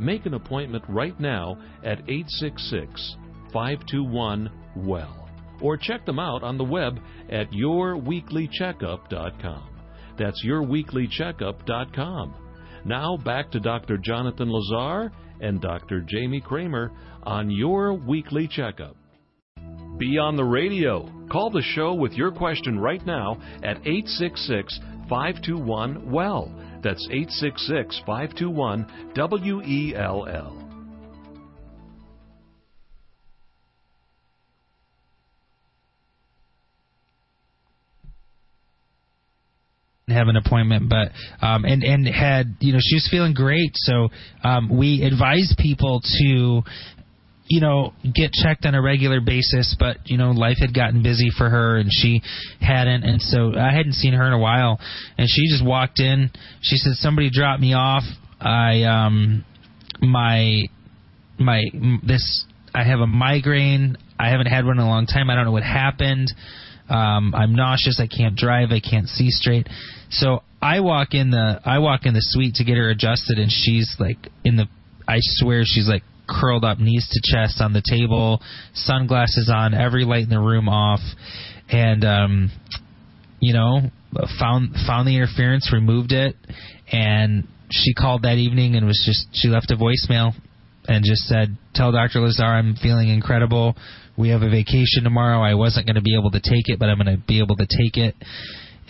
Make 0.04 0.26
an 0.26 0.34
appointment 0.34 0.84
right 0.90 1.18
now 1.18 1.58
at 1.84 2.00
866 2.10 3.16
521 3.54 4.52
WELL 4.76 5.30
or 5.62 5.78
check 5.78 6.06
them 6.06 6.20
out 6.20 6.44
on 6.44 6.58
the 6.58 6.64
web 6.64 7.00
at 7.30 7.52
yourweeklycheckup.com. 7.52 9.70
That's 10.20 10.46
yourweeklycheckup.com. 10.46 12.36
Now 12.86 13.18
back 13.18 13.50
to 13.52 13.60
Dr. 13.62 13.98
Jonathan 13.98 14.52
Lazar 14.52 15.14
and 15.40 15.62
Dr. 15.62 16.02
Jamie 16.06 16.42
Kramer 16.42 16.92
on 17.24 17.50
Your 17.50 17.94
Weekly 17.94 18.50
Checkup. 18.50 18.98
Be 19.98 20.18
on 20.18 20.36
the 20.36 20.44
radio. 20.44 21.10
Call 21.32 21.50
the 21.50 21.62
show 21.62 21.94
with 21.94 22.12
your 22.14 22.32
question 22.32 22.78
right 22.78 23.06
now 23.06 23.38
at 23.64 23.78
866 23.88 24.78
521 25.08 26.12
WELL. 26.12 26.52
That's 26.84 27.08
866 27.10 28.02
521 28.06 29.14
WELL. 29.16 30.60
have 40.10 40.28
an 40.28 40.36
appointment 40.36 40.90
but 40.90 41.08
um 41.42 41.66
and 41.66 41.84
and 41.84 42.08
had 42.08 42.56
you 42.60 42.72
know 42.72 42.80
she 42.80 42.96
was 42.96 43.08
feeling 43.10 43.34
great 43.34 43.72
so 43.74 44.10
um 44.44 44.70
we 44.70 45.02
advise 45.02 45.56
people 45.58 46.02
to 46.02 46.62
you 47.48 47.60
know, 47.62 47.94
get 48.04 48.32
checked 48.32 48.66
on 48.66 48.74
a 48.74 48.82
regular 48.82 49.20
basis, 49.20 49.76
but 49.78 49.98
you 50.06 50.18
know, 50.18 50.32
life 50.32 50.58
had 50.60 50.74
gotten 50.74 51.04
busy 51.04 51.30
for 51.38 51.50
her 51.50 51.78
and 51.78 51.90
she 51.92 52.22
hadn't, 52.62 53.04
and 53.04 53.22
so 53.22 53.54
I 53.58 53.72
hadn't 53.74 53.94
seen 53.94 54.14
her 54.14 54.26
in 54.26 54.34
a 54.34 54.40
while, 54.40 54.80
and 55.18 55.28
she 55.30 55.48
just 55.50 55.66
walked 55.66 56.00
in. 56.00 56.32
She 56.62 56.78
said, 56.78 56.94
"Somebody 56.94 57.30
dropped 57.32 57.62
me 57.62 57.74
off. 57.74 58.04
I 58.40 58.84
um, 58.84 59.46
my 60.02 60.64
my 61.38 61.64
this 62.06 62.46
I 62.74 62.84
have 62.84 63.00
a 63.00 63.08
migraine. 63.08 63.98
I 64.18 64.30
haven't 64.30 64.48
had 64.48 64.66
one 64.66 64.80
in 64.80 64.84
a 64.84 64.88
long 64.88 65.06
time. 65.06 65.30
I 65.30 65.36
don't 65.36 65.46
know 65.46 65.52
what 65.52 65.64
happened. 65.64 66.32
Um, 66.90 67.34
I'm 67.36 67.56
nauseous. 67.56 68.00
I 68.00 68.08
can't 68.08 68.36
drive. 68.36 68.70
I 68.72 68.80
can't 68.80 69.08
see 69.08 69.30
straight. 69.30 69.68
So 70.10 70.44
I 70.62 70.80
walk 70.80 71.14
in 71.14 71.32
the 71.32 71.60
I 71.66 71.80
walk 71.80 72.06
in 72.06 72.14
the 72.14 72.22
suite 72.22 72.56
to 72.56 72.64
get 72.64 72.78
her 72.78 72.90
adjusted, 72.90 73.38
and 73.38 73.52
she's 73.52 73.96
like 74.00 74.30
in 74.46 74.56
the 74.56 74.68
I 75.08 75.18
swear 75.20 75.64
she's 75.66 75.88
like 75.90 76.04
curled 76.28 76.64
up, 76.64 76.80
knees 76.80 77.08
to 77.12 77.22
chest 77.24 77.62
on 77.62 77.74
the 77.74 77.84
table, 77.88 78.42
sunglasses 78.74 79.52
on, 79.54 79.74
every 79.74 80.06
light 80.06 80.24
in 80.24 80.30
the 80.30 80.40
room 80.40 80.70
off, 80.70 81.02
and 81.70 82.04
um, 82.06 82.52
you 83.40 83.54
know, 83.54 83.82
found 84.40 84.76
found 84.88 85.08
the 85.08 85.16
interference, 85.16 85.72
removed 85.74 86.12
it, 86.12 86.36
and 86.92 87.48
she 87.72 87.94
called 87.94 88.24
that 88.24 88.36
evening 88.36 88.76
and 88.76 88.86
was 88.86 89.02
just 89.06 89.28
she 89.34 89.50
left 89.50 89.72
a 89.72 89.76
voicemail 89.76 90.34
and 90.88 91.04
just 91.04 91.24
said, 91.24 91.58
"Tell 91.74 91.92
Dr. 91.92 92.20
Lazar 92.20 92.44
I'm 92.44 92.76
feeling 92.76 93.10
incredible. 93.10 93.76
We 94.18 94.30
have 94.30 94.44
a 94.44 94.50
vacation 94.50 95.04
tomorrow. 95.04 95.42
I 95.42 95.56
wasn't 95.56 95.88
going 95.88 95.96
to 95.96 96.02
be 96.02 96.16
able 96.18 96.32
to 96.32 96.40
take 96.40 96.70
it, 96.70 96.80
but 96.80 96.90
I'm 96.90 96.98
going 96.98 97.18
to 97.18 97.24
be 97.26 97.40
able 97.40 97.56
to 97.58 97.66
take 97.66 97.98
it." 97.98 98.16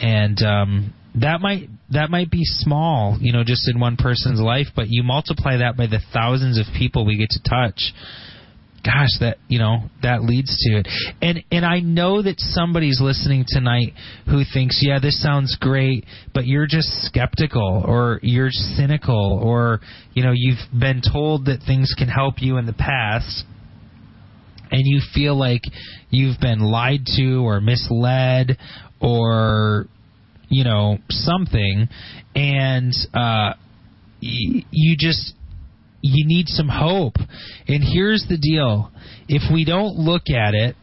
And 0.02 0.42
um, 0.42 0.94
that 1.16 1.42
might 1.42 1.70
that 1.92 2.10
might 2.10 2.32
be 2.32 2.44
small, 2.44 3.18
you 3.22 3.34
know, 3.34 3.44
just 3.44 3.70
in 3.70 3.80
one 3.80 3.98
person's 3.98 4.40
life, 4.40 4.68
but 4.76 4.86
you 4.90 5.04
multiply 5.04 5.58
that 5.58 5.78
by 5.78 5.86
the 5.86 6.02
thousands 6.12 6.58
of 6.58 6.66
people 6.78 7.06
we 7.06 7.18
get 7.18 7.30
to 7.30 7.40
touch. 7.48 7.94
Gosh, 8.84 9.12
that 9.22 9.38
you 9.48 9.60
know 9.60 9.84
that 10.02 10.24
leads 10.24 10.58
to 10.58 10.80
it, 10.80 10.88
and 11.22 11.42
and 11.52 11.66
I 11.66 11.80
know 11.80 12.22
that 12.22 12.38
somebody's 12.40 13.00
listening 13.00 13.46
tonight 13.48 13.94
who 14.26 14.42
thinks, 14.54 14.82
yeah, 14.86 15.00
this 15.00 15.22
sounds 15.24 15.56
great, 15.62 16.06
but 16.34 16.46
you're 16.46 16.68
just 16.68 16.90
skeptical 17.04 17.86
or 17.88 18.20
you're 18.24 18.52
cynical 18.52 19.40
or 19.42 19.80
you 20.14 20.24
know 20.24 20.34
you've 20.36 20.60
been 20.78 21.02
told 21.02 21.46
that 21.46 21.60
things 21.66 21.96
can 21.98 22.10
help 22.10 22.42
you 22.42 22.58
in 22.58 22.66
the 22.66 22.74
past, 22.74 23.46
and 24.70 24.82
you 24.84 25.00
feel 25.14 25.40
like 25.40 25.62
you've 26.10 26.42
been 26.42 26.60
lied 26.60 27.06
to 27.16 27.36
or 27.46 27.62
misled 27.62 28.58
or 29.00 29.88
you 30.54 30.64
know 30.64 30.98
something 31.10 31.88
and 32.36 32.94
uh 33.14 33.54
y- 34.22 34.64
you 34.72 34.96
just 34.98 35.34
you 36.02 36.28
need 36.28 36.48
some 36.48 36.70
hope 36.70 37.16
and 37.68 37.84
here's 37.84 38.26
the 38.30 38.38
deal 38.38 38.92
if 39.28 39.52
we 39.52 39.66
don't 39.66 39.96
look 39.96 40.24
at 40.30 40.54
it 40.54 40.76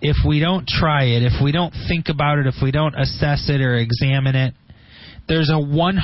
if 0.00 0.16
we 0.26 0.40
don't 0.40 0.66
try 0.66 1.04
it 1.04 1.22
if 1.22 1.42
we 1.42 1.52
don't 1.52 1.72
think 1.88 2.06
about 2.08 2.38
it 2.38 2.46
if 2.46 2.56
we 2.62 2.70
don't 2.70 2.94
assess 2.94 3.48
it 3.48 3.60
or 3.60 3.76
examine 3.76 4.34
it 4.36 4.54
there's 5.26 5.48
a 5.48 5.52
100% 5.52 5.94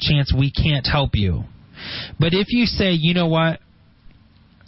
chance 0.00 0.32
we 0.36 0.50
can't 0.50 0.86
help 0.86 1.10
you 1.14 1.44
but 2.18 2.32
if 2.32 2.46
you 2.48 2.64
say 2.64 2.92
you 2.92 3.12
know 3.12 3.26
what 3.26 3.60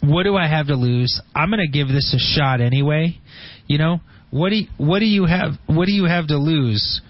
what 0.03 0.23
do 0.23 0.35
I 0.35 0.47
have 0.47 0.67
to 0.67 0.75
lose? 0.75 1.21
I'm 1.33 1.49
going 1.49 1.61
to 1.61 1.71
give 1.71 1.87
this 1.87 2.13
a 2.13 2.19
shot 2.19 2.59
anyway. 2.59 3.17
You 3.67 3.77
know, 3.77 4.01
what 4.31 4.49
do 4.49 4.57
you, 4.57 4.67
what 4.77 4.99
do 4.99 5.05
you 5.05 5.25
have 5.25 5.51
what 5.67 5.85
do 5.85 5.93
you 5.93 6.05
have 6.05 6.27
to 6.27 6.37
lose? 6.37 7.01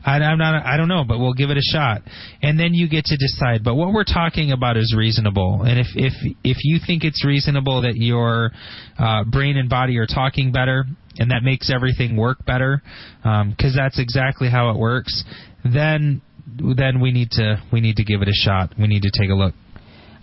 I, 0.06 0.18
I'm 0.18 0.38
not, 0.38 0.66
I 0.66 0.78
don't 0.78 0.88
know," 0.88 1.04
but 1.08 1.20
we'll 1.20 1.34
give 1.34 1.50
it 1.50 1.58
a 1.58 1.62
shot, 1.62 2.04
and 2.42 2.60
then 2.60 2.74
you 2.74 2.88
get 2.88 3.06
to 3.06 3.18
decide. 3.18 3.64
But 3.64 3.76
what 3.76 3.92
we're 3.92 4.04
talking 4.04 4.52
about 4.52 4.78
is 4.78 4.94
reasonable, 4.96 5.64
and 5.64 5.80
if 5.80 5.88
if 5.96 6.14
if 6.44 6.58
you 6.64 6.80
think 6.86 7.04
it's 7.04 7.26
reasonable 7.26 7.82
that 7.82 7.96
your 7.96 8.52
uh, 9.00 9.24
brain 9.24 9.58
and 9.58 9.70
body 9.70 9.98
are 9.98 10.08
talking 10.08 10.52
better, 10.52 10.86
and 11.18 11.32
that 11.32 11.44
makes 11.44 11.72
everything 11.74 12.16
work 12.16 12.46
better, 12.46 12.82
because 13.24 13.76
that's 13.76 14.00
exactly 14.00 14.50
how 14.50 14.70
it 14.70 14.78
works, 14.78 15.24
then 15.64 16.22
then 16.48 17.02
we 17.02 17.12
need 17.12 17.32
to 17.32 17.62
we 17.74 17.82
need 17.82 17.96
to 17.96 18.04
give 18.04 18.22
it 18.22 18.28
a 18.28 18.34
shot. 18.34 18.74
We 18.80 18.88
need 18.88 19.02
to 19.02 19.12
take 19.20 19.30
a 19.30 19.36
look. 19.36 19.56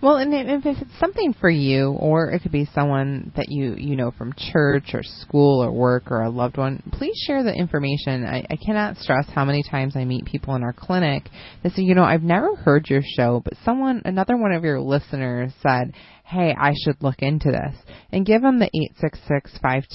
Well, 0.03 0.17
and 0.17 0.33
if 0.33 0.65
it's 0.65 0.99
something 0.99 1.33
for 1.39 1.49
you, 1.49 1.91
or 1.91 2.29
it 2.31 2.41
could 2.41 2.51
be 2.51 2.67
someone 2.75 3.31
that 3.37 3.45
you 3.47 3.75
you 3.75 3.95
know 3.95 4.11
from 4.11 4.33
church 4.35 4.89
or 4.93 5.01
school 5.01 5.63
or 5.63 5.71
work 5.71 6.11
or 6.11 6.23
a 6.23 6.29
loved 6.29 6.57
one, 6.57 6.83
please 6.91 7.15
share 7.25 7.41
the 7.41 7.53
information. 7.53 8.25
I, 8.25 8.45
I 8.49 8.57
cannot 8.57 8.97
stress 8.97 9.25
how 9.33 9.45
many 9.45 9.63
times 9.63 9.95
I 9.95 10.03
meet 10.03 10.25
people 10.25 10.55
in 10.55 10.63
our 10.63 10.73
clinic 10.73 11.29
that 11.63 11.71
say, 11.71 11.83
you 11.83 11.95
know, 11.95 12.03
I've 12.03 12.21
never 12.21 12.53
heard 12.53 12.89
your 12.89 13.01
show, 13.15 13.41
but 13.45 13.53
someone, 13.63 14.01
another 14.03 14.35
one 14.35 14.51
of 14.51 14.65
your 14.65 14.81
listeners 14.81 15.53
said, 15.61 15.93
hey, 16.23 16.55
I 16.57 16.73
should 16.83 17.03
look 17.03 17.17
into 17.19 17.51
this. 17.51 17.75
And 18.11 18.25
give 18.25 18.41
them 18.41 18.59
the 18.59 18.69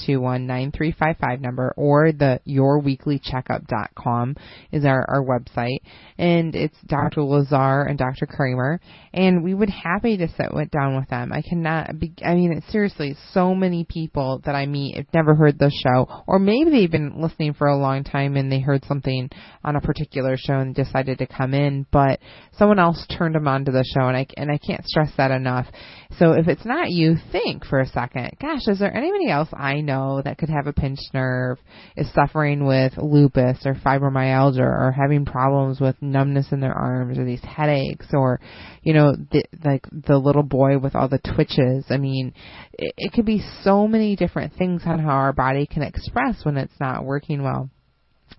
866-521-9355 0.07 1.41
number 1.41 1.73
or 1.75 2.11
the 2.11 2.39
yourweeklycheckup.com 2.47 4.35
is 4.71 4.85
our, 4.85 5.05
our 5.09 5.23
website. 5.23 5.79
And 6.17 6.53
it's 6.55 6.77
Dr. 6.85 7.23
Lazar 7.23 7.83
and 7.83 7.97
Dr. 7.97 8.25
Kramer. 8.25 8.79
And 9.13 9.43
we 9.43 9.53
would 9.53 9.69
happy 9.69 10.17
to 10.17 10.27
sit 10.27 10.53
with, 10.53 10.69
down 10.69 10.97
with 10.97 11.09
them. 11.09 11.31
I 11.33 11.41
cannot 11.41 11.97
be, 11.97 12.13
I 12.23 12.35
mean, 12.35 12.61
seriously, 12.69 13.15
so 13.31 13.55
many 13.55 13.85
people 13.85 14.41
that 14.45 14.55
I 14.55 14.65
meet 14.65 14.97
have 14.97 15.07
never 15.13 15.33
heard 15.35 15.57
the 15.57 15.71
show 15.83 16.07
or 16.27 16.39
maybe 16.39 16.69
they've 16.71 16.91
been 16.91 17.21
listening 17.21 17.53
for 17.53 17.67
a 17.67 17.77
long 17.77 18.03
time 18.03 18.35
and 18.35 18.51
they 18.51 18.59
heard 18.59 18.83
something 18.85 19.29
on 19.63 19.75
a 19.75 19.81
particular 19.81 20.35
show 20.37 20.59
and 20.59 20.75
decided 20.75 21.17
to 21.19 21.27
come 21.27 21.53
in, 21.53 21.85
but 21.91 22.19
someone 22.57 22.79
else 22.79 23.05
turned 23.17 23.35
them 23.35 23.47
onto 23.47 23.71
the 23.71 23.85
show 23.95 24.07
and 24.07 24.17
I, 24.17 24.27
and 24.37 24.51
I 24.51 24.57
can't 24.57 24.85
stress 24.85 25.11
that 25.17 25.31
enough. 25.31 25.67
So 26.19 26.33
if 26.33 26.49
it's 26.49 26.65
not 26.65 26.91
you, 26.91 27.15
think 27.31 27.65
for 27.65 27.79
a 27.79 27.87
second, 27.87 28.31
gosh, 28.41 28.67
is 28.67 28.79
there 28.79 28.93
anybody 28.93 29.29
else 29.29 29.47
I 29.53 29.79
know 29.79 30.21
that 30.21 30.37
could 30.37 30.49
have 30.49 30.67
a 30.67 30.73
pinched 30.73 31.13
nerve, 31.13 31.59
is 31.95 32.13
suffering 32.13 32.65
with 32.65 32.97
lupus 32.97 33.59
or 33.65 33.73
fibromyalgia 33.73 34.59
or 34.59 34.91
having 34.91 35.23
problems 35.23 35.79
with 35.79 35.95
numbness 36.01 36.51
in 36.51 36.59
their 36.59 36.73
arms 36.73 37.17
or 37.17 37.23
these 37.23 37.43
headaches 37.43 38.07
or, 38.11 38.41
you 38.83 38.91
know, 38.91 39.15
the, 39.31 39.45
like 39.63 39.85
the 39.91 40.17
little 40.17 40.43
boy 40.43 40.77
with 40.77 40.93
all 40.93 41.07
the 41.07 41.19
twitches. 41.19 41.85
I 41.89 41.95
mean, 41.95 42.33
it, 42.73 42.93
it 42.97 43.13
could 43.13 43.25
be 43.25 43.41
so 43.63 43.87
many 43.87 44.17
different 44.17 44.53
things 44.55 44.81
on 44.85 44.99
how 44.99 45.11
our 45.11 45.33
body 45.33 45.67
can 45.67 45.83
express 45.83 46.43
when 46.43 46.57
it's 46.57 46.79
not 46.81 47.05
working 47.05 47.43
well. 47.43 47.69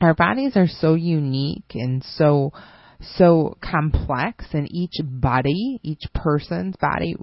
Our 0.02 0.12
bodies 0.12 0.52
are 0.56 0.68
so 0.68 0.94
unique 0.94 1.72
and 1.74 2.04
so 2.04 2.52
so 3.16 3.56
complex 3.62 4.44
and 4.52 4.68
each 4.70 4.96
body, 5.02 5.80
each 5.82 6.02
person's 6.14 6.76
body 6.76 7.16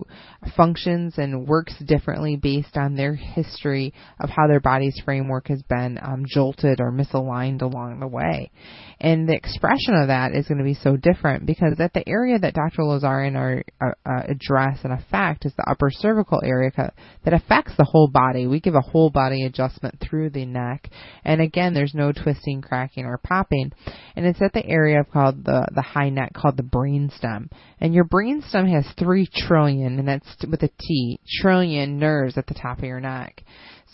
functions 0.55 1.15
and 1.17 1.47
works 1.47 1.73
differently 1.85 2.35
based 2.35 2.75
on 2.77 2.95
their 2.95 3.15
history 3.15 3.93
of 4.19 4.29
how 4.29 4.47
their 4.47 4.59
body's 4.59 4.99
framework 5.05 5.47
has 5.47 5.61
been 5.63 5.99
um, 6.01 6.25
jolted 6.27 6.79
or 6.79 6.91
misaligned 6.91 7.61
along 7.61 7.99
the 7.99 8.07
way. 8.07 8.51
And 8.99 9.29
the 9.29 9.35
expression 9.35 9.93
of 9.93 10.07
that 10.07 10.33
is 10.33 10.47
going 10.47 10.57
to 10.57 10.63
be 10.63 10.73
so 10.73 10.97
different 10.97 11.45
because 11.45 11.73
at 11.79 11.93
the 11.93 12.07
area 12.07 12.39
that 12.39 12.55
Dr. 12.55 12.81
Lazarian 12.81 13.35
are, 13.35 13.63
uh, 13.79 14.09
uh, 14.09 14.23
address 14.27 14.79
and 14.83 14.93
affect 14.93 15.45
is 15.45 15.53
the 15.55 15.69
upper 15.69 15.91
cervical 15.91 16.41
area 16.43 16.71
that 16.75 17.33
affects 17.33 17.73
the 17.77 17.83
whole 17.83 18.07
body. 18.07 18.47
We 18.47 18.59
give 18.59 18.73
a 18.73 18.81
whole 18.81 19.11
body 19.11 19.45
adjustment 19.45 19.99
through 19.99 20.31
the 20.31 20.45
neck. 20.45 20.89
And 21.23 21.41
again, 21.41 21.73
there's 21.73 21.93
no 21.93 22.11
twisting, 22.11 22.61
cracking, 22.61 23.05
or 23.05 23.19
popping. 23.19 23.71
And 24.15 24.25
it's 24.25 24.41
at 24.41 24.53
the 24.53 24.65
area 24.65 25.03
called 25.03 25.45
the 25.45 25.67
the 25.75 25.81
high 25.81 26.09
neck 26.09 26.33
called 26.33 26.57
the 26.57 26.63
brainstem. 26.63 27.51
And 27.79 27.93
your 27.93 28.05
brainstem 28.05 28.71
has 28.73 28.85
three 28.97 29.27
trillion, 29.31 29.99
and 29.99 30.07
that's 30.07 30.45
with 30.49 30.63
a 30.63 30.69
T, 30.79 31.19
trillion 31.41 31.99
nerves 31.99 32.37
at 32.37 32.47
the 32.47 32.55
top 32.55 32.79
of 32.79 32.83
your 32.83 32.99
neck. 32.99 33.43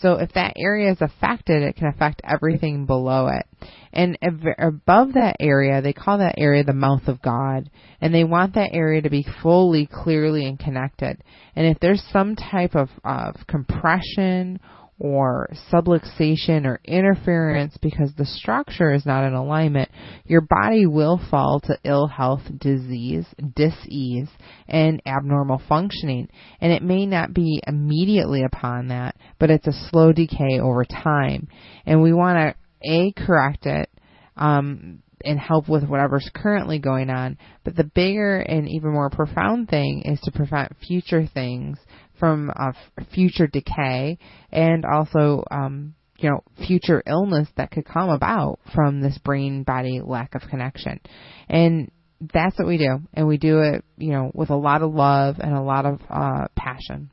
So 0.00 0.14
if 0.14 0.32
that 0.32 0.54
area 0.56 0.90
is 0.90 1.00
affected, 1.00 1.62
it 1.62 1.76
can 1.76 1.86
affect 1.86 2.20
everything 2.24 2.84
below 2.84 3.28
it. 3.28 3.46
And 3.92 4.18
above 4.58 5.14
that 5.14 5.36
area, 5.38 5.80
they 5.80 5.92
call 5.92 6.18
that 6.18 6.34
area 6.36 6.64
the 6.64 6.72
mouth 6.72 7.06
of 7.06 7.22
God. 7.22 7.70
And 8.00 8.12
they 8.12 8.24
want 8.24 8.54
that 8.54 8.70
area 8.72 9.02
to 9.02 9.10
be 9.10 9.26
fully, 9.42 9.88
clearly, 9.90 10.46
and 10.46 10.58
connected. 10.58 11.22
And 11.54 11.66
if 11.66 11.78
there's 11.80 12.02
some 12.12 12.34
type 12.34 12.74
of, 12.74 12.88
of 13.04 13.36
compression 13.46 14.58
or 14.98 15.48
subluxation 15.72 16.64
or 16.66 16.80
interference 16.84 17.76
because 17.82 18.12
the 18.16 18.24
structure 18.24 18.92
is 18.92 19.04
not 19.04 19.26
in 19.26 19.34
alignment, 19.34 19.90
your 20.24 20.40
body 20.40 20.86
will 20.86 21.20
fall 21.30 21.60
to 21.60 21.78
ill 21.84 22.06
health, 22.06 22.42
disease, 22.58 23.26
disease, 23.56 24.28
and 24.68 25.02
abnormal 25.04 25.60
functioning. 25.68 26.28
And 26.60 26.72
it 26.72 26.82
may 26.82 27.06
not 27.06 27.34
be 27.34 27.60
immediately 27.66 28.44
upon 28.44 28.88
that, 28.88 29.16
but 29.40 29.50
it's 29.50 29.66
a 29.66 29.88
slow 29.90 30.12
decay 30.12 30.60
over 30.60 30.84
time. 30.84 31.48
And 31.84 32.00
we 32.00 32.12
want 32.12 32.38
to, 32.38 32.90
A, 32.90 33.12
correct 33.12 33.66
it, 33.66 33.90
um, 34.36 35.02
and 35.24 35.40
help 35.40 35.68
with 35.68 35.84
whatever's 35.84 36.30
currently 36.34 36.78
going 36.78 37.10
on. 37.10 37.38
But 37.64 37.76
the 37.76 37.84
bigger 37.84 38.40
and 38.40 38.68
even 38.68 38.92
more 38.92 39.10
profound 39.10 39.68
thing 39.68 40.02
is 40.04 40.20
to 40.20 40.32
prevent 40.32 40.76
future 40.86 41.26
things 41.26 41.78
from 42.18 42.50
uh, 42.54 42.72
future 43.12 43.46
decay 43.46 44.18
and 44.50 44.84
also 44.84 45.44
um, 45.50 45.94
you 46.18 46.30
know 46.30 46.42
future 46.66 47.02
illness 47.06 47.48
that 47.56 47.70
could 47.70 47.84
come 47.84 48.08
about 48.08 48.58
from 48.74 49.00
this 49.00 49.18
brain 49.18 49.62
body 49.62 50.00
lack 50.02 50.34
of 50.34 50.42
connection 50.48 51.00
and 51.48 51.90
that's 52.32 52.58
what 52.58 52.68
we 52.68 52.78
do 52.78 52.98
and 53.12 53.26
we 53.26 53.36
do 53.36 53.60
it 53.60 53.84
you 53.98 54.10
know 54.10 54.30
with 54.34 54.50
a 54.50 54.56
lot 54.56 54.82
of 54.82 54.92
love 54.92 55.36
and 55.40 55.54
a 55.54 55.62
lot 55.62 55.84
of 55.84 56.00
uh, 56.08 56.46
passion 56.56 57.10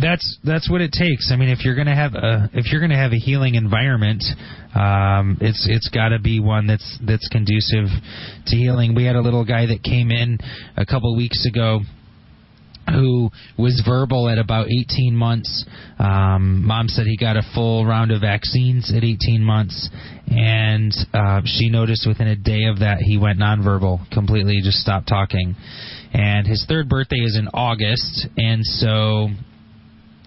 that's 0.00 0.38
that's 0.42 0.70
what 0.70 0.80
it 0.80 0.90
takes. 0.90 1.30
I 1.30 1.36
mean, 1.36 1.50
if 1.50 1.64
you're 1.64 1.76
gonna 1.76 1.94
have 1.94 2.14
a 2.14 2.50
if 2.54 2.72
you're 2.72 2.80
gonna 2.80 2.96
have 2.96 3.12
a 3.12 3.18
healing 3.18 3.54
environment, 3.54 4.24
um, 4.74 5.38
it's 5.40 5.66
it's 5.70 5.88
got 5.90 6.08
to 6.08 6.18
be 6.18 6.40
one 6.40 6.66
that's 6.66 6.98
that's 7.06 7.28
conducive 7.28 7.86
to 8.46 8.56
healing. 8.56 8.94
We 8.94 9.04
had 9.04 9.16
a 9.16 9.20
little 9.20 9.44
guy 9.44 9.66
that 9.66 9.82
came 9.82 10.10
in 10.10 10.38
a 10.76 10.86
couple 10.86 11.14
weeks 11.14 11.46
ago 11.46 11.80
who 12.90 13.30
was 13.58 13.82
verbal 13.86 14.28
at 14.28 14.38
about 14.38 14.66
18 14.68 15.14
months. 15.14 15.64
Um, 15.98 16.64
mom 16.66 16.88
said 16.88 17.06
he 17.06 17.16
got 17.16 17.36
a 17.36 17.42
full 17.54 17.86
round 17.86 18.10
of 18.10 18.20
vaccines 18.20 18.92
at 18.94 19.04
18 19.04 19.42
months, 19.42 19.88
and 20.28 20.92
uh, 21.12 21.42
she 21.44 21.70
noticed 21.70 22.06
within 22.06 22.28
a 22.28 22.36
day 22.36 22.64
of 22.64 22.80
that 22.80 22.98
he 23.00 23.18
went 23.18 23.38
nonverbal 23.38 24.10
completely, 24.10 24.60
just 24.62 24.78
stopped 24.78 25.08
talking. 25.08 25.54
And 26.12 26.46
his 26.46 26.64
third 26.68 26.88
birthday 26.88 27.20
is 27.20 27.36
in 27.38 27.48
August, 27.54 28.28
and 28.36 28.64
so 28.64 29.28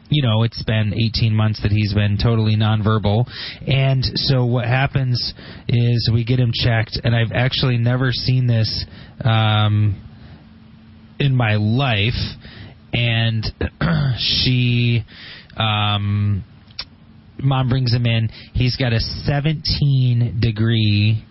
you 0.10 0.22
know, 0.22 0.44
it's 0.44 0.62
been 0.64 0.94
18 0.94 1.34
months 1.34 1.62
that 1.64 1.72
he's 1.72 1.94
been 1.94 2.18
totally 2.22 2.56
nonverbal. 2.56 3.26
And 3.68 4.04
so 4.16 4.46
what 4.46 4.66
happens 4.66 5.34
is 5.68 6.10
we 6.14 6.24
get 6.24 6.40
him 6.40 6.52
checked, 6.54 7.00
and 7.04 7.16
I've 7.16 7.32
actually 7.34 7.78
never 7.78 8.12
seen 8.12 8.48
this 8.48 8.86
um, 9.24 10.05
in 11.20 11.36
my 11.36 11.56
life. 11.56 12.14
And 12.94 13.46
she, 14.20 15.04
um, 15.58 16.44
mom 17.40 17.70
brings 17.70 17.94
him 17.94 18.06
in. 18.06 18.30
He's 18.54 18.76
got 18.76 18.94
a 18.94 19.00
17 19.00 20.40
degree 20.40 21.26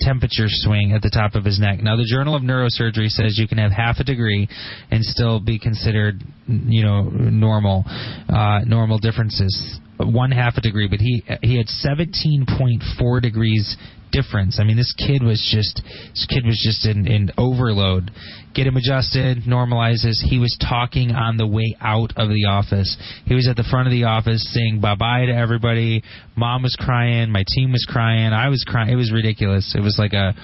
temperature 0.00 0.46
swing 0.48 0.92
at 0.92 1.02
the 1.02 1.10
top 1.10 1.34
of 1.34 1.44
his 1.44 1.60
neck. 1.60 1.80
Now, 1.80 1.96
the 1.96 2.06
Journal 2.10 2.34
of 2.34 2.42
Neurosurgery 2.42 3.08
says 3.08 3.38
you 3.38 3.46
can 3.46 3.58
have 3.58 3.70
half 3.70 3.98
a 4.00 4.04
degree 4.04 4.48
and 4.90 5.04
still 5.04 5.40
be 5.40 5.58
considered, 5.58 6.22
you 6.46 6.82
know, 6.82 7.02
normal, 7.04 7.84
uh, 8.28 8.60
normal 8.66 8.98
differences. 8.98 9.78
One 9.98 10.32
half 10.32 10.54
a 10.56 10.60
degree, 10.60 10.88
but 10.88 10.98
he 10.98 11.22
he 11.42 11.56
had 11.56 11.66
17.4 11.66 13.22
degrees 13.22 13.76
difference. 14.12 14.58
I 14.60 14.64
mean, 14.64 14.76
this 14.76 14.94
kid 14.96 15.22
was 15.22 15.40
just 15.50 15.82
this 16.10 16.26
kid 16.28 16.44
was 16.44 16.60
just 16.62 16.86
in, 16.86 17.06
in 17.06 17.30
overload. 17.36 18.10
Get 18.54 18.66
him 18.66 18.76
adjusted, 18.76 19.44
normalizes. 19.48 20.20
He 20.22 20.38
was 20.38 20.56
talking 20.60 21.10
on 21.10 21.38
the 21.38 21.46
way 21.46 21.74
out 21.80 22.12
of 22.16 22.28
the 22.28 22.44
office. 22.46 22.96
He 23.24 23.34
was 23.34 23.48
at 23.48 23.56
the 23.56 23.64
front 23.64 23.88
of 23.88 23.92
the 23.92 24.04
office 24.04 24.46
saying 24.52 24.80
bye 24.80 24.94
bye 24.94 25.26
to 25.26 25.32
everybody. 25.32 26.02
Mom 26.36 26.62
was 26.62 26.76
crying. 26.78 27.30
My 27.30 27.44
team 27.48 27.72
was 27.72 27.86
crying. 27.88 28.32
I 28.32 28.48
was 28.48 28.64
crying. 28.68 28.90
It 28.90 28.96
was 28.96 29.10
ridiculous. 29.10 29.74
It 29.76 29.80
was 29.80 29.96
like 29.98 30.12
a 30.12 30.34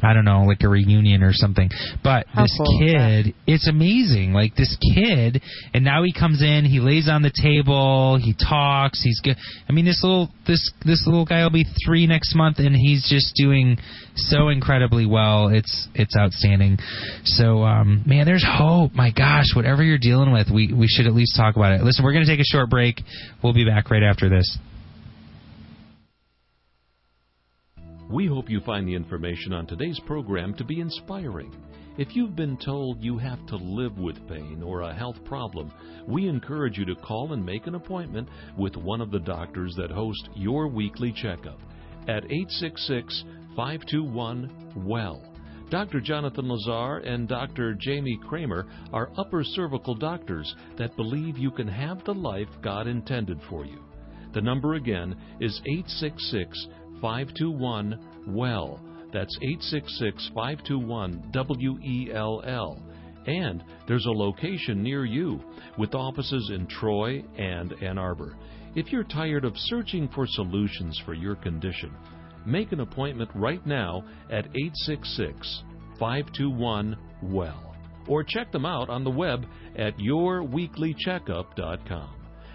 I 0.00 0.14
don't 0.14 0.24
know, 0.24 0.44
like 0.44 0.62
a 0.62 0.68
reunion 0.68 1.22
or 1.22 1.32
something. 1.32 1.68
But 2.02 2.26
How 2.28 2.42
this 2.42 2.56
cool 2.56 2.78
kid, 2.78 3.34
it's 3.46 3.68
amazing. 3.68 4.32
Like 4.32 4.56
this 4.56 4.76
kid, 4.94 5.42
and 5.74 5.84
now 5.84 6.02
he 6.02 6.12
comes 6.12 6.42
in, 6.42 6.64
he 6.64 6.80
lays 6.80 7.08
on 7.10 7.22
the 7.22 7.32
table, 7.42 8.18
he 8.20 8.34
talks, 8.34 9.02
he's 9.02 9.20
good. 9.20 9.36
I 9.68 9.72
mean, 9.72 9.84
this 9.84 10.00
little 10.02 10.30
this 10.46 10.72
this 10.84 11.04
little 11.06 11.26
guy 11.26 11.42
will 11.42 11.50
be 11.50 11.66
three 11.84 12.06
next 12.06 12.34
month, 12.34 12.58
and 12.58 12.74
he's 12.74 13.06
just 13.08 13.34
doing 13.36 13.76
so 14.14 14.48
incredibly 14.48 15.04
well. 15.04 15.48
It's 15.48 15.88
it's 15.94 16.16
outstanding. 16.16 16.78
So, 17.24 17.62
um, 17.62 18.02
man, 18.06 18.24
there's 18.24 18.46
hope. 18.48 18.92
My 18.94 19.10
gosh, 19.10 19.54
whatever 19.54 19.82
you're 19.82 19.98
dealing 19.98 20.32
with, 20.32 20.48
we 20.52 20.72
we 20.72 20.86
should 20.88 21.06
at 21.06 21.14
least 21.14 21.36
talk 21.36 21.56
about 21.56 21.72
it. 21.72 21.82
Listen, 21.82 22.04
we're 22.04 22.14
gonna 22.14 22.26
take 22.26 22.40
a 22.40 22.44
short 22.44 22.70
break. 22.70 23.00
We'll 23.42 23.54
be 23.54 23.64
back 23.66 23.90
right 23.90 24.02
after 24.02 24.28
this. 24.28 24.58
We 28.12 28.26
hope 28.26 28.50
you 28.50 28.60
find 28.60 28.86
the 28.86 28.94
information 28.94 29.54
on 29.54 29.66
today's 29.66 29.98
program 30.00 30.52
to 30.58 30.64
be 30.64 30.80
inspiring. 30.80 31.50
If 31.96 32.14
you've 32.14 32.36
been 32.36 32.58
told 32.58 33.02
you 33.02 33.16
have 33.16 33.46
to 33.46 33.56
live 33.56 33.96
with 33.96 34.28
pain 34.28 34.62
or 34.62 34.82
a 34.82 34.94
health 34.94 35.16
problem, 35.24 35.72
we 36.06 36.28
encourage 36.28 36.76
you 36.76 36.84
to 36.84 36.94
call 36.94 37.32
and 37.32 37.42
make 37.42 37.66
an 37.66 37.74
appointment 37.74 38.28
with 38.58 38.76
one 38.76 39.00
of 39.00 39.10
the 39.10 39.18
doctors 39.18 39.74
that 39.78 39.90
host 39.90 40.28
your 40.34 40.68
weekly 40.68 41.10
checkup 41.10 41.58
at 42.02 42.24
866 42.24 43.24
521 43.56 44.84
WELL. 44.84 45.24
Dr. 45.70 46.02
Jonathan 46.02 46.50
Lazar 46.50 46.98
and 46.98 47.26
Dr. 47.26 47.74
Jamie 47.80 48.20
Kramer 48.28 48.66
are 48.92 49.10
upper 49.16 49.42
cervical 49.42 49.94
doctors 49.94 50.54
that 50.76 50.94
believe 50.96 51.38
you 51.38 51.50
can 51.50 51.68
have 51.68 52.04
the 52.04 52.12
life 52.12 52.48
God 52.60 52.86
intended 52.86 53.40
for 53.48 53.64
you. 53.64 53.82
The 54.34 54.42
number 54.42 54.74
again 54.74 55.14
is 55.40 55.60
866 55.66 56.66
521 57.02 57.98
WELL. 58.28 58.80
That's 59.12 59.36
866 59.42 60.30
521 60.34 61.28
W 61.32 61.78
E 61.82 62.10
L 62.14 62.42
L. 62.46 62.82
And 63.26 63.62
there's 63.86 64.06
a 64.06 64.10
location 64.10 64.82
near 64.82 65.04
you 65.04 65.38
with 65.78 65.94
offices 65.94 66.50
in 66.54 66.66
Troy 66.66 67.22
and 67.36 67.74
Ann 67.82 67.98
Arbor. 67.98 68.38
If 68.74 68.90
you're 68.90 69.04
tired 69.04 69.44
of 69.44 69.52
searching 69.56 70.08
for 70.14 70.26
solutions 70.26 70.98
for 71.04 71.12
your 71.12 71.36
condition, 71.36 71.92
make 72.46 72.72
an 72.72 72.80
appointment 72.80 73.28
right 73.34 73.60
now 73.66 74.02
at 74.30 74.46
866 74.46 75.62
521 75.98 76.96
WELL. 77.22 77.74
Or 78.08 78.24
check 78.24 78.50
them 78.50 78.64
out 78.64 78.88
on 78.88 79.04
the 79.04 79.10
web 79.10 79.44
at 79.76 79.98
yourweeklycheckup.com. 79.98 82.14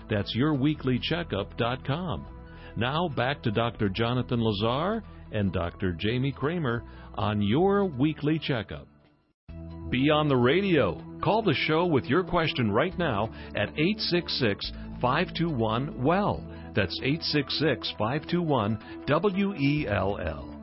That's 0.10 0.36
yourweeklycheckup.com. 0.36 2.37
Now 2.78 3.08
back 3.08 3.42
to 3.42 3.50
Dr. 3.50 3.90
Jonathan 3.90 4.40
Lazar 4.40 5.04
and 5.32 5.52
Dr. 5.52 5.94
Jamie 5.94 6.32
Kramer 6.32 6.84
on 7.16 7.42
your 7.42 7.86
weekly 7.86 8.38
checkup. 8.38 8.88
Be 9.90 10.12
on 10.12 10.28
the 10.28 10.36
radio. 10.38 11.02
Call 11.24 11.42
the 11.42 11.56
show 11.56 11.88
with 11.88 12.06
your 12.06 12.24
question 12.24 12.70
right 12.72 12.96
now 12.96 13.34
at 13.56 13.70
866 13.70 14.72
521 15.02 16.04
WELL. 16.04 16.44
That's 16.76 17.00
866 17.02 17.94
521 17.98 19.06
W 19.08 19.54
E 19.56 19.88
L 19.88 20.20
L. 20.20 20.57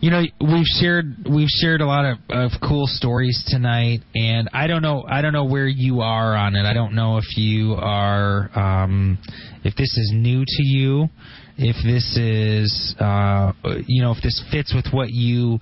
You 0.00 0.10
know, 0.10 0.22
we've 0.40 0.66
shared 0.80 1.26
we've 1.28 1.48
shared 1.48 1.80
a 1.80 1.86
lot 1.86 2.04
of, 2.04 2.18
of 2.28 2.50
cool 2.66 2.86
stories 2.86 3.42
tonight, 3.46 4.00
and 4.14 4.48
I 4.52 4.66
don't 4.66 4.82
know 4.82 5.04
I 5.08 5.22
don't 5.22 5.32
know 5.32 5.44
where 5.44 5.66
you 5.66 6.00
are 6.00 6.36
on 6.36 6.54
it. 6.56 6.64
I 6.66 6.74
don't 6.74 6.94
know 6.94 7.18
if 7.18 7.36
you 7.36 7.74
are 7.74 8.50
um, 8.54 9.18
if 9.64 9.74
this 9.76 9.96
is 9.96 10.12
new 10.14 10.44
to 10.46 10.62
you, 10.62 11.08
if 11.56 11.76
this 11.84 12.16
is 12.16 12.94
uh, 13.00 13.52
you 13.86 14.02
know 14.02 14.12
if 14.12 14.22
this 14.22 14.42
fits 14.50 14.74
with 14.74 14.92
what 14.92 15.10
you 15.10 15.58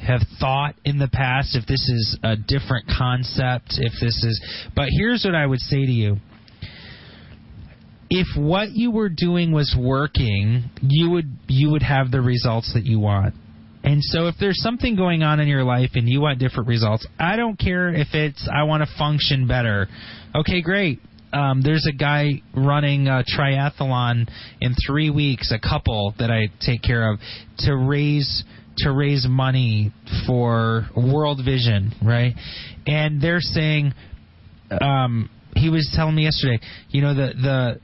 have 0.00 0.22
thought 0.38 0.74
in 0.84 0.98
the 0.98 1.08
past, 1.08 1.56
if 1.56 1.66
this 1.66 1.88
is 1.88 2.18
a 2.22 2.36
different 2.36 2.86
concept, 2.86 3.74
if 3.78 3.92
this 4.00 4.22
is. 4.24 4.40
But 4.74 4.88
here's 4.90 5.24
what 5.24 5.34
I 5.34 5.44
would 5.44 5.60
say 5.60 5.84
to 5.84 5.92
you 5.92 6.18
if 8.10 8.26
what 8.36 8.70
you 8.70 8.90
were 8.90 9.08
doing 9.08 9.52
was 9.52 9.76
working, 9.78 10.70
you 10.82 11.10
would 11.10 11.30
you 11.46 11.70
would 11.70 11.82
have 11.82 12.10
the 12.10 12.20
results 12.20 12.72
that 12.74 12.84
you 12.84 13.00
want. 13.00 13.34
And 13.84 14.02
so 14.02 14.26
if 14.26 14.34
there's 14.40 14.60
something 14.60 14.96
going 14.96 15.22
on 15.22 15.40
in 15.40 15.48
your 15.48 15.64
life 15.64 15.90
and 15.94 16.08
you 16.08 16.20
want 16.20 16.38
different 16.38 16.68
results, 16.68 17.06
I 17.18 17.36
don't 17.36 17.58
care 17.58 17.88
if 17.88 18.08
it's 18.12 18.48
I 18.52 18.64
want 18.64 18.82
to 18.82 18.88
function 18.98 19.46
better. 19.46 19.88
Okay, 20.34 20.62
great. 20.62 21.00
Um, 21.32 21.60
there's 21.62 21.86
a 21.86 21.92
guy 21.92 22.42
running 22.56 23.06
a 23.06 23.22
triathlon 23.22 24.28
in 24.60 24.74
three 24.86 25.10
weeks, 25.10 25.52
a 25.52 25.58
couple 25.58 26.14
that 26.18 26.30
I 26.30 26.48
take 26.60 26.82
care 26.82 27.12
of 27.12 27.20
to 27.58 27.76
raise 27.76 28.44
to 28.78 28.92
raise 28.92 29.26
money 29.28 29.92
for 30.26 30.88
World 30.96 31.40
Vision, 31.44 31.92
right? 32.02 32.34
And 32.86 33.20
they're 33.20 33.40
saying, 33.40 33.92
um, 34.80 35.28
he 35.54 35.68
was 35.68 35.90
telling 35.94 36.14
me 36.14 36.22
yesterday, 36.24 36.60
you 36.90 37.02
know, 37.02 37.14
the 37.14 37.32
the 37.34 37.80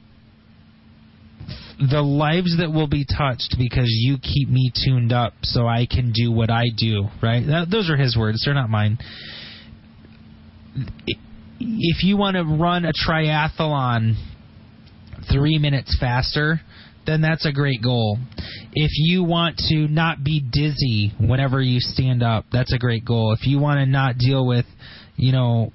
the 1.79 2.01
lives 2.01 2.57
that 2.59 2.71
will 2.71 2.87
be 2.87 3.05
touched 3.05 3.57
because 3.59 3.89
you 3.89 4.17
keep 4.19 4.49
me 4.49 4.71
tuned 4.85 5.13
up 5.13 5.33
so 5.43 5.67
I 5.67 5.87
can 5.91 6.13
do 6.13 6.31
what 6.31 6.51
I 6.51 6.67
do, 6.77 7.09
right? 7.23 7.45
That, 7.45 7.69
those 7.71 7.91
are 7.91 7.97
his 7.97 8.17
words, 8.17 8.43
they're 8.45 8.55
not 8.55 8.71
mine. 8.71 8.99
If 11.61 12.05
you 12.05 12.17
want 12.17 12.37
to 12.37 12.45
run 12.45 12.85
a 12.85 12.93
triathlon 12.93 14.15
three 15.33 15.59
minutes 15.59 15.97
faster, 15.99 16.61
then 17.07 17.21
that's 17.21 17.47
a 17.47 17.53
great 17.53 17.83
goal. 17.83 18.19
If 18.73 18.91
you 18.95 19.25
want 19.25 19.57
to 19.69 19.89
not 19.89 20.25
be 20.25 20.41
dizzy 20.41 21.13
whenever 21.21 21.61
you 21.61 21.81
stand 21.81 22.23
up, 22.23 22.47
that's 22.53 22.73
a 22.73 22.79
great 22.79 23.05
goal. 23.05 23.37
If 23.39 23.47
you 23.47 23.59
want 23.59 23.79
to 23.79 23.87
not 23.87 24.19
deal 24.19 24.47
with, 24.47 24.67
you 25.17 25.33
know, 25.33 25.73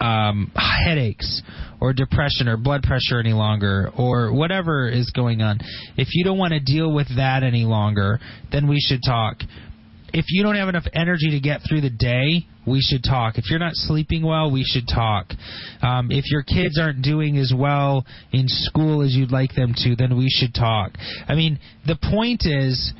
um, 0.00 0.52
headaches 0.54 1.42
or 1.80 1.92
depression 1.92 2.48
or 2.48 2.56
blood 2.56 2.82
pressure 2.82 3.18
any 3.18 3.32
longer 3.32 3.90
or 3.96 4.32
whatever 4.32 4.88
is 4.88 5.10
going 5.10 5.42
on, 5.42 5.58
if 5.96 6.08
you 6.12 6.24
don't 6.24 6.38
want 6.38 6.52
to 6.52 6.60
deal 6.60 6.92
with 6.92 7.08
that 7.16 7.42
any 7.42 7.64
longer, 7.64 8.18
then 8.52 8.68
we 8.68 8.78
should 8.80 9.00
talk. 9.04 9.36
If 10.12 10.26
you 10.28 10.44
don't 10.44 10.54
have 10.54 10.68
enough 10.68 10.84
energy 10.92 11.32
to 11.32 11.40
get 11.40 11.62
through 11.68 11.80
the 11.80 11.90
day, 11.90 12.46
we 12.66 12.80
should 12.80 13.02
talk. 13.02 13.36
If 13.36 13.50
you're 13.50 13.58
not 13.58 13.74
sleeping 13.74 14.24
well, 14.24 14.50
we 14.50 14.64
should 14.64 14.86
talk. 14.86 15.32
Um, 15.82 16.10
if 16.10 16.30
your 16.30 16.42
kids 16.42 16.78
aren't 16.78 17.02
doing 17.02 17.36
as 17.36 17.52
well 17.54 18.06
in 18.32 18.44
school 18.46 19.02
as 19.02 19.14
you'd 19.14 19.32
like 19.32 19.54
them 19.54 19.74
to, 19.78 19.96
then 19.96 20.16
we 20.16 20.28
should 20.30 20.54
talk. 20.54 20.92
I 21.28 21.34
mean, 21.34 21.58
the 21.86 21.96
point 21.96 22.42
is. 22.44 22.92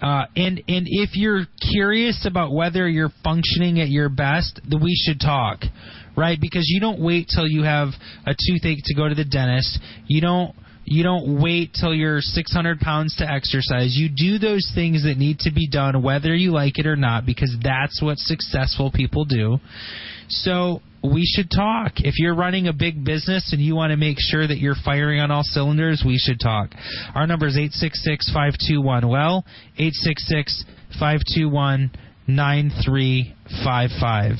Uh, 0.00 0.26
and 0.36 0.62
and 0.68 0.86
if 0.86 1.10
you're 1.14 1.46
curious 1.72 2.24
about 2.24 2.52
whether 2.52 2.88
you're 2.88 3.12
functioning 3.24 3.80
at 3.80 3.88
your 3.88 4.08
best, 4.08 4.60
then 4.68 4.80
we 4.82 4.94
should 4.94 5.20
talk 5.20 5.62
right? 6.18 6.38
Because 6.40 6.64
you 6.66 6.80
don't 6.80 7.00
wait 7.00 7.28
till 7.32 7.46
you 7.46 7.62
have 7.62 7.90
a 8.26 8.34
toothache 8.36 8.82
to 8.86 8.94
go 8.94 9.08
to 9.08 9.14
the 9.14 9.24
dentist. 9.24 9.78
You 10.08 10.20
don't 10.20 10.54
you 10.84 11.02
don't 11.02 11.40
wait 11.40 11.76
till 11.78 11.94
you're 11.94 12.20
600 12.20 12.80
pounds 12.80 13.14
to 13.16 13.30
exercise. 13.30 13.94
You 13.94 14.08
do 14.08 14.38
those 14.38 14.70
things 14.74 15.04
that 15.04 15.18
need 15.18 15.38
to 15.40 15.52
be 15.52 15.68
done, 15.68 16.02
whether 16.02 16.34
you 16.34 16.50
like 16.50 16.78
it 16.78 16.86
or 16.86 16.96
not, 16.96 17.26
because 17.26 17.54
that's 17.62 18.00
what 18.02 18.16
successful 18.16 18.90
people 18.90 19.26
do. 19.26 19.58
So 20.28 20.80
we 21.02 21.24
should 21.24 21.50
talk. 21.50 21.94
If 21.96 22.18
you're 22.18 22.34
running 22.34 22.68
a 22.68 22.72
big 22.72 23.04
business 23.04 23.52
and 23.52 23.60
you 23.60 23.76
want 23.76 23.90
to 23.92 23.96
make 23.96 24.16
sure 24.18 24.46
that 24.46 24.58
you're 24.58 24.76
firing 24.84 25.20
on 25.20 25.30
all 25.30 25.44
cylinders, 25.44 26.02
we 26.04 26.18
should 26.18 26.40
talk. 26.40 26.72
Our 27.14 27.26
number 27.26 27.46
is 27.46 27.56
866 27.56 28.30
521 28.32 29.08
well, 29.08 29.44
866 29.76 30.64
521 30.98 31.90
9355. 32.26 34.32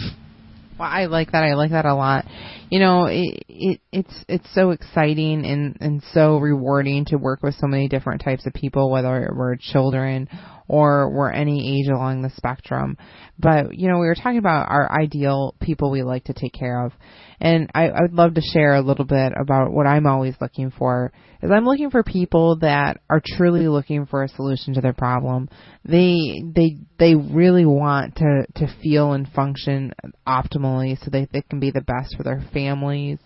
Well, 0.79 0.89
I 0.89 1.07
like 1.07 1.33
that. 1.33 1.43
I 1.43 1.55
like 1.55 1.73
that 1.73 1.87
a 1.87 1.95
lot. 1.95 2.25
You 2.71 2.79
know, 2.79 3.07
it, 3.07 3.43
it 3.49 3.81
it's 3.91 4.25
it's 4.29 4.47
so 4.55 4.71
exciting 4.71 5.45
and 5.45 5.77
and 5.81 6.01
so 6.13 6.39
rewarding 6.39 7.05
to 7.07 7.17
work 7.17 7.43
with 7.43 7.57
so 7.57 7.67
many 7.67 7.89
different 7.89 8.23
types 8.23 8.47
of 8.47 8.53
people, 8.53 8.89
whether 8.91 9.33
we're 9.35 9.57
children 9.57 10.29
or 10.69 11.11
we're 11.11 11.31
any 11.31 11.81
age 11.81 11.89
along 11.89 12.23
the 12.23 12.31
spectrum. 12.31 12.97
But 13.39 13.77
you 13.77 13.89
know, 13.89 13.99
we 13.99 14.07
were 14.07 14.15
talking 14.15 14.39
about 14.39 14.71
our 14.71 14.91
ideal 14.93 15.55
people 15.61 15.91
we 15.91 16.03
like 16.03 16.25
to 16.25 16.35
take 16.35 16.53
care 16.53 16.85
of, 16.85 16.93
and 17.41 17.71
I, 17.75 17.89
I 17.89 18.03
would 18.03 18.13
love 18.13 18.35
to 18.35 18.41
share 18.41 18.75
a 18.75 18.83
little 18.83 19.05
bit 19.05 19.33
about 19.41 19.73
what 19.73 19.87
I'm 19.87 20.07
always 20.07 20.35
looking 20.41 20.71
for. 20.71 21.13
Is 21.41 21.51
I'm 21.53 21.65
looking 21.65 21.91
for 21.91 22.03
people 22.03 22.59
that 22.61 23.01
are 23.09 23.23
truly 23.25 23.69
looking 23.69 24.07
for 24.07 24.25
a 24.25 24.29
solution 24.29 24.75
to 24.75 24.81
their 24.81 24.93
problem. 24.93 25.49
They 25.85 26.43
they 26.55 26.79
they 26.99 27.15
really 27.15 27.65
want 27.65 28.17
to 28.17 28.45
to 28.57 28.75
feel 28.83 29.13
and 29.13 29.29
function 29.29 29.93
optimally, 30.27 30.99
so 31.03 31.11
that 31.11 31.29
they 31.33 31.43
can 31.43 31.61
be 31.61 31.71
the 31.71 31.81
best 31.81 32.17
for 32.17 32.25
their 32.25 32.45
families, 32.53 33.19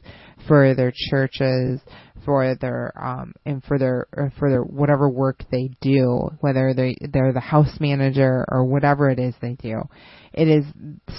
for 0.46 0.74
their 0.74 0.92
churches, 0.94 1.80
for 2.24 2.54
their 2.60 2.92
um 3.00 3.32
and 3.44 3.62
for 3.64 3.78
their 3.78 4.06
for 4.38 4.50
their 4.50 4.62
whatever 4.62 5.08
work 5.08 5.44
they 5.50 5.70
do, 5.80 6.30
whether 6.40 6.74
they 6.74 6.96
they're 7.12 7.32
the 7.32 7.40
house 7.40 7.80
manager 7.80 8.44
or 8.50 8.64
whatever 8.64 9.10
it 9.10 9.18
is 9.18 9.34
they 9.40 9.54
do. 9.54 9.82
It 10.32 10.48
is 10.48 10.64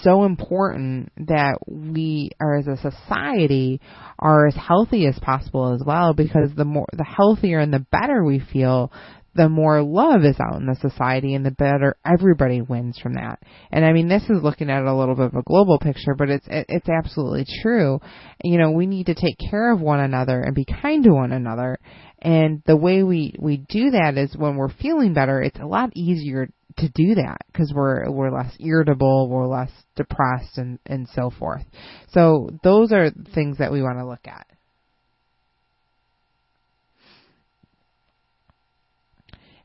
so 0.01 0.23
important 0.23 1.11
that 1.27 1.59
we 1.67 2.31
are 2.39 2.57
as 2.57 2.67
a 2.67 2.77
society 2.77 3.79
are 4.17 4.47
as 4.47 4.55
healthy 4.55 5.05
as 5.05 5.17
possible 5.19 5.73
as 5.73 5.83
well 5.85 6.13
because 6.13 6.49
the 6.55 6.65
more 6.65 6.87
the 6.93 7.03
healthier 7.03 7.59
and 7.59 7.73
the 7.73 7.85
better 7.91 8.23
we 8.23 8.39
feel, 8.39 8.91
the 9.35 9.49
more 9.49 9.81
love 9.81 10.23
is 10.23 10.39
out 10.39 10.59
in 10.59 10.67
the 10.67 10.75
society 10.75 11.33
and 11.33 11.45
the 11.45 11.51
better 11.51 11.95
everybody 12.05 12.61
wins 12.61 12.99
from 12.99 13.15
that. 13.15 13.39
And 13.71 13.85
I 13.85 13.93
mean, 13.93 14.07
this 14.07 14.23
is 14.23 14.43
looking 14.43 14.69
at 14.69 14.83
a 14.83 14.95
little 14.95 15.15
bit 15.15 15.25
of 15.25 15.35
a 15.35 15.43
global 15.43 15.79
picture, 15.79 16.15
but 16.15 16.29
it's, 16.29 16.45
it's 16.49 16.89
absolutely 16.89 17.45
true. 17.61 17.99
You 18.43 18.57
know, 18.57 18.71
we 18.71 18.85
need 18.85 19.07
to 19.07 19.15
take 19.15 19.37
care 19.49 19.71
of 19.71 19.81
one 19.81 19.99
another 19.99 20.41
and 20.41 20.55
be 20.55 20.65
kind 20.65 21.03
to 21.03 21.11
one 21.11 21.31
another. 21.31 21.79
And 22.19 22.61
the 22.65 22.77
way 22.77 23.03
we, 23.03 23.35
we 23.39 23.57
do 23.57 23.91
that 23.91 24.17
is 24.17 24.35
when 24.37 24.55
we're 24.55 24.73
feeling 24.73 25.13
better, 25.13 25.41
it's 25.41 25.59
a 25.59 25.65
lot 25.65 25.91
easier 25.95 26.47
to 26.77 26.89
do 26.89 27.15
that 27.15 27.37
because 27.47 27.71
we're 27.75 28.09
we're 28.09 28.31
less 28.31 28.55
irritable, 28.59 29.29
we're 29.29 29.47
less 29.47 29.69
depressed, 29.95 30.57
and 30.57 30.79
and 30.85 31.07
so 31.09 31.29
forth. 31.29 31.63
So 32.09 32.49
those 32.63 32.91
are 32.91 33.11
things 33.35 33.59
that 33.59 33.71
we 33.71 33.81
want 33.81 33.99
to 33.99 34.07
look 34.07 34.25
at. 34.25 34.47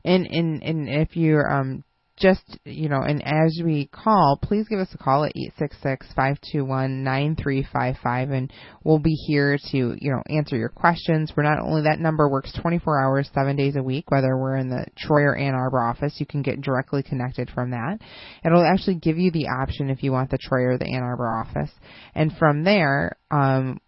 And 0.05 0.25
and 0.27 0.63
and 0.63 0.89
if 0.89 1.15
you're 1.15 1.51
um 1.51 1.83
just 2.19 2.59
you 2.65 2.89
know, 2.89 3.01
and 3.01 3.25
as 3.25 3.59
we 3.63 3.87
call, 3.87 4.37
please 4.41 4.67
give 4.67 4.79
us 4.79 4.89
a 4.93 4.97
call 4.97 5.23
at 5.23 5.31
eight 5.35 5.53
six 5.57 5.75
six 5.81 6.05
five 6.15 6.37
two 6.51 6.65
one 6.65 7.03
nine 7.03 7.35
three 7.41 7.65
five 7.71 7.95
five, 8.03 8.29
and 8.31 8.51
we'll 8.83 8.99
be 8.99 9.15
here 9.27 9.57
to 9.71 9.77
you 9.99 10.11
know 10.11 10.21
answer 10.29 10.57
your 10.57 10.69
questions. 10.69 11.31
We're 11.35 11.43
not 11.43 11.61
only 11.61 11.83
that 11.83 11.99
number 11.99 12.29
works 12.29 12.53
twenty 12.61 12.79
four 12.79 13.01
hours, 13.01 13.29
seven 13.33 13.55
days 13.55 13.75
a 13.75 13.83
week, 13.83 14.11
whether 14.11 14.37
we're 14.37 14.57
in 14.57 14.69
the 14.69 14.85
Troy 14.97 15.21
or 15.21 15.37
Ann 15.37 15.55
Arbor 15.55 15.81
office. 15.81 16.15
You 16.19 16.25
can 16.25 16.41
get 16.41 16.61
directly 16.61 17.03
connected 17.03 17.49
from 17.49 17.71
that. 17.71 17.99
It'll 18.43 18.65
actually 18.65 18.95
give 18.95 19.17
you 19.17 19.31
the 19.31 19.47
option 19.47 19.89
if 19.89 20.03
you 20.03 20.11
want 20.11 20.29
the 20.29 20.37
Troy 20.37 20.65
or 20.65 20.77
the 20.77 20.87
Ann 20.93 21.03
Arbor 21.03 21.45
office, 21.45 21.71
and 22.13 22.33
from 22.37 22.63
there, 22.63 23.17
um, 23.31 23.79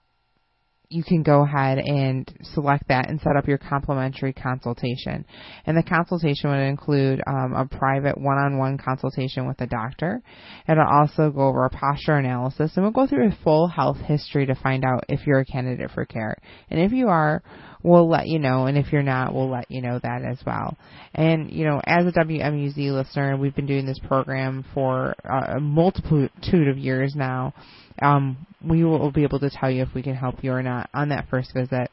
you 0.92 1.04
can 1.04 1.24
go 1.24 1.44
ahead 1.44 1.78
and 1.78 2.32
select 2.54 2.88
that 2.90 3.10
and 3.10 3.20
set 3.22 3.36
up 3.38 3.48
your 3.48 3.58
complimentary 3.58 4.34
consultation. 4.34 5.26
And 5.66 5.78
the 5.78 5.84
consultation 5.84 6.50
would 6.50 6.58
include 6.60 7.22
um, 7.26 7.54
a 7.54 7.66
private 7.66 8.20
one-on-one 8.20 8.78
consultation 8.78 9.48
with 9.48 9.60
a 9.62 9.68
doctor. 9.68 10.22
It'll 10.68 10.84
also 10.86 11.30
go 11.32 11.48
over 11.48 11.66
a 11.66 11.70
posture 11.70 12.18
analysis, 12.18 12.74
and 12.76 12.84
we'll 12.84 12.92
go 12.92 13.08
through 13.08 13.30
a 13.30 13.38
full 13.44 13.68
health 13.68 13.98
history 13.98 14.46
to 14.48 14.56
find 14.56 14.84
out 14.84 15.06
if 15.08 15.26
you're 15.26 15.40
a 15.40 15.46
candidate 15.46 15.92
for 15.92 16.06
care. 16.06 16.38
And 16.70 16.80
if 16.82 16.92
you 16.92 17.08
are, 17.08 17.42
we'll 17.84 18.10
let 18.10 18.28
you 18.28 18.40
know, 18.40 18.66
and 18.66 18.78
if 18.78 18.92
you're 18.92 19.02
not, 19.02 19.34
we'll 19.34 19.50
let 19.50 19.72
you 19.72 19.82
know 19.82 20.00
that 20.02 20.24
as 20.24 20.40
well. 20.46 20.78
And 21.16 21.52
you 21.52 21.66
know, 21.66 21.82
as 21.86 22.06
a 22.06 22.12
WMUZ 22.12 22.78
listener, 22.92 23.38
we've 23.38 23.56
been 23.56 23.66
doing 23.66 23.86
this 23.86 24.00
program 24.08 24.66
for 24.74 25.16
uh, 25.24 25.58
a 25.58 25.60
multitude 25.60 26.68
of 26.68 26.78
years 26.78 27.14
now 27.16 27.54
um, 28.02 28.46
we 28.64 28.84
will 28.84 29.12
be 29.12 29.24
able 29.24 29.40
to 29.40 29.50
tell 29.50 29.72
you 29.72 29.84
if 29.84 29.94
we 29.94 30.04
can 30.04 30.16
help 30.16 30.44
you 30.44 30.52
or 30.52 30.64
not 30.64 30.90
on 30.94 31.10
that 31.10 31.28
first 31.30 31.54
visit, 31.54 31.90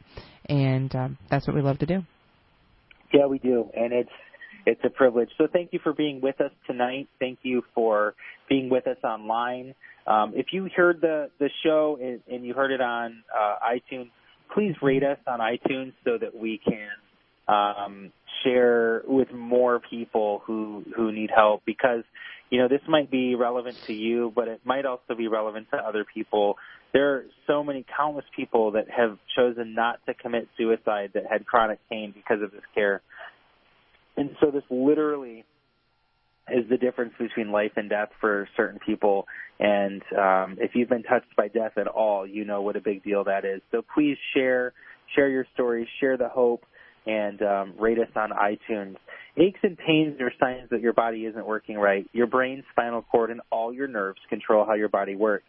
and 0.48 0.94
um, 0.94 1.18
that's 1.30 1.46
what 1.46 1.56
we 1.56 1.62
love 1.62 1.78
to 1.78 1.86
do. 1.86 2.02
Yeah, 3.12 3.26
we 3.26 3.38
do, 3.38 3.70
and 3.74 3.92
it's 3.92 4.10
it's 4.66 4.80
a 4.84 4.90
privilege. 4.90 5.30
So 5.38 5.46
thank 5.50 5.72
you 5.72 5.80
for 5.82 5.94
being 5.94 6.20
with 6.20 6.40
us 6.40 6.52
tonight. 6.66 7.08
Thank 7.18 7.38
you 7.42 7.62
for 7.74 8.14
being 8.48 8.68
with 8.68 8.86
us 8.86 8.98
online. 9.02 9.74
Um, 10.06 10.32
if 10.34 10.46
you 10.52 10.68
heard 10.74 11.00
the 11.00 11.30
the 11.38 11.50
show 11.64 11.98
and, 12.00 12.20
and 12.30 12.44
you 12.44 12.54
heard 12.54 12.70
it 12.70 12.80
on 12.80 13.22
uh, 13.34 13.56
iTunes, 13.66 14.10
please 14.54 14.74
rate 14.82 15.04
us 15.04 15.18
on 15.26 15.40
iTunes 15.40 15.92
so 16.04 16.18
that 16.18 16.36
we 16.36 16.60
can 16.64 16.88
um, 17.48 18.12
share 18.44 19.02
with 19.06 19.32
more 19.32 19.80
people 19.80 20.42
who 20.44 20.84
who 20.96 21.12
need 21.12 21.30
help 21.34 21.62
because 21.64 22.04
you 22.50 22.58
know, 22.58 22.68
this 22.68 22.80
might 22.88 23.10
be 23.10 23.34
relevant 23.34 23.76
to 23.86 23.92
you, 23.92 24.32
but 24.34 24.48
it 24.48 24.60
might 24.64 24.86
also 24.86 25.14
be 25.16 25.28
relevant 25.28 25.68
to 25.70 25.76
other 25.76 26.04
people. 26.04 26.56
There 26.92 27.14
are 27.14 27.24
so 27.46 27.62
many 27.62 27.84
countless 27.96 28.24
people 28.34 28.72
that 28.72 28.86
have 28.90 29.18
chosen 29.36 29.74
not 29.74 30.00
to 30.06 30.14
commit 30.14 30.48
suicide 30.56 31.10
that 31.14 31.24
had 31.30 31.46
chronic 31.46 31.78
pain 31.90 32.12
because 32.12 32.42
of 32.42 32.50
this 32.50 32.62
care. 32.74 33.02
And 34.16 34.30
so 34.40 34.50
this 34.50 34.64
literally 34.70 35.44
is 36.50 36.68
the 36.70 36.78
difference 36.78 37.12
between 37.18 37.52
life 37.52 37.72
and 37.76 37.90
death 37.90 38.08
for 38.20 38.48
certain 38.56 38.80
people. 38.84 39.26
And 39.60 40.02
um, 40.16 40.56
if 40.58 40.70
you've 40.74 40.88
been 40.88 41.02
touched 41.02 41.36
by 41.36 41.48
death 41.48 41.72
at 41.76 41.86
all, 41.86 42.26
you 42.26 42.44
know 42.44 42.62
what 42.62 42.76
a 42.76 42.80
big 42.80 43.04
deal 43.04 43.24
that 43.24 43.44
is. 43.44 43.60
So 43.70 43.82
please 43.94 44.16
share, 44.34 44.72
share 45.14 45.28
your 45.28 45.46
stories, 45.54 45.86
share 46.00 46.16
the 46.16 46.28
hope, 46.28 46.64
and 47.08 47.42
um, 47.42 47.74
rate 47.78 47.98
us 47.98 48.08
on 48.14 48.30
iTunes. 48.30 48.96
Aches 49.38 49.60
and 49.62 49.78
pains 49.78 50.20
are 50.20 50.30
signs 50.38 50.68
that 50.70 50.80
your 50.80 50.92
body 50.92 51.24
isn't 51.24 51.46
working 51.46 51.78
right. 51.78 52.06
Your 52.12 52.26
brain, 52.26 52.62
spinal 52.70 53.02
cord, 53.02 53.30
and 53.30 53.40
all 53.50 53.72
your 53.72 53.88
nerves 53.88 54.20
control 54.28 54.66
how 54.66 54.74
your 54.74 54.90
body 54.90 55.16
works. 55.16 55.46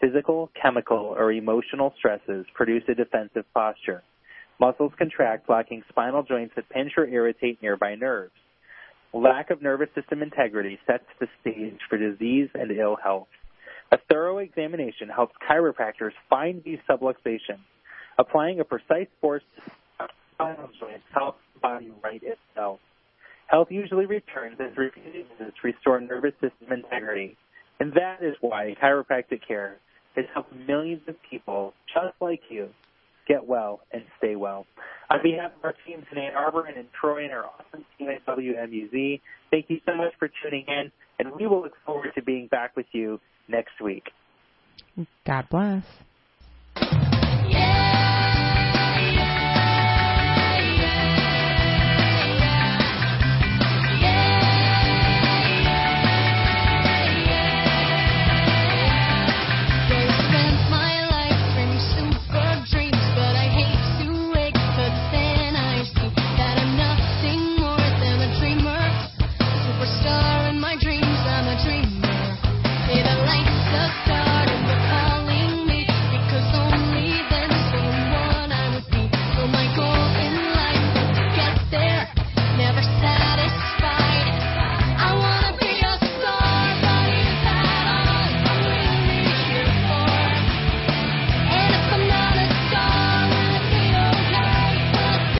Physical, 0.00 0.50
chemical, 0.60 1.14
or 1.16 1.32
emotional 1.32 1.94
stresses 1.98 2.44
produce 2.54 2.82
a 2.88 2.94
defensive 2.94 3.44
posture. 3.54 4.02
Muscles 4.58 4.92
contract, 4.98 5.46
blocking 5.46 5.82
spinal 5.88 6.22
joints 6.22 6.52
that 6.56 6.68
pinch 6.68 6.92
or 6.98 7.06
irritate 7.06 7.62
nearby 7.62 7.94
nerves. 7.94 8.32
Lack 9.14 9.50
of 9.50 9.62
nervous 9.62 9.88
system 9.94 10.22
integrity 10.22 10.78
sets 10.86 11.04
the 11.18 11.26
stage 11.40 11.78
for 11.88 11.96
disease 11.96 12.48
and 12.54 12.70
ill 12.70 12.96
health. 13.02 13.28
A 13.90 13.98
thorough 14.10 14.38
examination 14.38 15.08
helps 15.08 15.34
chiropractors 15.48 16.12
find 16.28 16.62
these 16.62 16.78
subluxations. 16.88 17.64
Applying 18.18 18.60
a 18.60 18.64
precise 18.64 19.08
force 19.20 19.42
to 19.56 19.62
spinal 20.40 20.70
joints 20.78 21.04
helps 21.12 21.38
the 21.54 21.60
body 21.60 21.92
right 22.02 22.22
itself. 22.22 22.80
Health 23.46 23.68
usually 23.70 24.06
returns 24.06 24.56
as 24.60 24.76
repeated 24.76 25.26
visits 25.38 25.56
restore 25.64 26.00
nervous 26.00 26.32
system 26.34 26.72
integrity. 26.72 27.36
And 27.80 27.92
that 27.94 28.22
is 28.22 28.36
why 28.40 28.74
chiropractic 28.82 29.46
care 29.46 29.78
has 30.16 30.24
helped 30.32 30.54
millions 30.54 31.02
of 31.08 31.16
people 31.28 31.74
just 31.92 32.14
like 32.20 32.40
you 32.48 32.68
get 33.26 33.46
well 33.46 33.80
and 33.92 34.02
stay 34.18 34.36
well. 34.36 34.66
On 35.10 35.18
behalf 35.22 35.52
of 35.56 35.64
our 35.64 35.74
teams 35.86 36.04
in 36.12 36.18
Ann 36.18 36.34
Arbor 36.34 36.66
and 36.66 36.76
in 36.76 36.86
Troy 37.00 37.24
and 37.24 37.32
our 37.32 37.44
awesome 37.46 37.84
team 37.98 38.08
at 38.08 38.24
WMUZ, 38.26 39.20
thank 39.50 39.66
you 39.68 39.80
so 39.86 39.94
much 39.94 40.12
for 40.18 40.30
tuning 40.42 40.64
in, 40.68 40.92
and 41.18 41.32
we 41.34 41.46
will 41.46 41.62
look 41.62 41.74
forward 41.84 42.10
to 42.14 42.22
being 42.22 42.48
back 42.48 42.76
with 42.76 42.86
you 42.92 43.20
next 43.48 43.80
week. 43.82 44.10
God 45.24 45.48
bless. 45.48 45.84